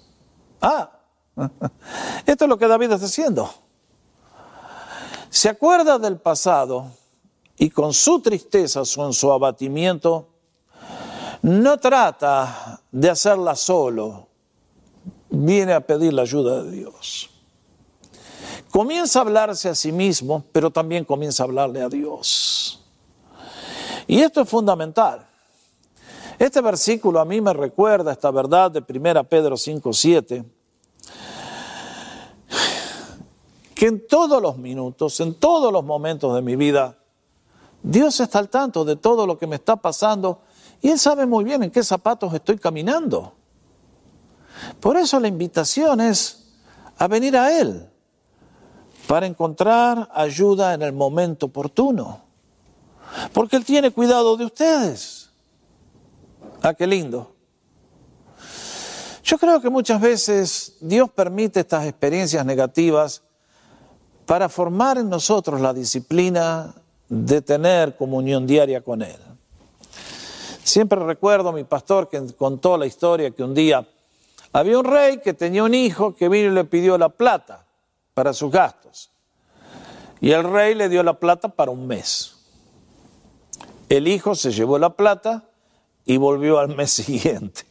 Ah, 0.61 0.94
esto 2.25 2.45
es 2.45 2.49
lo 2.49 2.57
que 2.57 2.67
David 2.67 2.91
está 2.91 3.05
haciendo. 3.05 3.49
Se 5.29 5.49
acuerda 5.49 5.99
del 5.99 6.17
pasado 6.17 6.87
y 7.57 7.69
con 7.69 7.93
su 7.93 8.21
tristeza, 8.21 8.81
con 8.95 9.13
su 9.13 9.31
abatimiento, 9.31 10.29
no 11.41 11.77
trata 11.77 12.81
de 12.91 13.09
hacerla 13.09 13.55
solo, 13.55 14.27
viene 15.29 15.73
a 15.73 15.81
pedir 15.81 16.13
la 16.13 16.23
ayuda 16.23 16.63
de 16.63 16.71
Dios. 16.71 17.29
Comienza 18.71 19.19
a 19.19 19.21
hablarse 19.21 19.69
a 19.69 19.75
sí 19.75 19.91
mismo, 19.91 20.43
pero 20.51 20.71
también 20.71 21.05
comienza 21.05 21.43
a 21.43 21.45
hablarle 21.45 21.81
a 21.81 21.89
Dios. 21.89 22.83
Y 24.07 24.21
esto 24.21 24.41
es 24.41 24.49
fundamental. 24.49 25.27
Este 26.37 26.59
versículo 26.61 27.19
a 27.19 27.25
mí 27.25 27.39
me 27.39 27.53
recuerda 27.53 28.11
esta 28.11 28.31
verdad 28.31 28.71
de 28.71 28.83
1 28.87 29.23
Pedro 29.25 29.55
5, 29.55 29.93
7, 29.93 30.43
que 33.75 33.87
en 33.87 34.07
todos 34.07 34.41
los 34.41 34.57
minutos, 34.57 35.19
en 35.19 35.35
todos 35.35 35.71
los 35.71 35.83
momentos 35.83 36.33
de 36.33 36.41
mi 36.41 36.55
vida, 36.55 36.97
Dios 37.83 38.19
está 38.21 38.39
al 38.39 38.49
tanto 38.49 38.85
de 38.85 38.95
todo 38.95 39.27
lo 39.27 39.37
que 39.37 39.45
me 39.45 39.57
está 39.57 39.75
pasando 39.75 40.41
y 40.81 40.89
Él 40.89 40.97
sabe 40.97 41.25
muy 41.25 41.43
bien 41.43 41.61
en 41.61 41.69
qué 41.69 41.83
zapatos 41.83 42.33
estoy 42.33 42.57
caminando. 42.57 43.33
Por 44.79 44.95
eso 44.95 45.19
la 45.19 45.27
invitación 45.27 45.99
es 45.99 46.53
a 46.97 47.07
venir 47.07 47.35
a 47.35 47.59
Él 47.59 47.89
para 49.07 49.27
encontrar 49.27 50.09
ayuda 50.13 50.73
en 50.73 50.81
el 50.81 50.93
momento 50.93 51.47
oportuno. 51.47 52.21
Porque 53.33 53.57
Él 53.57 53.65
tiene 53.65 53.91
cuidado 53.91 54.37
de 54.37 54.45
ustedes. 54.45 55.29
Ah, 56.61 56.73
qué 56.73 56.87
lindo. 56.87 57.35
Yo 59.21 59.37
creo 59.37 59.59
que 59.61 59.69
muchas 59.69 59.99
veces 59.99 60.77
Dios 60.79 61.09
permite 61.09 61.59
estas 61.59 61.85
experiencias 61.85 62.45
negativas 62.45 63.24
para 64.25 64.49
formar 64.49 64.97
en 64.97 65.09
nosotros 65.09 65.61
la 65.61 65.73
disciplina 65.73 66.73
de 67.07 67.41
tener 67.41 67.95
comunión 67.95 68.47
diaria 68.47 68.81
con 68.81 69.01
Él. 69.01 69.17
Siempre 70.63 70.99
recuerdo 70.99 71.49
a 71.49 71.53
mi 71.53 71.63
pastor 71.63 72.09
que 72.09 72.21
contó 72.33 72.77
la 72.77 72.87
historia 72.87 73.31
que 73.31 73.43
un 73.43 73.53
día 73.53 73.87
había 74.51 74.79
un 74.79 74.85
rey 74.85 75.19
que 75.19 75.33
tenía 75.33 75.63
un 75.63 75.73
hijo 75.73 76.15
que 76.15 76.27
vino 76.27 76.51
y 76.51 76.55
le 76.55 76.63
pidió 76.63 76.97
la 76.97 77.09
plata 77.09 77.65
para 78.13 78.33
sus 78.33 78.51
gastos. 78.51 79.11
Y 80.21 80.31
el 80.31 80.43
rey 80.43 80.73
le 80.73 80.89
dio 80.89 81.03
la 81.03 81.19
plata 81.19 81.49
para 81.49 81.71
un 81.71 81.85
mes. 81.85 82.35
El 83.89 84.07
hijo 84.07 84.33
se 84.33 84.51
llevó 84.51 84.79
la 84.79 84.91
plata 84.91 85.43
y 86.05 86.17
volvió 86.17 86.57
al 86.57 86.75
mes 86.75 86.91
siguiente. 87.03 87.61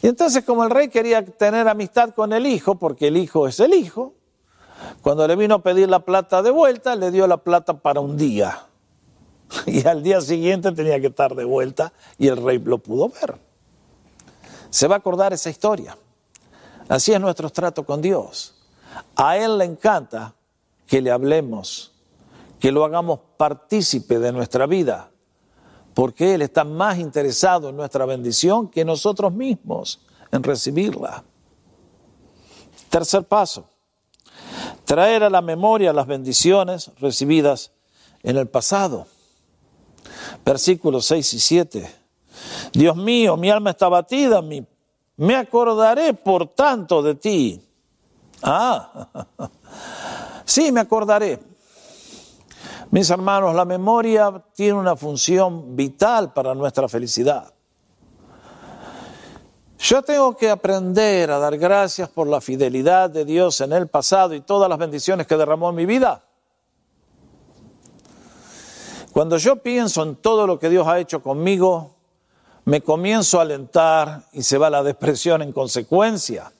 Y 0.00 0.08
entonces 0.08 0.44
como 0.44 0.64
el 0.64 0.70
rey 0.70 0.88
quería 0.88 1.24
tener 1.24 1.68
amistad 1.68 2.14
con 2.14 2.32
el 2.32 2.46
hijo, 2.46 2.76
porque 2.76 3.08
el 3.08 3.16
hijo 3.16 3.46
es 3.46 3.60
el 3.60 3.74
hijo, 3.74 4.14
cuando 5.00 5.26
le 5.26 5.36
vino 5.36 5.56
a 5.56 5.62
pedir 5.62 5.88
la 5.88 6.00
plata 6.00 6.42
de 6.42 6.50
vuelta, 6.50 6.96
le 6.96 7.10
dio 7.10 7.26
la 7.26 7.38
plata 7.38 7.74
para 7.74 8.00
un 8.00 8.16
día. 8.16 8.66
Y 9.66 9.86
al 9.86 10.02
día 10.02 10.20
siguiente 10.20 10.72
tenía 10.72 11.00
que 11.00 11.08
estar 11.08 11.34
de 11.34 11.44
vuelta 11.44 11.92
y 12.18 12.28
el 12.28 12.36
rey 12.36 12.58
lo 12.58 12.78
pudo 12.78 13.08
ver. 13.08 13.38
Se 14.70 14.88
va 14.88 14.96
a 14.96 14.98
acordar 14.98 15.32
esa 15.32 15.50
historia. 15.50 15.96
Así 16.88 17.12
es 17.12 17.20
nuestro 17.20 17.50
trato 17.50 17.84
con 17.84 18.00
Dios. 18.00 18.54
A 19.16 19.36
Él 19.36 19.58
le 19.58 19.64
encanta 19.64 20.34
que 20.86 21.00
le 21.00 21.10
hablemos, 21.10 21.92
que 22.58 22.72
lo 22.72 22.84
hagamos 22.84 23.20
partícipe 23.36 24.18
de 24.18 24.32
nuestra 24.32 24.66
vida, 24.66 25.10
porque 25.94 26.34
Él 26.34 26.42
está 26.42 26.64
más 26.64 26.98
interesado 26.98 27.68
en 27.68 27.76
nuestra 27.76 28.06
bendición 28.06 28.68
que 28.68 28.84
nosotros 28.84 29.32
mismos 29.32 30.00
en 30.30 30.42
recibirla. 30.42 31.24
Tercer 32.88 33.24
paso, 33.24 33.68
traer 34.92 35.24
a 35.24 35.30
la 35.30 35.40
memoria 35.40 35.90
las 35.90 36.06
bendiciones 36.06 36.90
recibidas 37.00 37.72
en 38.22 38.36
el 38.36 38.46
pasado. 38.46 39.06
Versículos 40.44 41.06
6 41.06 41.32
y 41.32 41.40
7. 41.40 41.94
Dios 42.74 42.94
mío, 42.94 43.38
mi 43.38 43.48
alma 43.48 43.70
está 43.70 43.88
batida, 43.88 44.42
me 44.42 45.34
acordaré 45.34 46.12
por 46.12 46.48
tanto 46.48 47.02
de 47.02 47.14
ti. 47.14 47.66
Ah, 48.42 49.08
sí, 50.44 50.70
me 50.70 50.80
acordaré. 50.80 51.40
Mis 52.90 53.08
hermanos, 53.08 53.54
la 53.54 53.64
memoria 53.64 54.44
tiene 54.54 54.74
una 54.74 54.94
función 54.94 55.74
vital 55.74 56.34
para 56.34 56.54
nuestra 56.54 56.86
felicidad. 56.86 57.50
Yo 59.82 60.00
tengo 60.00 60.36
que 60.36 60.48
aprender 60.48 61.32
a 61.32 61.40
dar 61.40 61.58
gracias 61.58 62.08
por 62.08 62.28
la 62.28 62.40
fidelidad 62.40 63.10
de 63.10 63.24
Dios 63.24 63.60
en 63.60 63.72
el 63.72 63.88
pasado 63.88 64.32
y 64.32 64.40
todas 64.40 64.68
las 64.68 64.78
bendiciones 64.78 65.26
que 65.26 65.36
derramó 65.36 65.70
en 65.70 65.74
mi 65.74 65.86
vida. 65.86 66.22
Cuando 69.12 69.38
yo 69.38 69.56
pienso 69.56 70.04
en 70.04 70.14
todo 70.14 70.46
lo 70.46 70.60
que 70.60 70.70
Dios 70.70 70.86
ha 70.86 71.00
hecho 71.00 71.20
conmigo, 71.20 71.96
me 72.64 72.80
comienzo 72.80 73.40
a 73.40 73.42
alentar 73.42 74.22
y 74.30 74.44
se 74.44 74.56
va 74.56 74.70
la 74.70 74.84
depresión 74.84 75.42
en 75.42 75.50
consecuencia. 75.50 76.52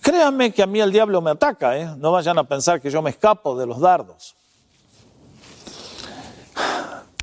Créanme 0.00 0.52
que 0.52 0.64
a 0.64 0.66
mí 0.66 0.80
el 0.80 0.90
diablo 0.90 1.20
me 1.20 1.30
ataca, 1.30 1.78
¿eh? 1.78 1.94
no 1.98 2.10
vayan 2.10 2.36
a 2.36 2.42
pensar 2.42 2.80
que 2.80 2.90
yo 2.90 3.00
me 3.00 3.10
escapo 3.10 3.56
de 3.56 3.64
los 3.64 3.78
dardos. 3.78 4.34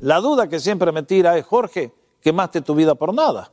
La 0.00 0.20
duda 0.20 0.48
que 0.48 0.58
siempre 0.58 0.90
me 0.90 1.02
tira 1.02 1.36
es, 1.36 1.44
Jorge, 1.44 1.92
quemaste 2.26 2.60
tu 2.60 2.74
vida 2.74 2.96
por 2.96 3.14
nada. 3.14 3.52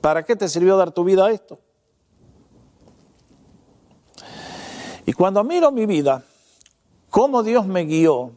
¿Para 0.00 0.24
qué 0.24 0.36
te 0.36 0.48
sirvió 0.48 0.76
dar 0.76 0.92
tu 0.92 1.02
vida 1.02 1.26
a 1.26 1.32
esto? 1.32 1.58
Y 5.04 5.12
cuando 5.12 5.42
miro 5.42 5.72
mi 5.72 5.84
vida, 5.84 6.22
cómo 7.10 7.42
Dios 7.42 7.66
me 7.66 7.84
guió, 7.84 8.30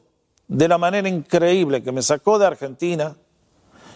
de 0.48 0.68
la 0.68 0.80
manera 0.80 1.08
increíble 1.08 1.84
que 1.84 1.92
me 1.92 2.02
sacó 2.02 2.40
de 2.40 2.48
Argentina 2.48 3.16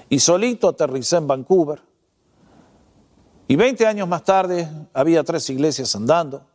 y 0.08 0.20
solito 0.20 0.68
aterricé 0.68 1.18
en 1.18 1.26
Vancouver. 1.26 1.82
Y 3.48 3.56
20 3.56 3.88
años 3.88 4.08
más 4.08 4.24
tarde 4.24 4.70
había 4.94 5.24
tres 5.24 5.50
iglesias 5.50 5.96
andando. 5.96 6.46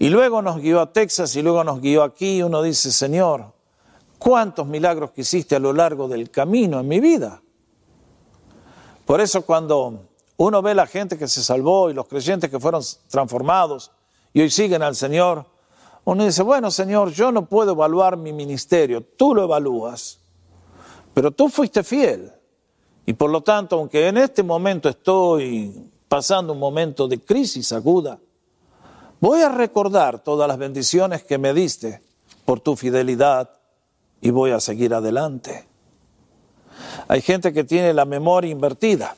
Y 0.00 0.08
luego 0.08 0.42
nos 0.42 0.56
guió 0.56 0.80
a 0.80 0.92
Texas 0.92 1.36
y 1.36 1.42
luego 1.42 1.62
nos 1.62 1.80
guió 1.80 2.02
aquí. 2.02 2.42
Uno 2.42 2.62
dice, 2.62 2.90
Señor, 2.90 3.52
¿cuántos 4.18 4.66
milagros 4.66 5.12
que 5.12 5.20
hiciste 5.20 5.54
a 5.54 5.60
lo 5.60 5.72
largo 5.72 6.08
del 6.08 6.32
camino 6.32 6.80
en 6.80 6.88
mi 6.88 6.98
vida? 6.98 7.42
Por 9.06 9.20
eso 9.20 9.42
cuando 9.42 10.08
uno 10.36 10.62
ve 10.62 10.74
la 10.74 10.86
gente 10.86 11.18
que 11.18 11.28
se 11.28 11.42
salvó 11.42 11.90
y 11.90 11.94
los 11.94 12.06
creyentes 12.06 12.50
que 12.50 12.58
fueron 12.58 12.82
transformados 13.08 13.90
y 14.32 14.40
hoy 14.40 14.50
siguen 14.50 14.82
al 14.82 14.96
Señor, 14.96 15.46
uno 16.04 16.24
dice, 16.24 16.42
bueno 16.42 16.70
Señor, 16.70 17.12
yo 17.12 17.30
no 17.30 17.46
puedo 17.46 17.72
evaluar 17.72 18.16
mi 18.16 18.32
ministerio, 18.32 19.02
tú 19.02 19.34
lo 19.34 19.44
evalúas, 19.44 20.18
pero 21.12 21.30
tú 21.30 21.48
fuiste 21.48 21.82
fiel. 21.82 22.32
Y 23.06 23.12
por 23.12 23.30
lo 23.30 23.42
tanto, 23.42 23.76
aunque 23.76 24.08
en 24.08 24.16
este 24.16 24.42
momento 24.42 24.88
estoy 24.88 25.90
pasando 26.08 26.54
un 26.54 26.58
momento 26.58 27.06
de 27.06 27.20
crisis 27.20 27.72
aguda, 27.72 28.18
voy 29.20 29.42
a 29.42 29.50
recordar 29.50 30.20
todas 30.20 30.48
las 30.48 30.58
bendiciones 30.58 31.22
que 31.22 31.36
me 31.36 31.52
diste 31.52 32.02
por 32.44 32.60
tu 32.60 32.76
fidelidad 32.76 33.50
y 34.20 34.30
voy 34.30 34.52
a 34.52 34.60
seguir 34.60 34.94
adelante. 34.94 35.73
Hay 37.08 37.20
gente 37.20 37.52
que 37.52 37.64
tiene 37.64 37.92
la 37.92 38.04
memoria 38.04 38.50
invertida, 38.50 39.16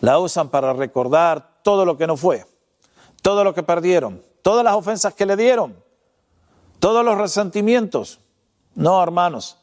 la 0.00 0.18
usan 0.18 0.48
para 0.48 0.72
recordar 0.72 1.60
todo 1.62 1.84
lo 1.84 1.96
que 1.96 2.06
no 2.06 2.16
fue, 2.16 2.46
todo 3.22 3.44
lo 3.44 3.54
que 3.54 3.62
perdieron, 3.62 4.22
todas 4.42 4.64
las 4.64 4.74
ofensas 4.74 5.14
que 5.14 5.26
le 5.26 5.36
dieron, 5.36 5.76
todos 6.78 7.04
los 7.04 7.16
resentimientos. 7.18 8.20
No, 8.74 9.02
hermanos, 9.02 9.56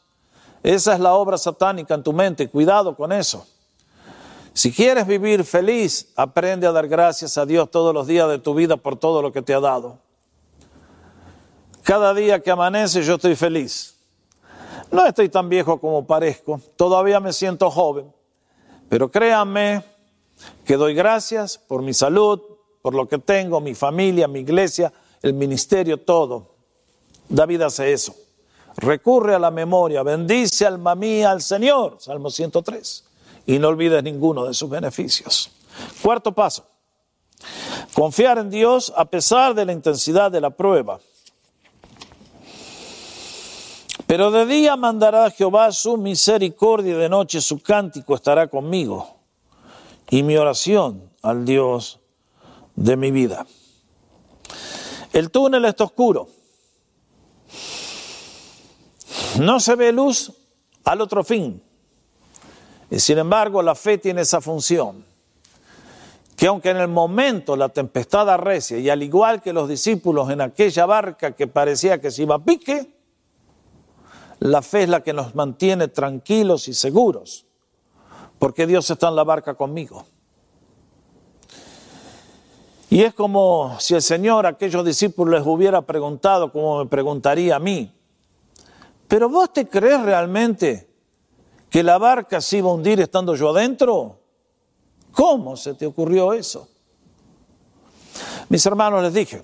esa 0.64 0.93
es 0.93 0.99
la 0.99 1.14
obra 1.14 1.38
satánica 1.38 1.93
en 1.93 2.04
tu 2.04 2.14
mente, 2.14 2.49
cuidado 2.49 2.95
con 2.95 3.12
eso. 3.12 3.45
Si 4.54 4.72
quieres 4.72 5.08
vivir 5.08 5.43
feliz, 5.45 6.12
aprende 6.16 6.68
a 6.68 6.72
dar 6.72 6.88
gracias 6.88 7.38
a 7.38 7.45
Dios 7.45 7.72
todos 7.72 7.93
los 7.93 8.08
días 8.08 8.28
de 8.28 8.38
tu 8.38 8.54
vida 8.54 8.78
por 8.78 8.97
todo 8.97 9.22
lo 9.22 9.32
que 9.32 9.41
te 9.41 9.54
ha 9.54 9.60
dado. 9.60 9.99
Cada 11.84 12.14
día 12.14 12.41
que 12.41 12.52
amanece 12.52 13.02
yo 13.02 13.16
estoy 13.16 13.36
feliz. 13.36 13.95
No 14.92 15.06
estoy 15.06 15.30
tan 15.30 15.48
viejo 15.48 15.80
como 15.80 16.06
parezco, 16.06 16.60
todavía 16.76 17.22
me 17.22 17.32
siento 17.32 17.72
joven, 17.72 18.12
pero 18.89 19.10
créanme 19.10 19.84
que 20.66 20.76
doy 20.76 20.94
gracias 20.94 21.58
por 21.58 21.82
mi 21.82 21.94
salud, 21.94 22.42
por 22.82 22.94
lo 22.94 23.08
que 23.08 23.18
tengo, 23.18 23.62
mi 23.62 23.74
familia, 23.74 24.28
mi 24.28 24.39
iglesia, 24.39 24.92
el 25.22 25.34
ministerio, 25.34 25.98
todo. 25.98 26.56
David 27.30 27.62
hace 27.62 27.94
eso. 27.94 28.14
Recurre 28.78 29.36
a 29.36 29.39
la 29.39 29.52
memoria, 29.52 30.04
bendice 30.04 30.66
alma 30.66 30.96
mía 30.96 31.32
al 31.32 31.42
Señor, 31.42 31.98
Salmo 32.00 32.30
103, 32.30 33.06
y 33.46 33.60
no 33.60 33.70
olvides 33.70 34.04
ninguno 34.04 34.46
de 34.46 34.54
sus 34.54 34.70
beneficios. 34.70 35.52
Cuarto 36.02 36.34
paso, 36.34 36.66
confiar 37.94 38.38
en 38.39 38.50
Dios 38.50 38.92
a 38.96 39.06
pesar 39.06 39.54
de 39.54 39.66
la 39.66 39.72
intensidad 39.72 40.32
de 40.32 40.42
la 40.42 40.50
prueba. 40.50 41.00
Pero 44.12 44.30
de 44.30 44.45
día 44.45 44.76
mandará 44.76 45.32
Jehová 45.32 45.72
su 45.72 45.95
misericordia 45.95 46.95
y 46.95 46.97
de 46.97 47.07
noche 47.07 47.39
su 47.39 47.62
cántico 47.62 48.14
estará 48.14 48.47
conmigo 48.47 49.16
y 50.09 50.22
mi 50.22 50.36
oración 50.36 51.09
al 51.22 51.45
Dios 51.45 52.01
de 52.76 52.97
mi 52.97 53.09
vida. 53.09 53.45
El 55.14 55.32
túnel 55.32 55.64
está 55.64 55.86
oscuro 55.86 56.28
no 59.39 59.62
se 59.62 59.76
ve 59.76 59.93
luz 59.93 60.34
al 60.84 60.99
otro 60.99 61.24
fin. 61.24 61.64
Y 62.89 62.99
sin 62.99 63.18
embargo, 63.18 63.64
la 63.64 63.76
fe 63.76 63.97
tiene 63.97 64.24
esa 64.24 64.41
función, 64.41 65.05
que 66.36 66.47
aunque 66.47 66.72
en 66.72 66.78
el 66.80 66.89
momento 66.89 67.55
la 67.55 67.70
tempestad 67.70 68.30
arrecia, 68.30 68.78
y 68.78 68.89
al 68.89 69.03
igual 69.03 69.41
que 69.41 69.53
los 69.53 69.70
discípulos 69.70 70.30
en 70.32 70.41
aquella 70.41 70.86
barca 70.86 71.32
que 71.32 71.47
parecía 71.47 72.01
que 72.01 72.12
se 72.12 72.24
iba 72.24 72.36
a 72.36 72.43
pique, 72.43 73.01
la 74.42 74.64
fe 74.64 74.84
es 74.84 74.89
la 74.89 75.04
que 75.04 75.14
nos 75.14 75.36
mantiene 75.36 75.88
tranquilos 75.88 76.68
y 76.68 76.74
seguros, 76.74 77.46
porque 78.39 78.66
Dios 78.66 78.89
está 78.89 79.08
en 79.10 79.16
la 79.16 79.24
barca 79.24 79.54
conmigo. 79.54 80.04
Y 82.89 83.04
es 83.04 83.14
como 83.14 83.80
si 83.80 83.94
el 83.94 84.02
Señor 84.02 84.48
a 84.48 84.50
aquellos 84.50 84.84
discípulos 84.84 85.39
les 85.39 85.48
hubiera 85.48 85.84
preguntado, 85.84 86.52
como 86.52 86.80
me 86.84 86.89
preguntaría 86.89 87.58
a 87.58 87.60
mí, 87.60 87.94
pero 89.08 89.30
vos 89.30 89.54
te 89.54 89.68
crees 89.68 90.02
realmente 90.02 90.89
que 91.70 91.84
la 91.84 92.00
barca 92.00 92.42
se 92.42 92.58
iba 92.58 92.70
a 92.72 92.74
hundir 92.74 93.00
estando 93.00 93.36
yo 93.36 93.50
adentro? 93.50 94.22
¿Cómo 95.12 95.56
se 95.56 95.76
te 95.76 95.86
ocurrió 95.86 96.34
eso? 96.34 96.68
Mis 98.50 98.66
hermanos, 98.66 99.04
les 99.04 99.14
dije, 99.14 99.44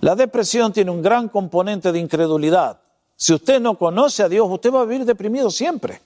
la 0.00 0.14
depresión 0.14 0.72
tiene 0.72 0.92
un 0.92 1.02
gran 1.02 1.28
componente 1.28 1.90
de 1.90 1.98
incredulidad. 1.98 2.81
Si 3.22 3.32
usted 3.32 3.60
no 3.60 3.78
conoce 3.78 4.24
a 4.24 4.28
Dios, 4.28 4.48
usted 4.50 4.72
va 4.72 4.80
a 4.80 4.84
vivir 4.84 5.04
deprimido 5.04 5.48
siempre. 5.48 6.02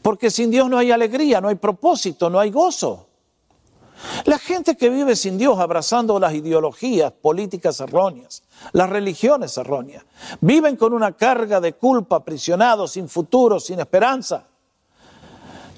Porque 0.00 0.30
sin 0.30 0.50
Dios 0.50 0.70
no 0.70 0.78
hay 0.78 0.90
alegría, 0.90 1.38
no 1.38 1.48
hay 1.48 1.56
propósito, 1.56 2.30
no 2.30 2.40
hay 2.40 2.50
gozo. 2.50 3.08
La 4.24 4.38
gente 4.38 4.74
que 4.74 4.88
vive 4.88 5.16
sin 5.16 5.36
Dios 5.36 5.58
abrazando 5.58 6.18
las 6.18 6.32
ideologías 6.32 7.12
políticas 7.12 7.78
erróneas, 7.80 8.42
las 8.72 8.88
religiones 8.88 9.54
erróneas, 9.58 10.02
viven 10.40 10.76
con 10.76 10.94
una 10.94 11.12
carga 11.12 11.60
de 11.60 11.74
culpa, 11.74 12.16
aprisionados, 12.16 12.92
sin 12.92 13.06
futuro, 13.06 13.60
sin 13.60 13.80
esperanza. 13.80 14.46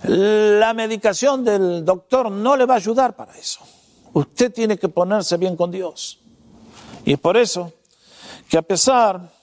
La 0.05 0.72
medicación 0.74 1.44
del 1.44 1.84
doctor 1.84 2.30
no 2.30 2.57
le 2.57 2.66
va 2.66 2.74
a 2.74 2.76
ayudar 2.76 3.16
para 3.16 3.36
eso. 3.36 3.62
Usted 4.12 4.53
tiene 4.53 4.78
que 4.78 4.88
ponerse 4.88 5.38
bien 5.38 5.57
con 5.57 5.72
Dios. 5.72 6.20
Y 7.05 7.14
es 7.14 7.18
por 7.18 7.36
eso 7.36 7.72
que 8.49 8.59
a 8.59 8.62
pesar 8.62 9.34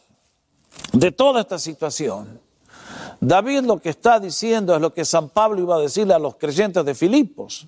de 0.94 1.12
toda 1.12 1.42
esta 1.42 1.60
situación, 1.60 2.40
David 3.20 3.62
lo 3.62 3.82
que 3.82 3.90
está 3.90 4.20
diciendo 4.20 4.76
es 4.76 4.82
lo 4.82 4.94
que 4.94 5.04
San 5.04 5.30
Pablo 5.30 5.60
iba 5.60 5.76
a 5.76 5.80
decirle 5.80 6.14
a 6.14 6.20
los 6.20 6.36
creyentes 6.36 6.86
de 6.86 6.94
Filipos. 6.96 7.68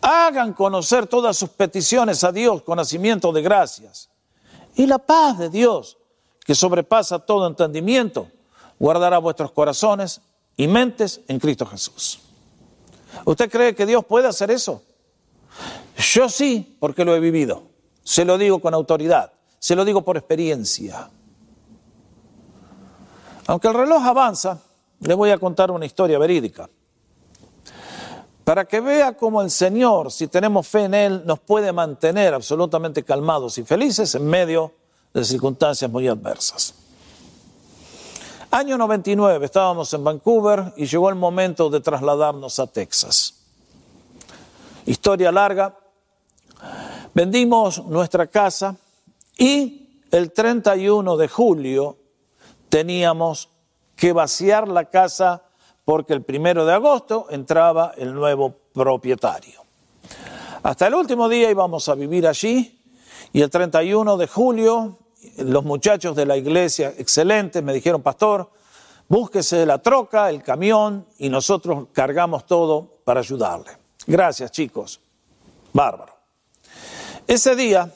Hagan 0.00 0.52
conocer 0.52 1.06
todas 1.06 1.36
sus 1.36 1.50
peticiones 1.50 2.24
a 2.24 2.32
Dios 2.32 2.62
con 2.62 2.76
nacimiento 2.76 3.32
de 3.32 3.42
gracias. 3.42 4.10
Y 4.74 4.86
la 4.86 4.98
paz 4.98 5.38
de 5.38 5.48
Dios, 5.48 5.96
que 6.44 6.54
sobrepasa 6.54 7.20
todo 7.20 7.46
entendimiento, 7.46 8.28
guardará 8.78 9.18
vuestros 9.18 9.52
corazones 9.52 10.20
y 10.56 10.66
mentes 10.66 11.20
en 11.28 11.38
Cristo 11.38 11.66
Jesús. 11.66 12.18
¿Usted 13.24 13.50
cree 13.50 13.74
que 13.74 13.86
Dios 13.86 14.04
puede 14.04 14.26
hacer 14.26 14.50
eso? 14.50 14.82
Yo 15.96 16.28
sí, 16.28 16.76
porque 16.80 17.04
lo 17.04 17.14
he 17.14 17.20
vivido. 17.20 17.62
Se 18.02 18.24
lo 18.24 18.38
digo 18.38 18.60
con 18.60 18.74
autoridad, 18.74 19.32
se 19.58 19.76
lo 19.76 19.84
digo 19.84 20.02
por 20.02 20.16
experiencia. 20.16 21.10
Aunque 23.48 23.68
el 23.68 23.74
reloj 23.74 24.04
avanza, 24.04 24.60
le 25.00 25.14
voy 25.14 25.30
a 25.30 25.38
contar 25.38 25.70
una 25.70 25.86
historia 25.86 26.18
verídica 26.18 26.68
para 28.44 28.66
que 28.66 28.80
vea 28.80 29.16
cómo 29.16 29.42
el 29.42 29.50
Señor, 29.50 30.12
si 30.12 30.28
tenemos 30.28 30.66
fe 30.68 30.84
en 30.84 30.94
Él, 30.94 31.22
nos 31.24 31.38
puede 31.38 31.72
mantener 31.72 32.34
absolutamente 32.34 33.02
calmados 33.02 33.56
y 33.58 33.64
felices 33.64 34.14
en 34.14 34.26
medio 34.26 34.72
de 35.14 35.24
circunstancias 35.24 35.90
muy 35.90 36.08
adversas. 36.08 36.74
Año 38.50 38.76
99, 38.76 39.46
estábamos 39.46 39.92
en 39.94 40.04
Vancouver 40.04 40.72
y 40.76 40.86
llegó 40.86 41.08
el 41.08 41.14
momento 41.14 41.70
de 41.70 41.80
trasladarnos 41.80 42.58
a 42.58 42.66
Texas. 42.66 43.34
Historia 44.84 45.32
larga, 45.32 45.74
vendimos 47.14 47.84
nuestra 47.84 48.26
casa 48.26 48.76
y 49.36 50.02
el 50.10 50.32
31 50.32 51.16
de 51.16 51.28
julio 51.28 51.97
teníamos 52.68 53.48
que 53.96 54.12
vaciar 54.12 54.68
la 54.68 54.86
casa 54.86 55.42
porque 55.84 56.12
el 56.12 56.22
primero 56.22 56.64
de 56.66 56.74
agosto 56.74 57.26
entraba 57.30 57.92
el 57.96 58.14
nuevo 58.14 58.54
propietario. 58.72 59.62
Hasta 60.62 60.86
el 60.86 60.94
último 60.94 61.28
día 61.28 61.50
íbamos 61.50 61.88
a 61.88 61.94
vivir 61.94 62.26
allí 62.26 62.80
y 63.32 63.42
el 63.42 63.50
31 63.50 64.16
de 64.16 64.26
julio 64.26 64.98
los 65.38 65.64
muchachos 65.64 66.14
de 66.16 66.26
la 66.26 66.36
iglesia, 66.36 66.94
excelentes, 66.96 67.62
me 67.62 67.72
dijeron, 67.72 68.02
pastor, 68.02 68.50
búsquese 69.08 69.66
la 69.66 69.78
troca, 69.78 70.30
el 70.30 70.42
camión 70.42 71.06
y 71.18 71.28
nosotros 71.28 71.86
cargamos 71.92 72.46
todo 72.46 73.00
para 73.04 73.20
ayudarle. 73.20 73.70
Gracias 74.06 74.50
chicos, 74.50 75.00
bárbaro. 75.72 76.14
Ese 77.26 77.54
día, 77.56 77.92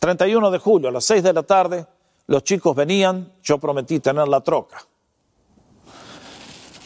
31 0.00 0.50
de 0.50 0.58
julio, 0.58 0.88
a 0.88 0.92
las 0.92 1.04
6 1.04 1.22
de 1.22 1.32
la 1.32 1.42
tarde, 1.42 1.86
los 2.26 2.42
chicos 2.44 2.74
venían, 2.74 3.32
yo 3.42 3.58
prometí 3.58 4.00
tener 4.00 4.26
la 4.28 4.40
troca. 4.40 4.84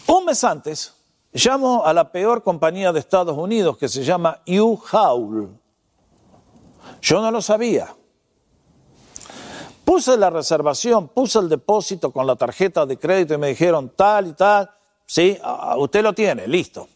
Un 0.07 0.25
mes 0.25 0.43
antes, 0.43 0.95
llamo 1.33 1.85
a 1.85 1.93
la 1.93 2.11
peor 2.11 2.43
compañía 2.43 2.93
de 2.93 3.01
Estados 3.01 3.37
Unidos 3.37 3.77
que 3.77 3.89
se 3.89 4.03
llama 4.03 4.41
U-Haul. 4.47 5.51
Yo 7.01 7.21
no 7.21 7.31
lo 7.31 7.43
sabía. 7.43 7.95
Puse 9.85 10.17
la 10.17 10.31
reservación, 10.31 11.09
puse 11.09 11.39
el 11.39 11.49
depósito 11.49 12.11
con 12.11 12.27
la 12.27 12.37
tarjeta 12.37 12.85
de 12.85 12.99
crédito 12.99 13.35
y 13.35 13.39
me 13.39 13.49
dijeron 13.49 13.91
tal 13.95 14.29
y 14.29 14.33
tal. 14.33 14.71
Sí, 15.07 15.39
usted 15.77 16.03
lo 16.03 16.13
tiene, 16.13 16.47
listo. 16.47 16.89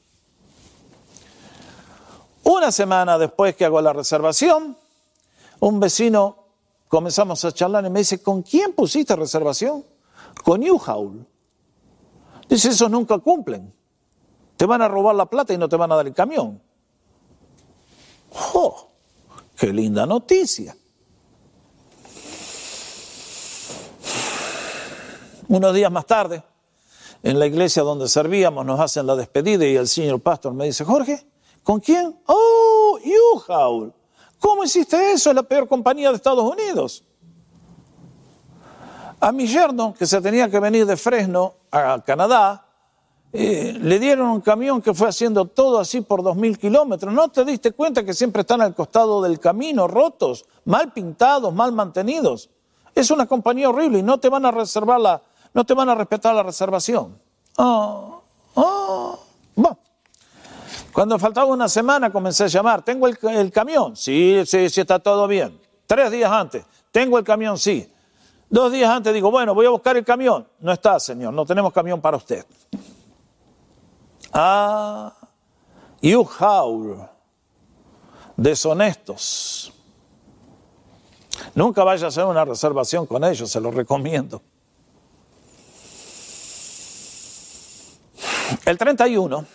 Una 2.45 2.73
semana 2.73 3.17
después 3.19 3.55
que 3.55 3.65
hago 3.65 3.81
la 3.81 3.93
reservación, 3.93 4.77
un 5.61 5.81
vecino 5.81 6.42
comenzamos 6.93 7.43
a 7.47 7.53
charlar 7.53 7.87
y 7.87 7.89
me 7.89 8.01
dice, 8.01 8.23
¿con 8.23 8.43
quién 8.43 8.75
pusiste 8.75 9.17
reservación? 9.17 9.83
Con 10.45 10.63
U-Haul. 10.63 11.27
Dice, 12.47 12.69
esos 12.69 12.91
nunca 12.91 13.17
cumplen. 13.17 13.73
Te 14.59 14.67
van 14.67 14.83
a 14.83 14.89
robar 14.89 15.15
la 15.15 15.25
plata 15.25 15.55
y 15.55 15.57
no 15.57 15.71
te 15.71 15.77
van 15.77 15.91
a 15.91 15.97
dar 15.97 16.07
el 16.07 16.13
camión. 16.13 16.61
¡Oh! 18.53 18.91
¡Qué 19.57 19.73
linda 19.73 20.05
noticia! 20.05 20.77
Unos 25.49 25.75
días 25.75 25.91
más 25.91 26.05
tarde, 26.05 26.45
en 27.23 27.39
la 27.39 27.47
iglesia 27.47 27.85
donde 27.85 28.07
servíamos, 28.07 28.67
nos 28.67 28.79
hacen 28.79 29.07
la 29.07 29.17
despedida 29.17 29.65
y 29.65 29.77
el 29.77 29.89
señor 29.89 30.21
pastor 30.21 30.53
me 30.53 30.67
dice, 30.67 30.85
Jorge, 30.85 31.27
¿con 31.63 31.81
quién? 31.81 32.21
Oh, 32.27 32.99
U-Haul. 33.35 33.95
¿Cómo 34.43 34.65
hiciste 34.65 35.13
eso? 35.13 35.31
Es 35.31 35.37
la 35.37 35.45
peor 35.45 35.69
compañía 35.69 36.11
de 36.11 36.17
Estados 36.17 36.43
Unidos. 36.43 37.05
A 39.21 39.31
mi 39.31 39.47
yerno, 39.47 39.95
que 39.97 40.05
se 40.05 40.21
tenía 40.21 40.51
que 40.51 40.59
venir 40.59 40.85
de 40.85 40.97
Fresno 40.97 41.55
a 41.71 42.03
Canadá, 42.05 42.67
eh, 43.33 43.79
le 43.81 44.01
dieron 44.01 44.29
un 44.31 44.41
camión 44.41 44.83
que 44.83 44.93
fue 44.93 45.09
haciendo 45.09 45.45
todo 45.45 45.79
así 45.79 46.01
por 46.01 46.25
dos 46.25 46.35
mil 46.35 46.59
kilómetros. 46.59 47.15
¿No 47.15 47.29
te 47.29 47.45
diste 47.45 47.71
cuenta 47.71 48.05
que 48.05 48.13
siempre 48.13 48.41
están 48.41 48.61
al 48.61 48.75
costado 48.75 49.23
del 49.23 49.39
camino, 49.39 49.87
rotos, 49.87 50.45
mal 50.65 50.93
pintados, 50.93 51.55
mal 51.55 51.71
mantenidos? 51.71 52.51
Es 52.97 53.13
una 53.13 53.27
compañía 53.27 53.71
horrible 53.71 54.01
y 54.01 54.03
no 54.03 54.19
te 54.19 54.29
van 54.29 54.45
a 54.45 54.51
reservar 54.51 55.01
la, 55.01 55.23
no 55.55 55.65
te 55.65 55.73
van 55.73 55.89
a 55.89 55.95
respetar 55.95 56.35
la 56.35 56.43
reservación. 56.43 57.17
Oh, 57.59 58.23
oh. 58.57 59.19
Cuando 60.93 61.19
faltaba 61.19 61.47
una 61.47 61.69
semana 61.69 62.13
comencé 62.13 62.45
a 62.45 62.49
llamar, 62.49 62.83
¿tengo 62.83 63.09
el, 63.09 63.51
camión? 63.51 63.97
Sí, 63.97 64.43
sí, 64.45 64.69
sí, 64.69 64.81
está 64.83 64.99
todo 64.99 65.27
bien. 65.27 65.59
Tres 65.87 66.11
días 66.11 66.31
antes, 66.31 66.65
¿tengo 66.91 67.19
el 67.19 67.25
camión? 67.25 67.59
Sí. 67.59 67.91
Dos 68.51 68.71
días 68.71 68.91
antes 68.91 69.15
digo, 69.15 69.31
bueno, 69.31 69.55
voy 69.55 69.65
a 69.65 69.71
buscar 69.71 69.97
el 69.97 70.05
camión. 70.05 70.47
No 70.61 70.73
está, 70.73 71.01
señor, 71.01 71.33
no 71.33 71.47
tenemos 71.47 71.73
camión 71.73 72.01
para 72.01 72.19
usted. 72.19 72.45
Ah, 74.35 75.15
you 76.03 76.29
haul, 76.39 77.09
deshonestos. 78.37 79.73
Nunca 81.55 81.83
vaya 81.85 82.05
a 82.05 82.09
hacer 82.09 82.25
una 82.25 82.45
reservación 82.45 83.07
con 83.07 83.25
ellos, 83.25 83.51
se 83.51 83.61
lo 83.61 83.71
recomiendo. 83.71 84.43
El 88.67 88.77
31 88.77 89.47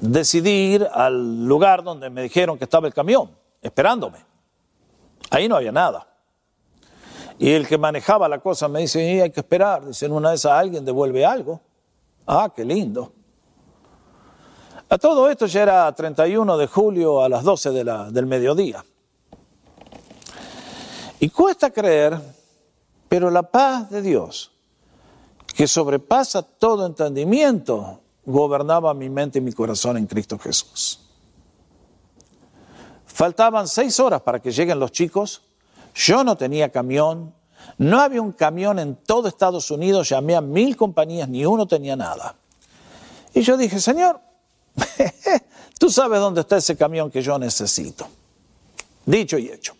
decidí 0.00 0.74
ir 0.74 0.88
al 0.92 1.46
lugar 1.46 1.82
donde 1.82 2.10
me 2.10 2.22
dijeron 2.22 2.58
que 2.58 2.64
estaba 2.64 2.86
el 2.86 2.94
camión, 2.94 3.30
esperándome. 3.62 4.18
Ahí 5.30 5.48
no 5.48 5.56
había 5.56 5.72
nada. 5.72 6.06
Y 7.38 7.52
el 7.52 7.66
que 7.66 7.78
manejaba 7.78 8.28
la 8.28 8.38
cosa 8.38 8.68
me 8.68 8.80
dice, 8.80 9.22
hay 9.22 9.30
que 9.30 9.40
esperar. 9.40 9.86
Dice, 9.86 10.06
en 10.06 10.12
una 10.12 10.30
de 10.30 10.36
esas 10.36 10.52
alguien 10.52 10.84
devuelve 10.84 11.24
algo. 11.24 11.60
Ah, 12.26 12.52
qué 12.54 12.64
lindo. 12.64 13.12
A 14.88 14.98
todo 14.98 15.30
esto 15.30 15.46
ya 15.46 15.62
era 15.62 15.94
31 15.94 16.58
de 16.58 16.66
julio 16.66 17.22
a 17.22 17.28
las 17.28 17.44
12 17.44 17.70
de 17.70 17.84
la, 17.84 18.10
del 18.10 18.26
mediodía. 18.26 18.84
Y 21.20 21.28
cuesta 21.30 21.70
creer, 21.70 22.18
pero 23.08 23.30
la 23.30 23.42
paz 23.42 23.88
de 23.90 24.02
Dios, 24.02 24.52
que 25.54 25.66
sobrepasa 25.66 26.42
todo 26.42 26.86
entendimiento, 26.86 28.00
gobernaba 28.24 28.94
mi 28.94 29.08
mente 29.08 29.38
y 29.38 29.42
mi 29.42 29.52
corazón 29.52 29.96
en 29.96 30.06
Cristo 30.06 30.38
Jesús. 30.38 31.00
Faltaban 33.06 33.68
seis 33.68 34.00
horas 34.00 34.22
para 34.22 34.40
que 34.40 34.50
lleguen 34.50 34.78
los 34.78 34.92
chicos. 34.92 35.42
Yo 35.94 36.24
no 36.24 36.36
tenía 36.36 36.70
camión. 36.70 37.34
No 37.76 38.00
había 38.00 38.22
un 38.22 38.32
camión 38.32 38.78
en 38.78 38.96
todo 38.96 39.28
Estados 39.28 39.70
Unidos. 39.70 40.08
Llamé 40.08 40.36
a 40.36 40.40
mil 40.40 40.76
compañías, 40.76 41.28
ni 41.28 41.44
uno 41.44 41.66
tenía 41.66 41.96
nada. 41.96 42.36
Y 43.34 43.42
yo 43.42 43.56
dije, 43.56 43.78
Señor, 43.78 44.20
tú 45.78 45.90
sabes 45.90 46.20
dónde 46.20 46.40
está 46.42 46.56
ese 46.56 46.76
camión 46.76 47.10
que 47.10 47.20
yo 47.20 47.38
necesito. 47.38 48.06
Dicho 49.04 49.38
y 49.38 49.48
hecho. 49.48 49.74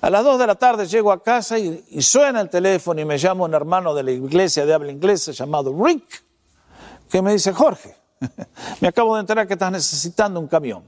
A 0.00 0.08
las 0.08 0.24
dos 0.24 0.38
de 0.38 0.46
la 0.46 0.54
tarde 0.54 0.86
llego 0.86 1.12
a 1.12 1.22
casa 1.22 1.58
y, 1.58 1.84
y, 1.90 2.00
suena 2.00 2.40
el 2.40 2.48
teléfono 2.48 2.98
y 3.02 3.04
me 3.04 3.18
llama 3.18 3.44
un 3.44 3.52
hermano 3.52 3.94
de 3.94 4.02
la 4.02 4.12
iglesia 4.12 4.64
de 4.64 4.72
habla 4.72 4.90
inglesa 4.90 5.32
llamado 5.32 5.74
Rick 5.78 6.24
que 7.10 7.20
me 7.20 7.32
dice, 7.32 7.52
Jorge, 7.52 7.96
me 8.80 8.88
acabo 8.88 9.14
de 9.16 9.20
enterar 9.20 9.46
que 9.46 9.54
estás 9.54 9.72
necesitando 9.72 10.40
un 10.40 10.46
camión. 10.46 10.84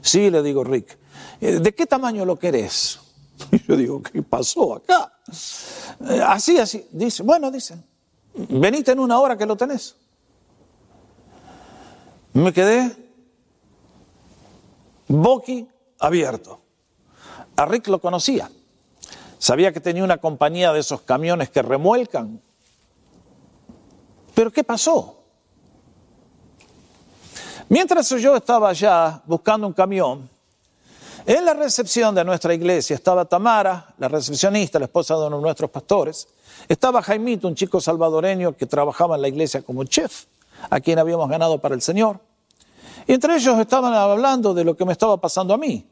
Sí, 0.00 0.30
le 0.30 0.42
digo, 0.42 0.64
Rick, 0.64 0.98
eh, 1.40 1.58
¿de 1.60 1.74
qué 1.74 1.86
tamaño 1.86 2.24
lo 2.24 2.38
querés? 2.38 2.98
Y 3.52 3.66
yo 3.66 3.76
digo, 3.76 4.02
¿qué 4.02 4.22
pasó 4.22 4.74
acá? 4.74 5.12
Eh, 6.08 6.20
así, 6.26 6.58
así. 6.58 6.86
Dice, 6.90 7.22
bueno, 7.22 7.50
dice, 7.50 7.76
venite 8.34 8.92
en 8.92 9.00
una 9.00 9.18
hora 9.18 9.36
que 9.36 9.46
lo 9.46 9.56
tenés. 9.56 9.96
Me 12.32 12.52
quedé 12.52 12.94
boqui 15.08 15.68
abierto. 15.98 16.60
A 17.56 17.66
Rick 17.66 17.88
lo 17.88 18.00
conocía. 18.00 18.50
Sabía 19.38 19.72
que 19.72 19.80
tenía 19.80 20.04
una 20.04 20.18
compañía 20.18 20.72
de 20.72 20.80
esos 20.80 21.00
camiones 21.02 21.50
que 21.50 21.62
remuelcan. 21.62 22.40
Pero 24.34 24.52
¿qué 24.52 24.62
pasó? 24.62 25.19
Mientras 27.70 28.08
yo 28.10 28.34
estaba 28.34 28.70
allá 28.70 29.22
buscando 29.26 29.64
un 29.64 29.72
camión, 29.72 30.28
en 31.24 31.44
la 31.44 31.54
recepción 31.54 32.12
de 32.12 32.24
nuestra 32.24 32.52
iglesia 32.52 32.96
estaba 32.96 33.24
Tamara, 33.24 33.94
la 33.98 34.08
recepcionista, 34.08 34.80
la 34.80 34.86
esposa 34.86 35.14
de 35.14 35.28
uno 35.28 35.36
de 35.36 35.42
nuestros 35.42 35.70
pastores. 35.70 36.26
Estaba 36.68 37.00
Jaimito, 37.00 37.46
un 37.46 37.54
chico 37.54 37.80
salvadoreño 37.80 38.56
que 38.56 38.66
trabajaba 38.66 39.14
en 39.14 39.22
la 39.22 39.28
iglesia 39.28 39.62
como 39.62 39.84
chef, 39.84 40.24
a 40.68 40.80
quien 40.80 40.98
habíamos 40.98 41.30
ganado 41.30 41.58
para 41.58 41.76
el 41.76 41.80
Señor. 41.80 42.18
Y 43.06 43.12
entre 43.12 43.36
ellos 43.36 43.56
estaban 43.60 43.94
hablando 43.94 44.52
de 44.52 44.64
lo 44.64 44.76
que 44.76 44.84
me 44.84 44.90
estaba 44.90 45.18
pasando 45.18 45.54
a 45.54 45.56
mí. 45.56 45.88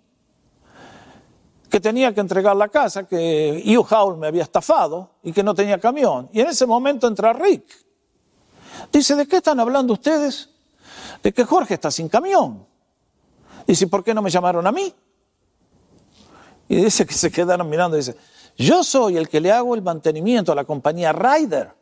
Que 1.71 1.79
tenía 1.79 2.13
que 2.13 2.19
entregar 2.19 2.57
la 2.57 2.71
casa, 2.71 3.07
que 3.07 3.63
Hugh 3.65 3.87
Howell 3.89 4.19
me 4.19 4.27
había 4.27 4.43
estafado 4.43 5.11
y 5.23 5.31
que 5.31 5.45
no 5.45 5.55
tenía 5.55 5.79
camión. 5.79 6.29
Y 6.33 6.41
en 6.41 6.49
ese 6.49 6.67
momento 6.67 7.07
entra 7.07 7.33
Rick. 7.33 7.63
Dice, 8.91 9.15
¿de 9.15 9.29
qué 9.29 9.37
están 9.37 9.61
hablando 9.61 9.93
ustedes? 9.93 10.58
De 11.23 11.33
que 11.33 11.45
Jorge 11.45 11.75
está 11.75 11.91
sin 11.91 12.09
camión. 12.09 12.67
Dice, 13.67 13.87
¿por 13.87 14.03
qué 14.03 14.15
no 14.15 14.23
me 14.23 14.31
llamaron 14.31 14.67
a 14.67 14.73
mí? 14.73 14.95
Y 16.69 16.77
dice 16.77 17.07
que 17.07 17.15
se 17.15 17.31
quedaron 17.31 17.69
mirando 17.69 17.97
y 17.97 18.01
dice, 18.01 18.17
yo 18.57 18.83
soy 18.83 19.17
el 19.17 19.29
que 19.29 19.41
le 19.41 19.53
hago 19.53 19.75
el 19.75 19.83
mantenimiento 19.83 20.53
a 20.53 20.55
la 20.55 20.65
compañía 20.65 21.13
Ryder, 21.13 21.75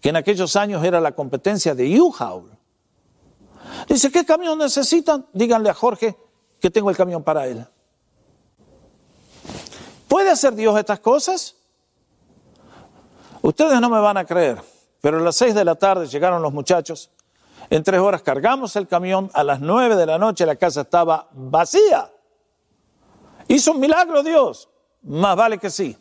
que 0.00 0.08
en 0.08 0.16
aquellos 0.16 0.56
años 0.56 0.84
era 0.84 1.00
la 1.00 1.12
competencia 1.12 1.74
de 1.74 2.00
U-Haul. 2.00 2.50
Dice, 3.88 4.10
¿qué 4.10 4.24
camión 4.24 4.58
necesitan? 4.58 5.26
Díganle 5.32 5.70
a 5.70 5.74
Jorge 5.74 6.16
que 6.60 6.70
tengo 6.70 6.90
el 6.90 6.96
camión 6.96 7.22
para 7.22 7.46
él. 7.46 7.66
¿Puede 10.08 10.30
hacer 10.30 10.54
Dios 10.54 10.78
estas 10.78 11.00
cosas? 11.00 11.56
Ustedes 13.42 13.80
no 13.80 13.88
me 13.88 14.00
van 14.00 14.16
a 14.16 14.24
creer, 14.24 14.60
pero 15.00 15.18
a 15.18 15.20
las 15.20 15.36
seis 15.36 15.54
de 15.54 15.64
la 15.64 15.76
tarde 15.76 16.06
llegaron 16.06 16.42
los 16.42 16.52
muchachos. 16.52 17.10
En 17.70 17.84
tres 17.84 18.00
horas 18.00 18.20
cargamos 18.22 18.74
el 18.74 18.88
camión. 18.88 19.30
A 19.32 19.44
las 19.44 19.60
nueve 19.60 19.94
de 19.94 20.04
la 20.04 20.18
noche 20.18 20.44
la 20.44 20.56
casa 20.56 20.82
estaba 20.82 21.28
vacía. 21.32 22.10
Hizo 23.46 23.72
un 23.72 23.80
milagro 23.80 24.24
Dios. 24.24 24.68
Más 25.02 25.36
vale 25.36 25.56
que 25.58 25.70
sí. 25.70 25.96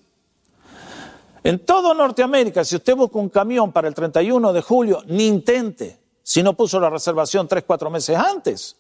En 1.43 1.63
todo 1.63 1.93
Norteamérica, 1.93 2.65
si 2.65 2.75
usted 2.75 2.95
busca 2.95 3.17
un 3.19 3.29
camión 3.29 3.71
para 3.71 3.87
el 3.87 3.93
31 3.93 4.51
de 4.51 4.61
julio, 4.61 5.03
ni 5.05 5.27
intente 5.27 5.99
si 6.21 6.43
no 6.43 6.53
puso 6.53 6.79
la 6.79 6.89
reservación 6.89 7.47
tres, 7.47 7.63
cuatro 7.65 7.89
meses 7.89 8.17
antes. 8.17 8.75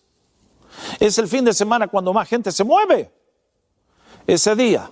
Es 0.99 1.17
el 1.19 1.27
fin 1.27 1.45
de 1.45 1.53
semana 1.53 1.87
cuando 1.87 2.11
más 2.11 2.27
gente 2.27 2.51
se 2.51 2.63
mueve. 2.63 3.11
Ese 4.27 4.55
día 4.55 4.91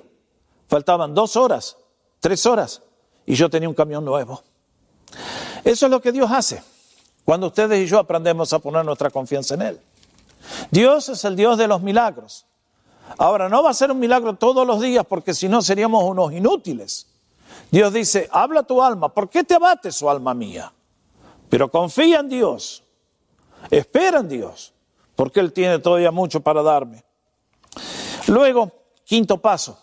faltaban 0.67 1.13
dos 1.13 1.35
horas, 1.35 1.77
tres 2.19 2.45
horas, 2.45 2.81
y 3.25 3.35
yo 3.35 3.49
tenía 3.49 3.69
un 3.69 3.75
camión 3.75 4.05
nuevo. 4.05 4.41
Eso 5.63 5.85
es 5.87 5.91
lo 5.91 5.99
que 5.99 6.11
Dios 6.11 6.31
hace 6.31 6.63
cuando 7.27 7.47
ustedes 7.47 7.83
y 7.83 7.87
yo 7.87 7.99
aprendemos 7.99 8.53
a 8.53 8.59
poner 8.59 8.85
nuestra 8.85 9.09
confianza 9.09 9.55
en 9.55 9.61
Él. 9.61 9.81
Dios 10.71 11.09
es 11.09 11.25
el 11.25 11.35
Dios 11.35 11.57
de 11.57 11.67
los 11.67 11.81
milagros. 11.81 12.45
Ahora, 13.17 13.49
no 13.49 13.61
va 13.61 13.71
a 13.71 13.73
ser 13.73 13.91
un 13.91 13.99
milagro 13.99 14.35
todos 14.35 14.65
los 14.65 14.79
días 14.79 15.05
porque 15.05 15.33
si 15.33 15.49
no 15.49 15.61
seríamos 15.61 16.05
unos 16.05 16.31
inútiles. 16.31 17.07
Dios 17.69 17.91
dice, 17.91 18.29
habla 18.31 18.63
tu 18.63 18.81
alma, 18.81 19.13
¿por 19.13 19.29
qué 19.29 19.43
te 19.43 19.55
abate 19.55 19.91
su 19.91 20.09
alma 20.09 20.33
mía? 20.33 20.71
Pero 21.49 21.69
confía 21.69 22.21
en 22.21 22.29
Dios, 22.29 22.85
espera 23.71 24.19
en 24.19 24.29
Dios, 24.29 24.73
porque 25.13 25.41
Él 25.41 25.51
tiene 25.51 25.79
todavía 25.79 26.11
mucho 26.11 26.39
para 26.39 26.63
darme. 26.63 27.03
Luego, 28.27 28.71
quinto 29.03 29.37
paso, 29.37 29.77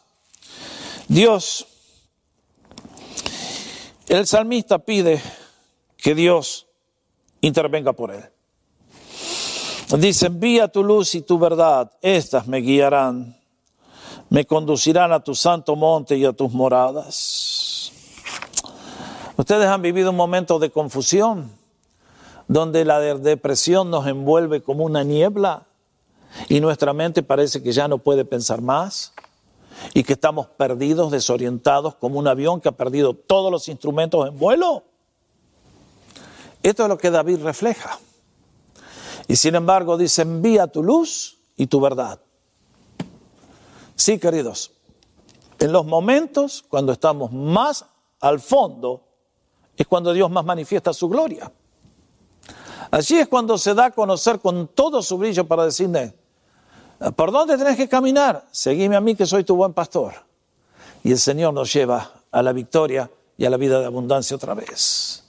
Dios, 1.09 1.67
el 4.09 4.27
salmista 4.27 4.79
pide 4.79 5.21
que 5.99 6.15
Dios 6.15 6.64
intervenga 7.47 7.93
por 7.93 8.11
él. 8.13 8.25
Dice, 9.99 10.27
envía 10.27 10.69
tu 10.69 10.83
luz 10.83 11.15
y 11.15 11.23
tu 11.23 11.39
verdad, 11.39 11.93
estas 12.01 12.47
me 12.47 12.59
guiarán, 12.59 13.37
me 14.29 14.45
conducirán 14.45 15.13
a 15.13 15.21
tu 15.21 15.35
santo 15.35 15.77
monte 15.77 16.17
y 16.17 16.25
a 16.25 16.33
tus 16.33 16.53
moradas. 16.53 17.93
Ustedes 19.37 19.67
han 19.67 19.83
vivido 19.83 20.11
un 20.11 20.17
momento 20.17 20.59
de 20.59 20.71
confusión, 20.71 21.51
donde 22.49 22.85
la 22.85 22.99
depresión 23.01 23.91
nos 23.91 24.07
envuelve 24.07 24.63
como 24.63 24.85
una 24.85 25.05
niebla 25.05 25.67
y 26.49 26.61
nuestra 26.61 26.93
mente 26.93 27.23
parece 27.23 27.63
que 27.63 27.73
ya 27.73 27.87
no 27.89 27.99
puede 27.99 28.25
pensar 28.25 28.61
más 28.61 29.13
y 29.93 30.03
que 30.03 30.15
estamos 30.15 30.47
perdidos, 30.47 31.11
desorientados, 31.11 31.95
como 31.97 32.19
un 32.19 32.29
avión 32.29 32.61
que 32.61 32.69
ha 32.69 32.73
perdido 32.73 33.15
todos 33.15 33.51
los 33.51 33.69
instrumentos 33.69 34.29
en 34.29 34.39
vuelo. 34.39 34.85
Esto 36.65 36.85
es 36.85 36.89
lo 36.89 36.97
que 36.97 37.11
David 37.11 37.43
refleja. 37.43 37.99
Y 39.29 39.37
sin 39.37 39.55
embargo 39.55 39.99
dice, 39.99 40.23
envía 40.23 40.67
tu 40.67 40.83
luz 40.83 41.39
y 41.57 41.67
tu 41.67 41.79
verdad. 41.79 42.19
Sí, 43.95 44.19
queridos, 44.19 44.73
en 45.59 45.73
los 45.73 45.85
momentos 45.85 46.65
cuando 46.67 46.93
estamos 46.93 47.31
más 47.33 47.85
al 48.19 48.41
fondo 48.41 49.07
es 49.77 49.87
cuando 49.87 50.15
Dios 50.15 50.31
más 50.31 50.47
manifiesta 50.47 50.95
su 50.95 51.07
gloria. 51.11 51.53
Allí 52.91 53.19
es 53.19 53.29
cuando 53.29 53.59
se 53.59 53.75
da 53.75 53.87
a 53.87 53.91
conocer 53.91 54.41
con 54.41 54.69
todo 54.69 55.03
su 55.03 55.19
brillo 55.19 55.47
para 55.47 55.67
decirle, 55.67 56.15
¿por 57.15 57.31
dónde 57.31 57.59
tenés 57.59 57.77
que 57.77 57.91
caminar? 57.91 58.47
Seguime 58.51 58.97
a 58.97 59.03
mí 59.03 59.15
que 59.15 59.27
soy 59.27 59.45
tu 59.45 59.55
buen 59.55 59.75
pastor. 59.75 60.15
Y 61.03 61.13
el 61.13 61.19
Señor 61.19 61.53
nos 61.53 61.71
lleva 61.71 62.11
a 62.31 62.43
la 62.43 62.55
victoria 62.55 63.11
y 63.37 63.45
a 63.45 63.51
la 63.51 63.59
vida 63.59 63.81
de 63.81 63.85
abundancia 63.85 64.35
otra 64.35 64.55
vez. 64.55 65.24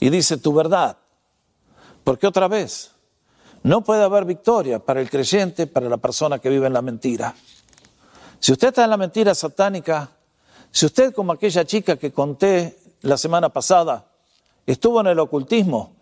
Y 0.00 0.10
dice 0.10 0.36
tu 0.36 0.52
verdad, 0.52 0.98
porque 2.04 2.26
otra 2.26 2.48
vez 2.48 2.92
no 3.62 3.82
puede 3.82 4.04
haber 4.04 4.24
victoria 4.24 4.78
para 4.78 5.00
el 5.00 5.10
creyente, 5.10 5.66
para 5.66 5.88
la 5.88 5.96
persona 5.96 6.38
que 6.38 6.48
vive 6.48 6.66
en 6.66 6.72
la 6.72 6.82
mentira. 6.82 7.34
Si 8.38 8.52
usted 8.52 8.68
está 8.68 8.84
en 8.84 8.90
la 8.90 8.96
mentira 8.96 9.34
satánica, 9.34 10.10
si 10.70 10.86
usted 10.86 11.14
como 11.14 11.32
aquella 11.32 11.64
chica 11.64 11.96
que 11.96 12.12
conté 12.12 12.78
la 13.02 13.16
semana 13.16 13.48
pasada, 13.48 14.06
estuvo 14.66 15.00
en 15.00 15.08
el 15.08 15.18
ocultismo, 15.18 15.96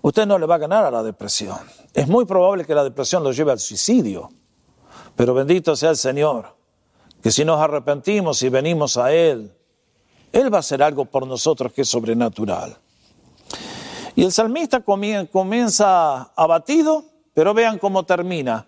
usted 0.00 0.26
no 0.26 0.38
le 0.38 0.46
va 0.46 0.54
a 0.54 0.58
ganar 0.58 0.84
a 0.84 0.90
la 0.90 1.02
depresión. 1.02 1.58
Es 1.92 2.08
muy 2.08 2.24
probable 2.24 2.64
que 2.64 2.74
la 2.74 2.84
depresión 2.84 3.22
lo 3.24 3.32
lleve 3.32 3.52
al 3.52 3.60
suicidio, 3.60 4.30
pero 5.16 5.34
bendito 5.34 5.76
sea 5.76 5.90
el 5.90 5.96
Señor, 5.96 6.56
que 7.22 7.30
si 7.30 7.44
nos 7.44 7.60
arrepentimos 7.60 8.42
y 8.42 8.48
venimos 8.48 8.96
a 8.96 9.12
Él, 9.12 9.52
Él 10.32 10.52
va 10.52 10.58
a 10.58 10.60
hacer 10.60 10.82
algo 10.82 11.04
por 11.04 11.26
nosotros 11.26 11.72
que 11.72 11.82
es 11.82 11.88
sobrenatural. 11.88 12.78
Y 14.14 14.24
el 14.24 14.32
salmista 14.32 14.80
comienza 14.82 16.32
abatido, 16.36 17.04
pero 17.34 17.54
vean 17.54 17.78
cómo 17.78 18.04
termina. 18.04 18.66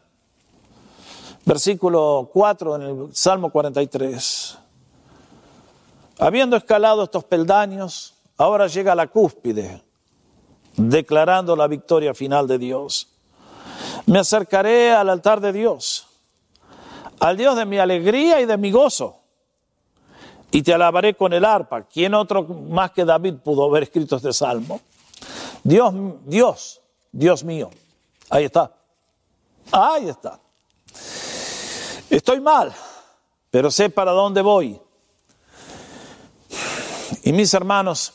Versículo 1.44 2.30
4 2.32 2.76
en 2.76 2.82
el 2.82 3.14
Salmo 3.14 3.50
43. 3.50 4.58
Habiendo 6.18 6.56
escalado 6.56 7.04
estos 7.04 7.24
peldaños, 7.24 8.14
ahora 8.38 8.66
llega 8.68 8.92
a 8.92 8.94
la 8.94 9.08
cúspide, 9.08 9.82
declarando 10.76 11.54
la 11.54 11.66
victoria 11.66 12.14
final 12.14 12.46
de 12.46 12.58
Dios. 12.58 13.08
Me 14.06 14.20
acercaré 14.20 14.92
al 14.92 15.10
altar 15.10 15.40
de 15.40 15.52
Dios, 15.52 16.06
al 17.20 17.36
Dios 17.36 17.56
de 17.56 17.66
mi 17.66 17.78
alegría 17.78 18.40
y 18.40 18.46
de 18.46 18.56
mi 18.56 18.70
gozo, 18.70 19.20
y 20.50 20.62
te 20.62 20.72
alabaré 20.72 21.14
con 21.14 21.34
el 21.34 21.44
arpa. 21.44 21.82
¿Quién 21.82 22.14
otro 22.14 22.44
más 22.44 22.92
que 22.92 23.04
David 23.04 23.34
pudo 23.44 23.64
haber 23.64 23.82
escrito 23.82 24.16
este 24.16 24.32
salmo? 24.32 24.80
Dios, 25.64 25.94
Dios, 26.26 26.82
Dios 27.10 27.42
mío. 27.42 27.70
Ahí 28.30 28.44
está. 28.44 28.70
Ahí 29.72 30.08
está. 30.08 30.38
Estoy 32.10 32.40
mal, 32.40 32.72
pero 33.50 33.70
sé 33.70 33.88
para 33.88 34.12
dónde 34.12 34.42
voy. 34.42 34.80
Y 37.22 37.32
mis 37.32 37.52
hermanos, 37.54 38.12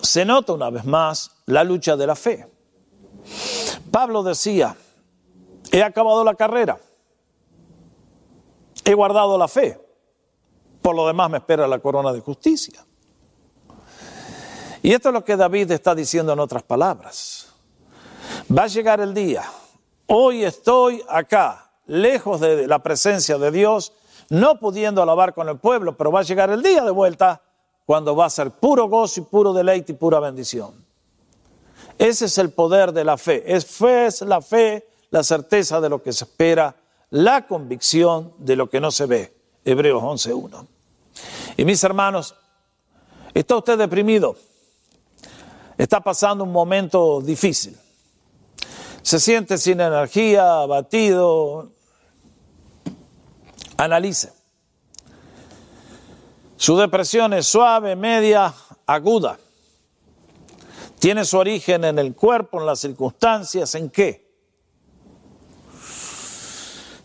se 0.00 0.24
nota 0.24 0.52
una 0.52 0.68
vez 0.68 0.84
más 0.84 1.30
la 1.46 1.62
lucha 1.62 1.96
de 1.96 2.06
la 2.06 2.16
fe. 2.16 2.46
Pablo 3.90 4.22
decía, 4.24 4.76
he 5.70 5.82
acabado 5.82 6.24
la 6.24 6.34
carrera, 6.34 6.80
he 8.84 8.94
guardado 8.94 9.38
la 9.38 9.46
fe, 9.46 9.80
por 10.80 10.96
lo 10.96 11.06
demás 11.06 11.30
me 11.30 11.38
espera 11.38 11.68
la 11.68 11.78
corona 11.78 12.12
de 12.12 12.20
justicia. 12.20 12.84
Y 14.82 14.92
esto 14.92 15.10
es 15.10 15.12
lo 15.12 15.24
que 15.24 15.36
David 15.36 15.70
está 15.70 15.94
diciendo 15.94 16.32
en 16.32 16.40
otras 16.40 16.64
palabras. 16.64 17.52
Va 18.56 18.64
a 18.64 18.66
llegar 18.66 19.00
el 19.00 19.14
día. 19.14 19.44
Hoy 20.06 20.44
estoy 20.44 21.02
acá, 21.08 21.70
lejos 21.86 22.40
de 22.40 22.66
la 22.66 22.80
presencia 22.80 23.38
de 23.38 23.50
Dios, 23.52 23.92
no 24.28 24.58
pudiendo 24.58 25.00
alabar 25.00 25.34
con 25.34 25.48
el 25.48 25.58
pueblo, 25.58 25.96
pero 25.96 26.10
va 26.10 26.20
a 26.20 26.24
llegar 26.24 26.50
el 26.50 26.62
día 26.62 26.82
de 26.82 26.90
vuelta 26.90 27.42
cuando 27.86 28.16
va 28.16 28.26
a 28.26 28.30
ser 28.30 28.50
puro 28.50 28.88
gozo 28.88 29.20
y 29.20 29.24
puro 29.24 29.52
deleite 29.52 29.92
y 29.92 29.94
pura 29.94 30.18
bendición. 30.18 30.84
Ese 31.98 32.24
es 32.24 32.38
el 32.38 32.50
poder 32.50 32.92
de 32.92 33.04
la 33.04 33.16
fe. 33.16 33.42
Es 33.46 33.64
fe 33.64 34.06
es 34.06 34.22
la 34.22 34.40
fe, 34.42 34.88
la 35.10 35.22
certeza 35.22 35.80
de 35.80 35.88
lo 35.88 36.02
que 36.02 36.12
se 36.12 36.24
espera, 36.24 36.74
la 37.10 37.46
convicción 37.46 38.32
de 38.38 38.56
lo 38.56 38.68
que 38.68 38.80
no 38.80 38.90
se 38.90 39.06
ve. 39.06 39.36
Hebreos 39.64 40.02
11.1. 40.02 40.66
Y 41.56 41.64
mis 41.64 41.84
hermanos, 41.84 42.34
¿está 43.34 43.56
usted 43.56 43.78
deprimido? 43.78 44.34
Está 45.82 46.00
pasando 46.00 46.44
un 46.44 46.52
momento 46.52 47.20
difícil. 47.20 47.76
Se 49.02 49.18
siente 49.18 49.58
sin 49.58 49.80
energía, 49.80 50.60
abatido. 50.60 51.72
Analice. 53.76 54.32
Su 56.56 56.76
depresión 56.76 57.32
es 57.32 57.46
suave, 57.46 57.96
media, 57.96 58.54
aguda. 58.86 59.38
Tiene 61.00 61.24
su 61.24 61.36
origen 61.36 61.84
en 61.84 61.98
el 61.98 62.14
cuerpo, 62.14 62.60
en 62.60 62.66
las 62.66 62.78
circunstancias, 62.78 63.74
¿en 63.74 63.90
qué? 63.90 64.30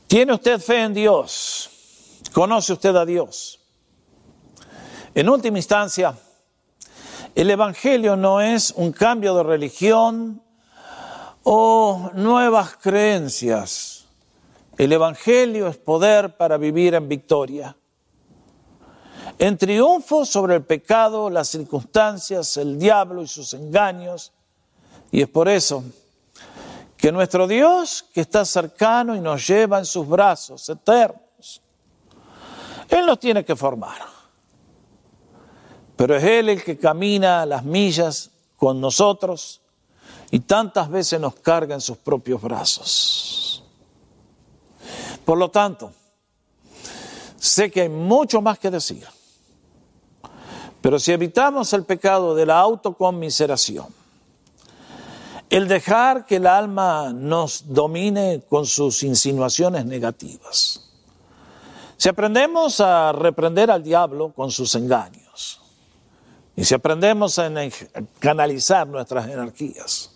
¿Tiene 0.06 0.36
usted 0.36 0.60
fe 0.60 0.84
en 0.84 0.94
Dios? 0.94 1.70
¿Conoce 2.32 2.74
usted 2.74 2.96
a 2.96 3.06
Dios? 3.06 3.60
En 5.16 5.28
última 5.28 5.58
instancia, 5.58 6.16
el 7.38 7.52
Evangelio 7.52 8.16
no 8.16 8.42
es 8.42 8.72
un 8.72 8.92
cambio 8.92 9.36
de 9.36 9.44
religión 9.44 10.42
o 11.44 12.10
nuevas 12.16 12.78
creencias. 12.78 14.06
El 14.76 14.92
Evangelio 14.92 15.68
es 15.68 15.78
poder 15.78 16.36
para 16.36 16.58
vivir 16.58 16.96
en 16.96 17.08
victoria. 17.08 17.78
En 19.38 19.56
triunfo 19.56 20.26
sobre 20.26 20.56
el 20.56 20.66
pecado, 20.66 21.30
las 21.30 21.50
circunstancias, 21.50 22.58
el 22.58 22.80
diablo 22.80 23.22
y 23.22 23.28
sus 23.28 23.54
engaños. 23.54 24.34
Y 25.12 25.22
es 25.22 25.30
por 25.30 25.48
eso 25.48 25.84
que 26.98 27.12
nuestro 27.12 27.46
Dios, 27.46 28.04
que 28.16 28.22
está 28.22 28.46
cercano 28.46 29.16
y 29.16 29.20
nos 29.20 29.46
lleva 29.46 29.78
en 29.78 29.86
sus 29.86 30.08
brazos 30.08 30.68
eternos, 30.70 31.62
Él 32.90 33.06
nos 33.06 33.20
tiene 33.20 33.46
que 33.46 33.56
formar. 33.56 34.17
Pero 35.98 36.16
es 36.16 36.24
Él 36.24 36.50
el 36.50 36.64
que 36.64 36.78
camina 36.78 37.46
las 37.46 37.66
millas 37.66 38.30
con 38.56 38.80
nosotros 38.80 39.62
y 40.32 40.40
tantas 40.42 40.90
veces 40.90 41.20
nos 41.20 41.36
carga 41.36 41.74
en 41.74 41.82
sus 41.82 41.98
propios 41.98 42.42
brazos. 42.42 43.64
Por 45.26 45.38
lo 45.38 45.50
tanto, 45.50 45.92
sé 47.38 47.72
que 47.72 47.82
hay 47.82 47.90
mucho 47.90 48.42
más 48.42 48.60
que 48.60 48.70
decir, 48.70 49.06
pero 50.82 51.00
si 51.00 51.12
evitamos 51.12 51.74
el 51.74 51.84
pecado 51.84 52.36
de 52.36 52.46
la 52.46 52.60
autoconmiseración, 52.60 53.88
el 55.50 55.68
dejar 55.68 56.26
que 56.26 56.36
el 56.36 56.46
alma 56.46 57.12
nos 57.14 57.74
domine 57.74 58.44
con 58.48 58.66
sus 58.66 59.02
insinuaciones 59.04 59.86
negativas, 59.86 60.84
si 61.98 62.10
aprendemos 62.10 62.80
a 62.80 63.12
reprender 63.12 63.72
al 63.72 63.82
diablo 63.82 64.32
con 64.34 64.52
sus 64.52 64.76
engaños, 64.76 65.27
y 66.58 66.66
si 66.66 66.74
aprendemos 66.74 67.38
a 67.38 67.52
canalizar 68.18 68.88
nuestras 68.88 69.28
energías 69.28 70.12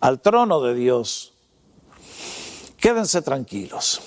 al 0.00 0.20
trono 0.20 0.60
de 0.60 0.74
Dios, 0.74 1.32
quédense 2.76 3.22
tranquilos, 3.22 4.00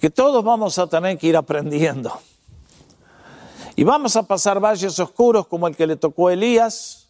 que 0.00 0.08
todos 0.08 0.44
vamos 0.44 0.78
a 0.78 0.86
tener 0.86 1.18
que 1.18 1.26
ir 1.26 1.36
aprendiendo. 1.36 2.12
Y 3.74 3.82
vamos 3.82 4.14
a 4.14 4.22
pasar 4.22 4.60
valles 4.60 5.00
oscuros 5.00 5.48
como 5.48 5.66
el 5.66 5.74
que 5.74 5.84
le 5.84 5.96
tocó 5.96 6.28
a 6.28 6.34
Elías, 6.34 7.08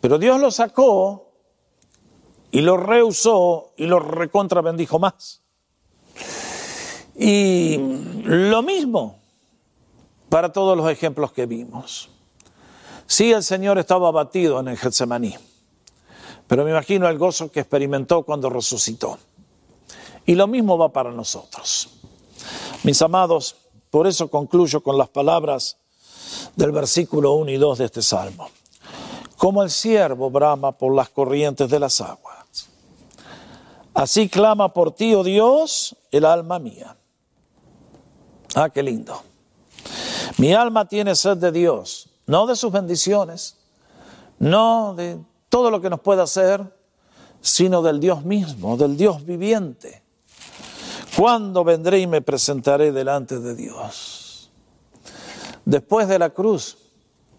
pero 0.00 0.18
Dios 0.18 0.40
lo 0.40 0.50
sacó 0.50 1.30
y 2.50 2.62
lo 2.62 2.76
reusó 2.76 3.74
y 3.76 3.86
lo 3.86 4.00
recontra 4.00 4.60
bendijo 4.60 4.98
más. 4.98 5.40
Y 7.14 7.76
lo 8.24 8.60
mismo 8.62 9.20
para 10.28 10.50
todos 10.50 10.76
los 10.76 10.90
ejemplos 10.90 11.30
que 11.30 11.46
vimos. 11.46 12.10
Sí, 13.06 13.32
el 13.32 13.42
Señor 13.42 13.78
estaba 13.78 14.08
abatido 14.08 14.58
en 14.60 14.68
el 14.68 14.76
Getsemaní, 14.76 15.34
pero 16.46 16.64
me 16.64 16.70
imagino 16.70 17.08
el 17.08 17.18
gozo 17.18 17.50
que 17.50 17.60
experimentó 17.60 18.22
cuando 18.24 18.50
resucitó. 18.50 19.18
Y 20.26 20.34
lo 20.34 20.48
mismo 20.48 20.76
va 20.76 20.92
para 20.92 21.12
nosotros. 21.12 21.88
Mis 22.82 23.00
amados, 23.00 23.56
por 23.90 24.06
eso 24.06 24.28
concluyo 24.28 24.82
con 24.82 24.98
las 24.98 25.08
palabras 25.08 25.78
del 26.56 26.72
versículo 26.72 27.34
1 27.34 27.50
y 27.52 27.56
2 27.56 27.78
de 27.78 27.84
este 27.84 28.02
salmo. 28.02 28.50
Como 29.36 29.62
el 29.62 29.70
siervo 29.70 30.30
brama 30.30 30.72
por 30.72 30.94
las 30.94 31.10
corrientes 31.10 31.70
de 31.70 31.78
las 31.78 32.00
aguas. 32.00 32.36
Así 33.94 34.28
clama 34.28 34.72
por 34.72 34.92
ti, 34.92 35.14
oh 35.14 35.22
Dios, 35.22 35.96
el 36.10 36.24
alma 36.24 36.58
mía. 36.58 36.96
Ah, 38.54 38.68
qué 38.68 38.82
lindo. 38.82 39.22
Mi 40.38 40.52
alma 40.52 40.86
tiene 40.86 41.14
sed 41.14 41.36
de 41.38 41.52
Dios, 41.52 42.08
no 42.26 42.46
de 42.46 42.56
sus 42.56 42.72
bendiciones, 42.72 43.56
no 44.38 44.94
de 44.94 45.18
todo 45.48 45.70
lo 45.70 45.80
que 45.80 45.90
nos 45.90 46.00
pueda 46.00 46.24
hacer, 46.24 46.76
sino 47.40 47.82
del 47.82 48.00
Dios 48.00 48.24
mismo, 48.24 48.76
del 48.76 48.96
Dios 48.96 49.24
viviente. 49.24 50.02
¿Cuándo 51.16 51.64
vendré 51.64 52.00
y 52.00 52.06
me 52.06 52.20
presentaré 52.20 52.92
delante 52.92 53.38
de 53.38 53.54
Dios? 53.54 54.50
Después 55.64 56.08
de 56.08 56.18
la 56.18 56.30
cruz, 56.30 56.78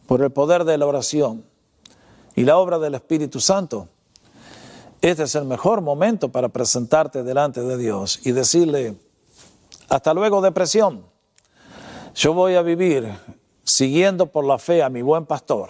por 0.07 0.21
el 0.21 0.31
poder 0.31 0.63
de 0.63 0.77
la 0.77 0.85
oración 0.85 1.45
y 2.35 2.43
la 2.43 2.57
obra 2.57 2.79
del 2.79 2.95
Espíritu 2.95 3.39
Santo, 3.39 3.89
este 5.01 5.23
es 5.23 5.35
el 5.35 5.45
mejor 5.45 5.81
momento 5.81 6.29
para 6.29 6.49
presentarte 6.49 7.23
delante 7.23 7.61
de 7.61 7.77
Dios 7.77 8.19
y 8.23 8.31
decirle, 8.31 8.97
hasta 9.89 10.13
luego, 10.13 10.41
depresión. 10.41 11.05
Yo 12.15 12.33
voy 12.33 12.55
a 12.55 12.63
vivir 12.63 13.13
siguiendo 13.67 14.27
por 14.27 14.45
la 14.45 14.57
fe 14.57 14.81
a 14.81 14.89
mi 14.89 15.01
buen 15.01 15.25
pastor, 15.25 15.69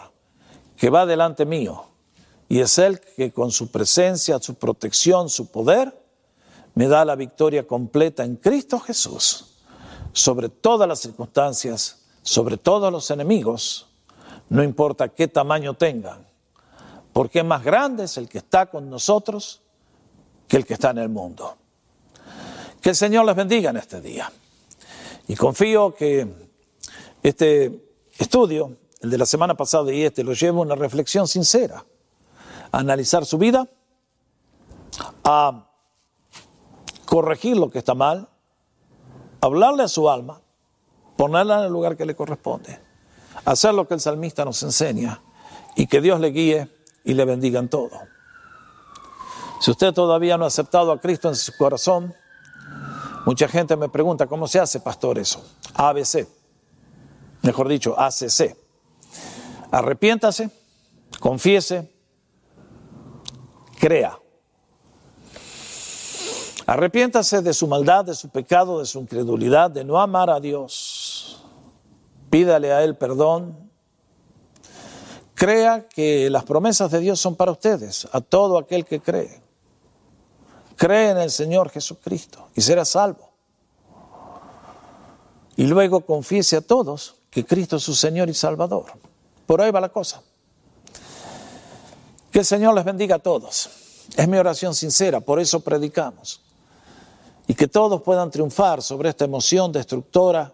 que 0.77 0.91
va 0.91 1.07
delante 1.07 1.47
mío, 1.47 1.85
y 2.47 2.59
es 2.59 2.77
Él 2.77 3.01
que 3.15 3.31
con 3.31 3.49
su 3.49 3.71
presencia, 3.71 4.37
su 4.39 4.53
protección, 4.53 5.29
su 5.29 5.49
poder, 5.51 5.99
me 6.75 6.87
da 6.87 7.03
la 7.03 7.15
victoria 7.15 7.65
completa 7.65 8.23
en 8.23 8.35
Cristo 8.35 8.79
Jesús 8.79 9.55
sobre 10.13 10.49
todas 10.49 10.87
las 10.87 10.99
circunstancias, 10.99 12.05
sobre 12.21 12.57
todos 12.57 12.91
los 12.91 13.09
enemigos, 13.09 13.87
no 14.49 14.61
importa 14.61 15.09
qué 15.09 15.27
tamaño 15.27 15.73
tengan, 15.73 16.27
porque 17.13 17.41
más 17.41 17.63
grande 17.63 18.03
es 18.03 18.15
el 18.17 18.29
que 18.29 18.37
está 18.37 18.67
con 18.67 18.91
nosotros 18.91 19.63
que 20.47 20.57
el 20.57 20.67
que 20.67 20.75
está 20.75 20.91
en 20.91 20.99
el 20.99 21.09
mundo. 21.09 21.57
Que 22.79 22.89
el 22.89 22.95
Señor 22.95 23.25
les 23.25 23.35
bendiga 23.35 23.71
en 23.71 23.77
este 23.77 23.99
día. 24.01 24.31
Y 25.27 25.35
confío 25.35 25.95
que 25.95 26.27
este 27.23 27.86
estudio, 28.17 28.77
el 29.01 29.09
de 29.09 29.17
la 29.17 29.25
semana 29.25 29.55
pasada 29.55 29.91
y 29.93 30.03
este, 30.03 30.23
lo 30.23 30.33
lleva 30.33 30.59
a 30.59 30.61
una 30.61 30.75
reflexión 30.75 31.27
sincera, 31.27 31.85
a 32.71 32.79
analizar 32.79 33.25
su 33.25 33.37
vida, 33.37 33.67
a 35.23 35.67
corregir 37.05 37.57
lo 37.57 37.69
que 37.69 37.79
está 37.79 37.93
mal, 37.93 38.27
hablarle 39.41 39.83
a 39.83 39.87
su 39.87 40.09
alma, 40.09 40.41
ponerla 41.15 41.59
en 41.59 41.65
el 41.65 41.71
lugar 41.71 41.95
que 41.95 42.05
le 42.05 42.15
corresponde, 42.15 42.79
hacer 43.45 43.73
lo 43.73 43.87
que 43.87 43.93
el 43.93 43.99
salmista 43.99 44.45
nos 44.45 44.61
enseña 44.63 45.21
y 45.75 45.87
que 45.87 46.01
Dios 46.01 46.19
le 46.19 46.29
guíe 46.29 46.69
y 47.03 47.13
le 47.13 47.25
bendiga 47.25 47.59
en 47.59 47.69
todo. 47.69 47.91
Si 49.59 49.71
usted 49.71 49.93
todavía 49.93 50.37
no 50.37 50.43
ha 50.43 50.47
aceptado 50.47 50.91
a 50.91 50.99
Cristo 50.99 51.29
en 51.29 51.35
su 51.35 51.55
corazón, 51.57 52.13
Mucha 53.27 53.49
gente 53.49 53.75
me 53.75 53.89
pregunta, 53.89 54.25
¿cómo 54.25 54.47
se 54.47 54.57
hace, 54.57 54.79
pastor, 54.79 55.19
eso? 55.19 55.43
ABC, 55.73 56.25
mejor 57.41 57.67
dicho, 57.67 57.99
ACC. 57.99 58.55
Arrepiéntase, 59.71 60.49
confiese, 61.19 61.91
crea. 63.79 64.17
Arrepiéntase 66.65 67.41
de 67.41 67.53
su 67.53 67.67
maldad, 67.67 68.05
de 68.05 68.13
su 68.13 68.29
pecado, 68.29 68.79
de 68.79 68.85
su 68.85 68.99
incredulidad, 68.99 69.71
de 69.71 69.85
no 69.85 69.99
amar 69.99 70.29
a 70.29 70.39
Dios. 70.39 71.41
Pídale 72.29 72.73
a 72.73 72.83
Él 72.83 72.95
perdón. 72.95 73.69
Crea 75.33 75.87
que 75.87 76.29
las 76.29 76.43
promesas 76.43 76.91
de 76.91 76.99
Dios 76.99 77.19
son 77.19 77.35
para 77.35 77.51
ustedes, 77.51 78.07
a 78.11 78.21
todo 78.21 78.57
aquel 78.57 78.85
que 78.85 78.99
cree. 78.99 79.41
Cree 80.75 81.11
en 81.11 81.17
el 81.19 81.31
Señor 81.31 81.69
Jesucristo 81.69 82.49
y 82.55 82.61
será 82.61 82.85
salvo. 82.85 83.31
Y 85.55 85.67
luego 85.67 86.01
confiese 86.01 86.57
a 86.57 86.61
todos 86.61 87.16
que 87.37 87.45
Cristo 87.45 87.75
es 87.75 87.83
su 87.83 87.93
Señor 87.93 88.29
y 88.29 88.33
Salvador. 88.33 88.85
Por 89.45 89.61
ahí 89.61 89.69
va 89.69 89.79
la 89.79 89.89
cosa. 89.89 90.23
Que 92.31 92.39
el 92.39 92.45
Señor 92.45 92.73
les 92.73 92.83
bendiga 92.83 93.17
a 93.17 93.19
todos. 93.19 93.69
Es 94.17 94.27
mi 94.27 94.39
oración 94.39 94.73
sincera, 94.73 95.19
por 95.19 95.39
eso 95.39 95.59
predicamos. 95.59 96.41
Y 97.45 97.53
que 97.53 97.67
todos 97.67 98.01
puedan 98.01 98.31
triunfar 98.31 98.81
sobre 98.81 99.09
esta 99.09 99.25
emoción 99.25 99.71
destructora 99.71 100.51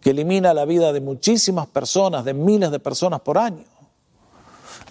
que 0.00 0.10
elimina 0.10 0.54
la 0.54 0.64
vida 0.64 0.92
de 0.92 1.00
muchísimas 1.00 1.66
personas, 1.66 2.24
de 2.24 2.34
miles 2.34 2.70
de 2.70 2.78
personas 2.78 3.20
por 3.20 3.36
año. 3.36 3.64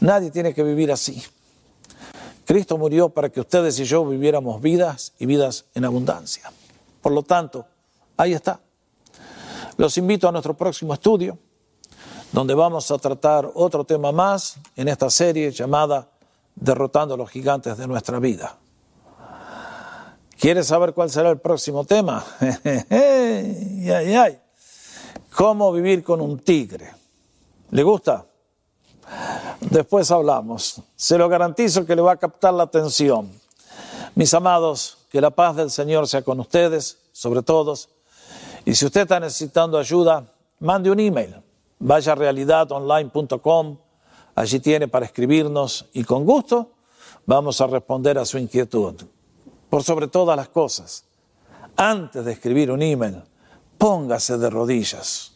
Nadie 0.01 0.31
tiene 0.31 0.53
que 0.53 0.63
vivir 0.63 0.91
así. 0.91 1.23
Cristo 2.43 2.77
murió 2.77 3.07
para 3.07 3.29
que 3.29 3.39
ustedes 3.39 3.79
y 3.79 3.85
yo 3.85 4.05
viviéramos 4.05 4.61
vidas 4.61 5.13
y 5.17 5.27
vidas 5.27 5.63
en 5.75 5.85
abundancia. 5.85 6.51
Por 7.01 7.13
lo 7.13 7.23
tanto, 7.23 7.65
ahí 8.17 8.33
está. 8.33 8.59
Los 9.77 9.97
invito 9.97 10.27
a 10.27 10.31
nuestro 10.31 10.55
próximo 10.55 10.93
estudio, 10.93 11.37
donde 12.31 12.53
vamos 12.53 12.89
a 12.91 12.97
tratar 12.97 13.49
otro 13.53 13.83
tema 13.83 14.11
más 14.11 14.57
en 14.75 14.87
esta 14.87 15.09
serie 15.09 15.51
llamada 15.51 16.07
Derrotando 16.53 17.13
a 17.13 17.17
los 17.17 17.29
gigantes 17.29 17.77
de 17.77 17.87
nuestra 17.87 18.19
vida. 18.19 18.57
¿Quieres 20.37 20.67
saber 20.67 20.93
cuál 20.93 21.09
será 21.09 21.29
el 21.29 21.39
próximo 21.39 21.85
tema? 21.85 22.25
¿Cómo 25.35 25.71
vivir 25.71 26.03
con 26.03 26.19
un 26.19 26.39
tigre? 26.39 26.93
¿Le 27.69 27.83
gusta? 27.83 28.25
Después 29.61 30.11
hablamos. 30.11 30.81
Se 30.95 31.17
lo 31.17 31.29
garantizo 31.29 31.85
que 31.85 31.95
le 31.95 32.01
va 32.01 32.13
a 32.13 32.17
captar 32.17 32.53
la 32.53 32.63
atención. 32.63 33.31
Mis 34.15 34.33
amados, 34.33 34.97
que 35.09 35.21
la 35.21 35.29
paz 35.29 35.55
del 35.55 35.71
Señor 35.71 36.07
sea 36.07 36.21
con 36.21 36.39
ustedes, 36.39 36.97
sobre 37.11 37.43
todos. 37.43 37.89
Y 38.65 38.75
si 38.75 38.85
usted 38.85 39.01
está 39.01 39.19
necesitando 39.19 39.77
ayuda, 39.77 40.33
mande 40.59 40.91
un 40.91 40.99
email. 40.99 41.41
Vaya 41.79 42.11
a 42.11 42.15
realidadonline.com. 42.15 43.77
Allí 44.35 44.59
tiene 44.59 44.87
para 44.87 45.05
escribirnos 45.05 45.87
y 45.93 46.03
con 46.03 46.25
gusto 46.25 46.71
vamos 47.25 47.59
a 47.61 47.67
responder 47.67 48.17
a 48.17 48.25
su 48.25 48.37
inquietud. 48.37 48.95
Por 49.69 49.83
sobre 49.83 50.07
todas 50.07 50.35
las 50.37 50.49
cosas, 50.49 51.05
antes 51.75 52.23
de 52.23 52.31
escribir 52.31 52.71
un 52.71 52.81
email, 52.81 53.23
póngase 53.77 54.37
de 54.37 54.49
rodillas. 54.49 55.33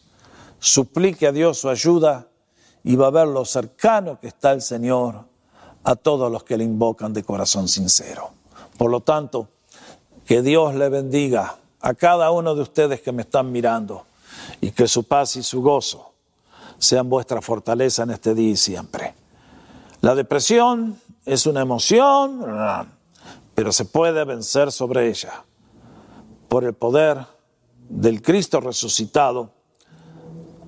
Suplique 0.60 1.28
a 1.28 1.32
Dios 1.32 1.58
su 1.60 1.70
ayuda 1.70 2.28
y 2.84 2.96
va 2.96 3.08
a 3.08 3.12
ver 3.12 3.28
lo 3.28 3.46
cercano 3.46 4.20
que 4.20 4.28
está 4.28 4.52
el 4.52 4.62
Señor 4.62 5.26
a 5.84 5.96
todos 5.96 6.32
los 6.32 6.44
que 6.44 6.58
le 6.58 6.64
invocan 6.64 7.14
de 7.14 7.24
corazón 7.24 7.68
sincero. 7.68 8.32
Por 8.78 8.92
lo 8.92 9.02
tanto, 9.02 9.50
que 10.26 10.42
Dios 10.42 10.76
le 10.76 10.90
bendiga 10.90 11.58
a 11.86 11.94
cada 11.94 12.32
uno 12.32 12.56
de 12.56 12.64
ustedes 12.64 13.00
que 13.02 13.12
me 13.12 13.22
están 13.22 13.52
mirando 13.52 14.08
y 14.60 14.72
que 14.72 14.88
su 14.88 15.04
paz 15.04 15.36
y 15.36 15.44
su 15.44 15.62
gozo 15.62 16.14
sean 16.80 17.08
vuestra 17.08 17.44
fortaleza 17.44 18.02
en 18.02 18.10
este 18.10 18.34
día 18.34 18.50
y 18.50 18.56
siempre. 18.56 19.14
La 20.02 20.16
depresión 20.16 21.00
es 21.28 21.46
una 21.46 21.62
emoción, 21.62 22.44
pero 23.54 23.72
se 23.72 23.86
puede 23.86 24.26
vencer 24.26 24.72
sobre 24.72 25.10
ella 25.10 25.44
por 26.48 26.64
el 26.64 26.74
poder 26.74 27.24
del 27.88 28.24
Cristo 28.24 28.60
resucitado, 28.62 29.52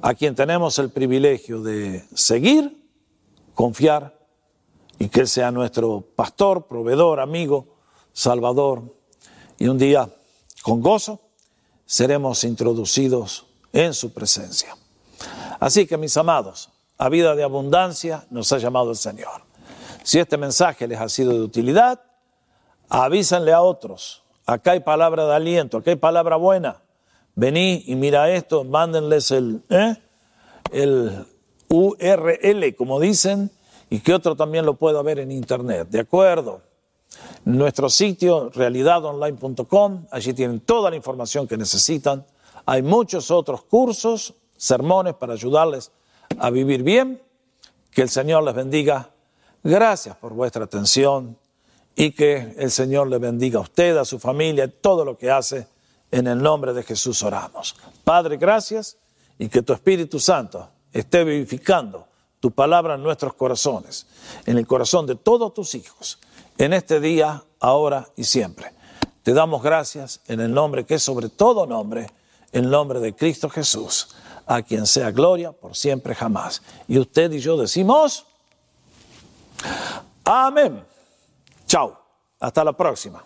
a 0.03 0.13
quien 0.13 0.35
tenemos 0.35 0.77
el 0.77 0.91
privilegio 0.91 1.63
de 1.63 2.05
seguir, 2.13 2.79
confiar 3.55 4.19
y 4.99 5.09
que 5.09 5.25
sea 5.25 5.49
nuestro 5.49 6.01
pastor, 6.15 6.67
proveedor, 6.67 7.19
amigo, 7.19 7.65
salvador. 8.13 8.95
Y 9.57 9.67
un 9.67 9.79
día, 9.79 10.07
con 10.67 10.81
gozo, 10.81 11.21
seremos 11.85 12.43
introducidos 12.43 13.45
en 13.71 13.93
su 13.93 14.11
presencia. 14.11 14.75
Así 15.61 15.87
que, 15.87 15.95
mis 15.95 16.17
amados, 16.17 16.71
a 16.97 17.07
vida 17.07 17.35
de 17.35 17.43
abundancia 17.43 18.25
nos 18.31 18.51
ha 18.51 18.57
llamado 18.57 18.89
el 18.89 18.97
Señor. 18.97 19.43
Si 20.03 20.19
este 20.19 20.35
mensaje 20.35 20.85
les 20.85 20.99
ha 20.99 21.07
sido 21.07 21.31
de 21.31 21.39
utilidad, 21.39 22.01
avísenle 22.89 23.53
a 23.53 23.61
otros. 23.61 24.23
Acá 24.45 24.71
hay 24.71 24.81
palabra 24.81 25.25
de 25.25 25.35
aliento, 25.35 25.77
acá 25.77 25.91
hay 25.91 25.95
palabra 25.95 26.35
buena. 26.35 26.81
Vení 27.35 27.85
y 27.87 27.95
mira 27.95 28.29
esto, 28.29 28.65
mándenles 28.65 29.31
el, 29.31 29.63
¿eh? 29.69 29.95
el 30.73 31.27
URL, 31.69 32.75
como 32.75 32.99
dicen, 32.99 33.51
y 33.89 33.99
que 33.99 34.13
otro 34.13 34.35
también 34.35 34.65
lo 34.65 34.73
pueda 34.73 35.01
ver 35.01 35.19
en 35.19 35.31
internet. 35.31 35.87
¿De 35.89 36.01
acuerdo? 36.01 36.66
Nuestro 37.45 37.89
sitio, 37.89 38.49
realidadonline.com, 38.49 40.07
allí 40.11 40.33
tienen 40.33 40.59
toda 40.59 40.89
la 40.89 40.95
información 40.95 41.47
que 41.47 41.57
necesitan. 41.57 42.25
Hay 42.65 42.81
muchos 42.81 43.31
otros 43.31 43.63
cursos, 43.63 44.33
sermones 44.57 45.13
para 45.13 45.33
ayudarles 45.33 45.91
a 46.39 46.49
vivir 46.49 46.83
bien. 46.83 47.21
Que 47.91 48.01
el 48.01 48.09
Señor 48.09 48.43
les 48.43 48.53
bendiga. 48.53 49.09
Gracias 49.63 50.15
por 50.17 50.33
vuestra 50.33 50.65
atención 50.65 51.37
y 51.95 52.11
que 52.11 52.53
el 52.57 52.69
Señor 52.69 53.07
le 53.07 53.17
bendiga 53.17 53.59
a 53.59 53.63
usted, 53.63 53.97
a 53.97 54.05
su 54.05 54.19
familia, 54.19 54.67
todo 54.69 55.03
lo 55.03 55.17
que 55.17 55.31
hace. 55.31 55.67
En 56.11 56.27
el 56.27 56.41
nombre 56.41 56.73
de 56.73 56.83
Jesús 56.83 57.23
oramos. 57.23 57.75
Padre, 58.03 58.37
gracias 58.37 58.97
y 59.39 59.49
que 59.49 59.61
tu 59.61 59.73
Espíritu 59.73 60.19
Santo 60.19 60.69
esté 60.91 61.23
vivificando 61.23 62.07
tu 62.39 62.51
palabra 62.51 62.95
en 62.95 63.03
nuestros 63.03 63.33
corazones, 63.33 64.07
en 64.45 64.57
el 64.57 64.67
corazón 64.67 65.05
de 65.05 65.15
todos 65.15 65.53
tus 65.53 65.75
hijos, 65.75 66.19
en 66.57 66.73
este 66.73 66.99
día, 66.99 67.43
ahora 67.59 68.07
y 68.15 68.23
siempre. 68.23 68.73
Te 69.23 69.33
damos 69.33 69.61
gracias 69.61 70.21
en 70.27 70.39
el 70.39 70.53
nombre 70.53 70.85
que 70.85 70.95
es 70.95 71.03
sobre 71.03 71.29
todo 71.29 71.65
nombre, 71.65 72.09
el 72.51 72.69
nombre 72.69 72.99
de 72.99 73.13
Cristo 73.13 73.49
Jesús, 73.49 74.15
a 74.45 74.61
quien 74.61 74.87
sea 74.87 75.11
gloria 75.11 75.51
por 75.51 75.75
siempre 75.75 76.15
jamás. 76.15 76.61
Y 76.87 76.97
usted 76.97 77.31
y 77.31 77.39
yo 77.39 77.57
decimos, 77.57 78.25
amén. 80.23 80.83
Chao, 81.67 81.99
hasta 82.39 82.63
la 82.63 82.73
próxima. 82.73 83.23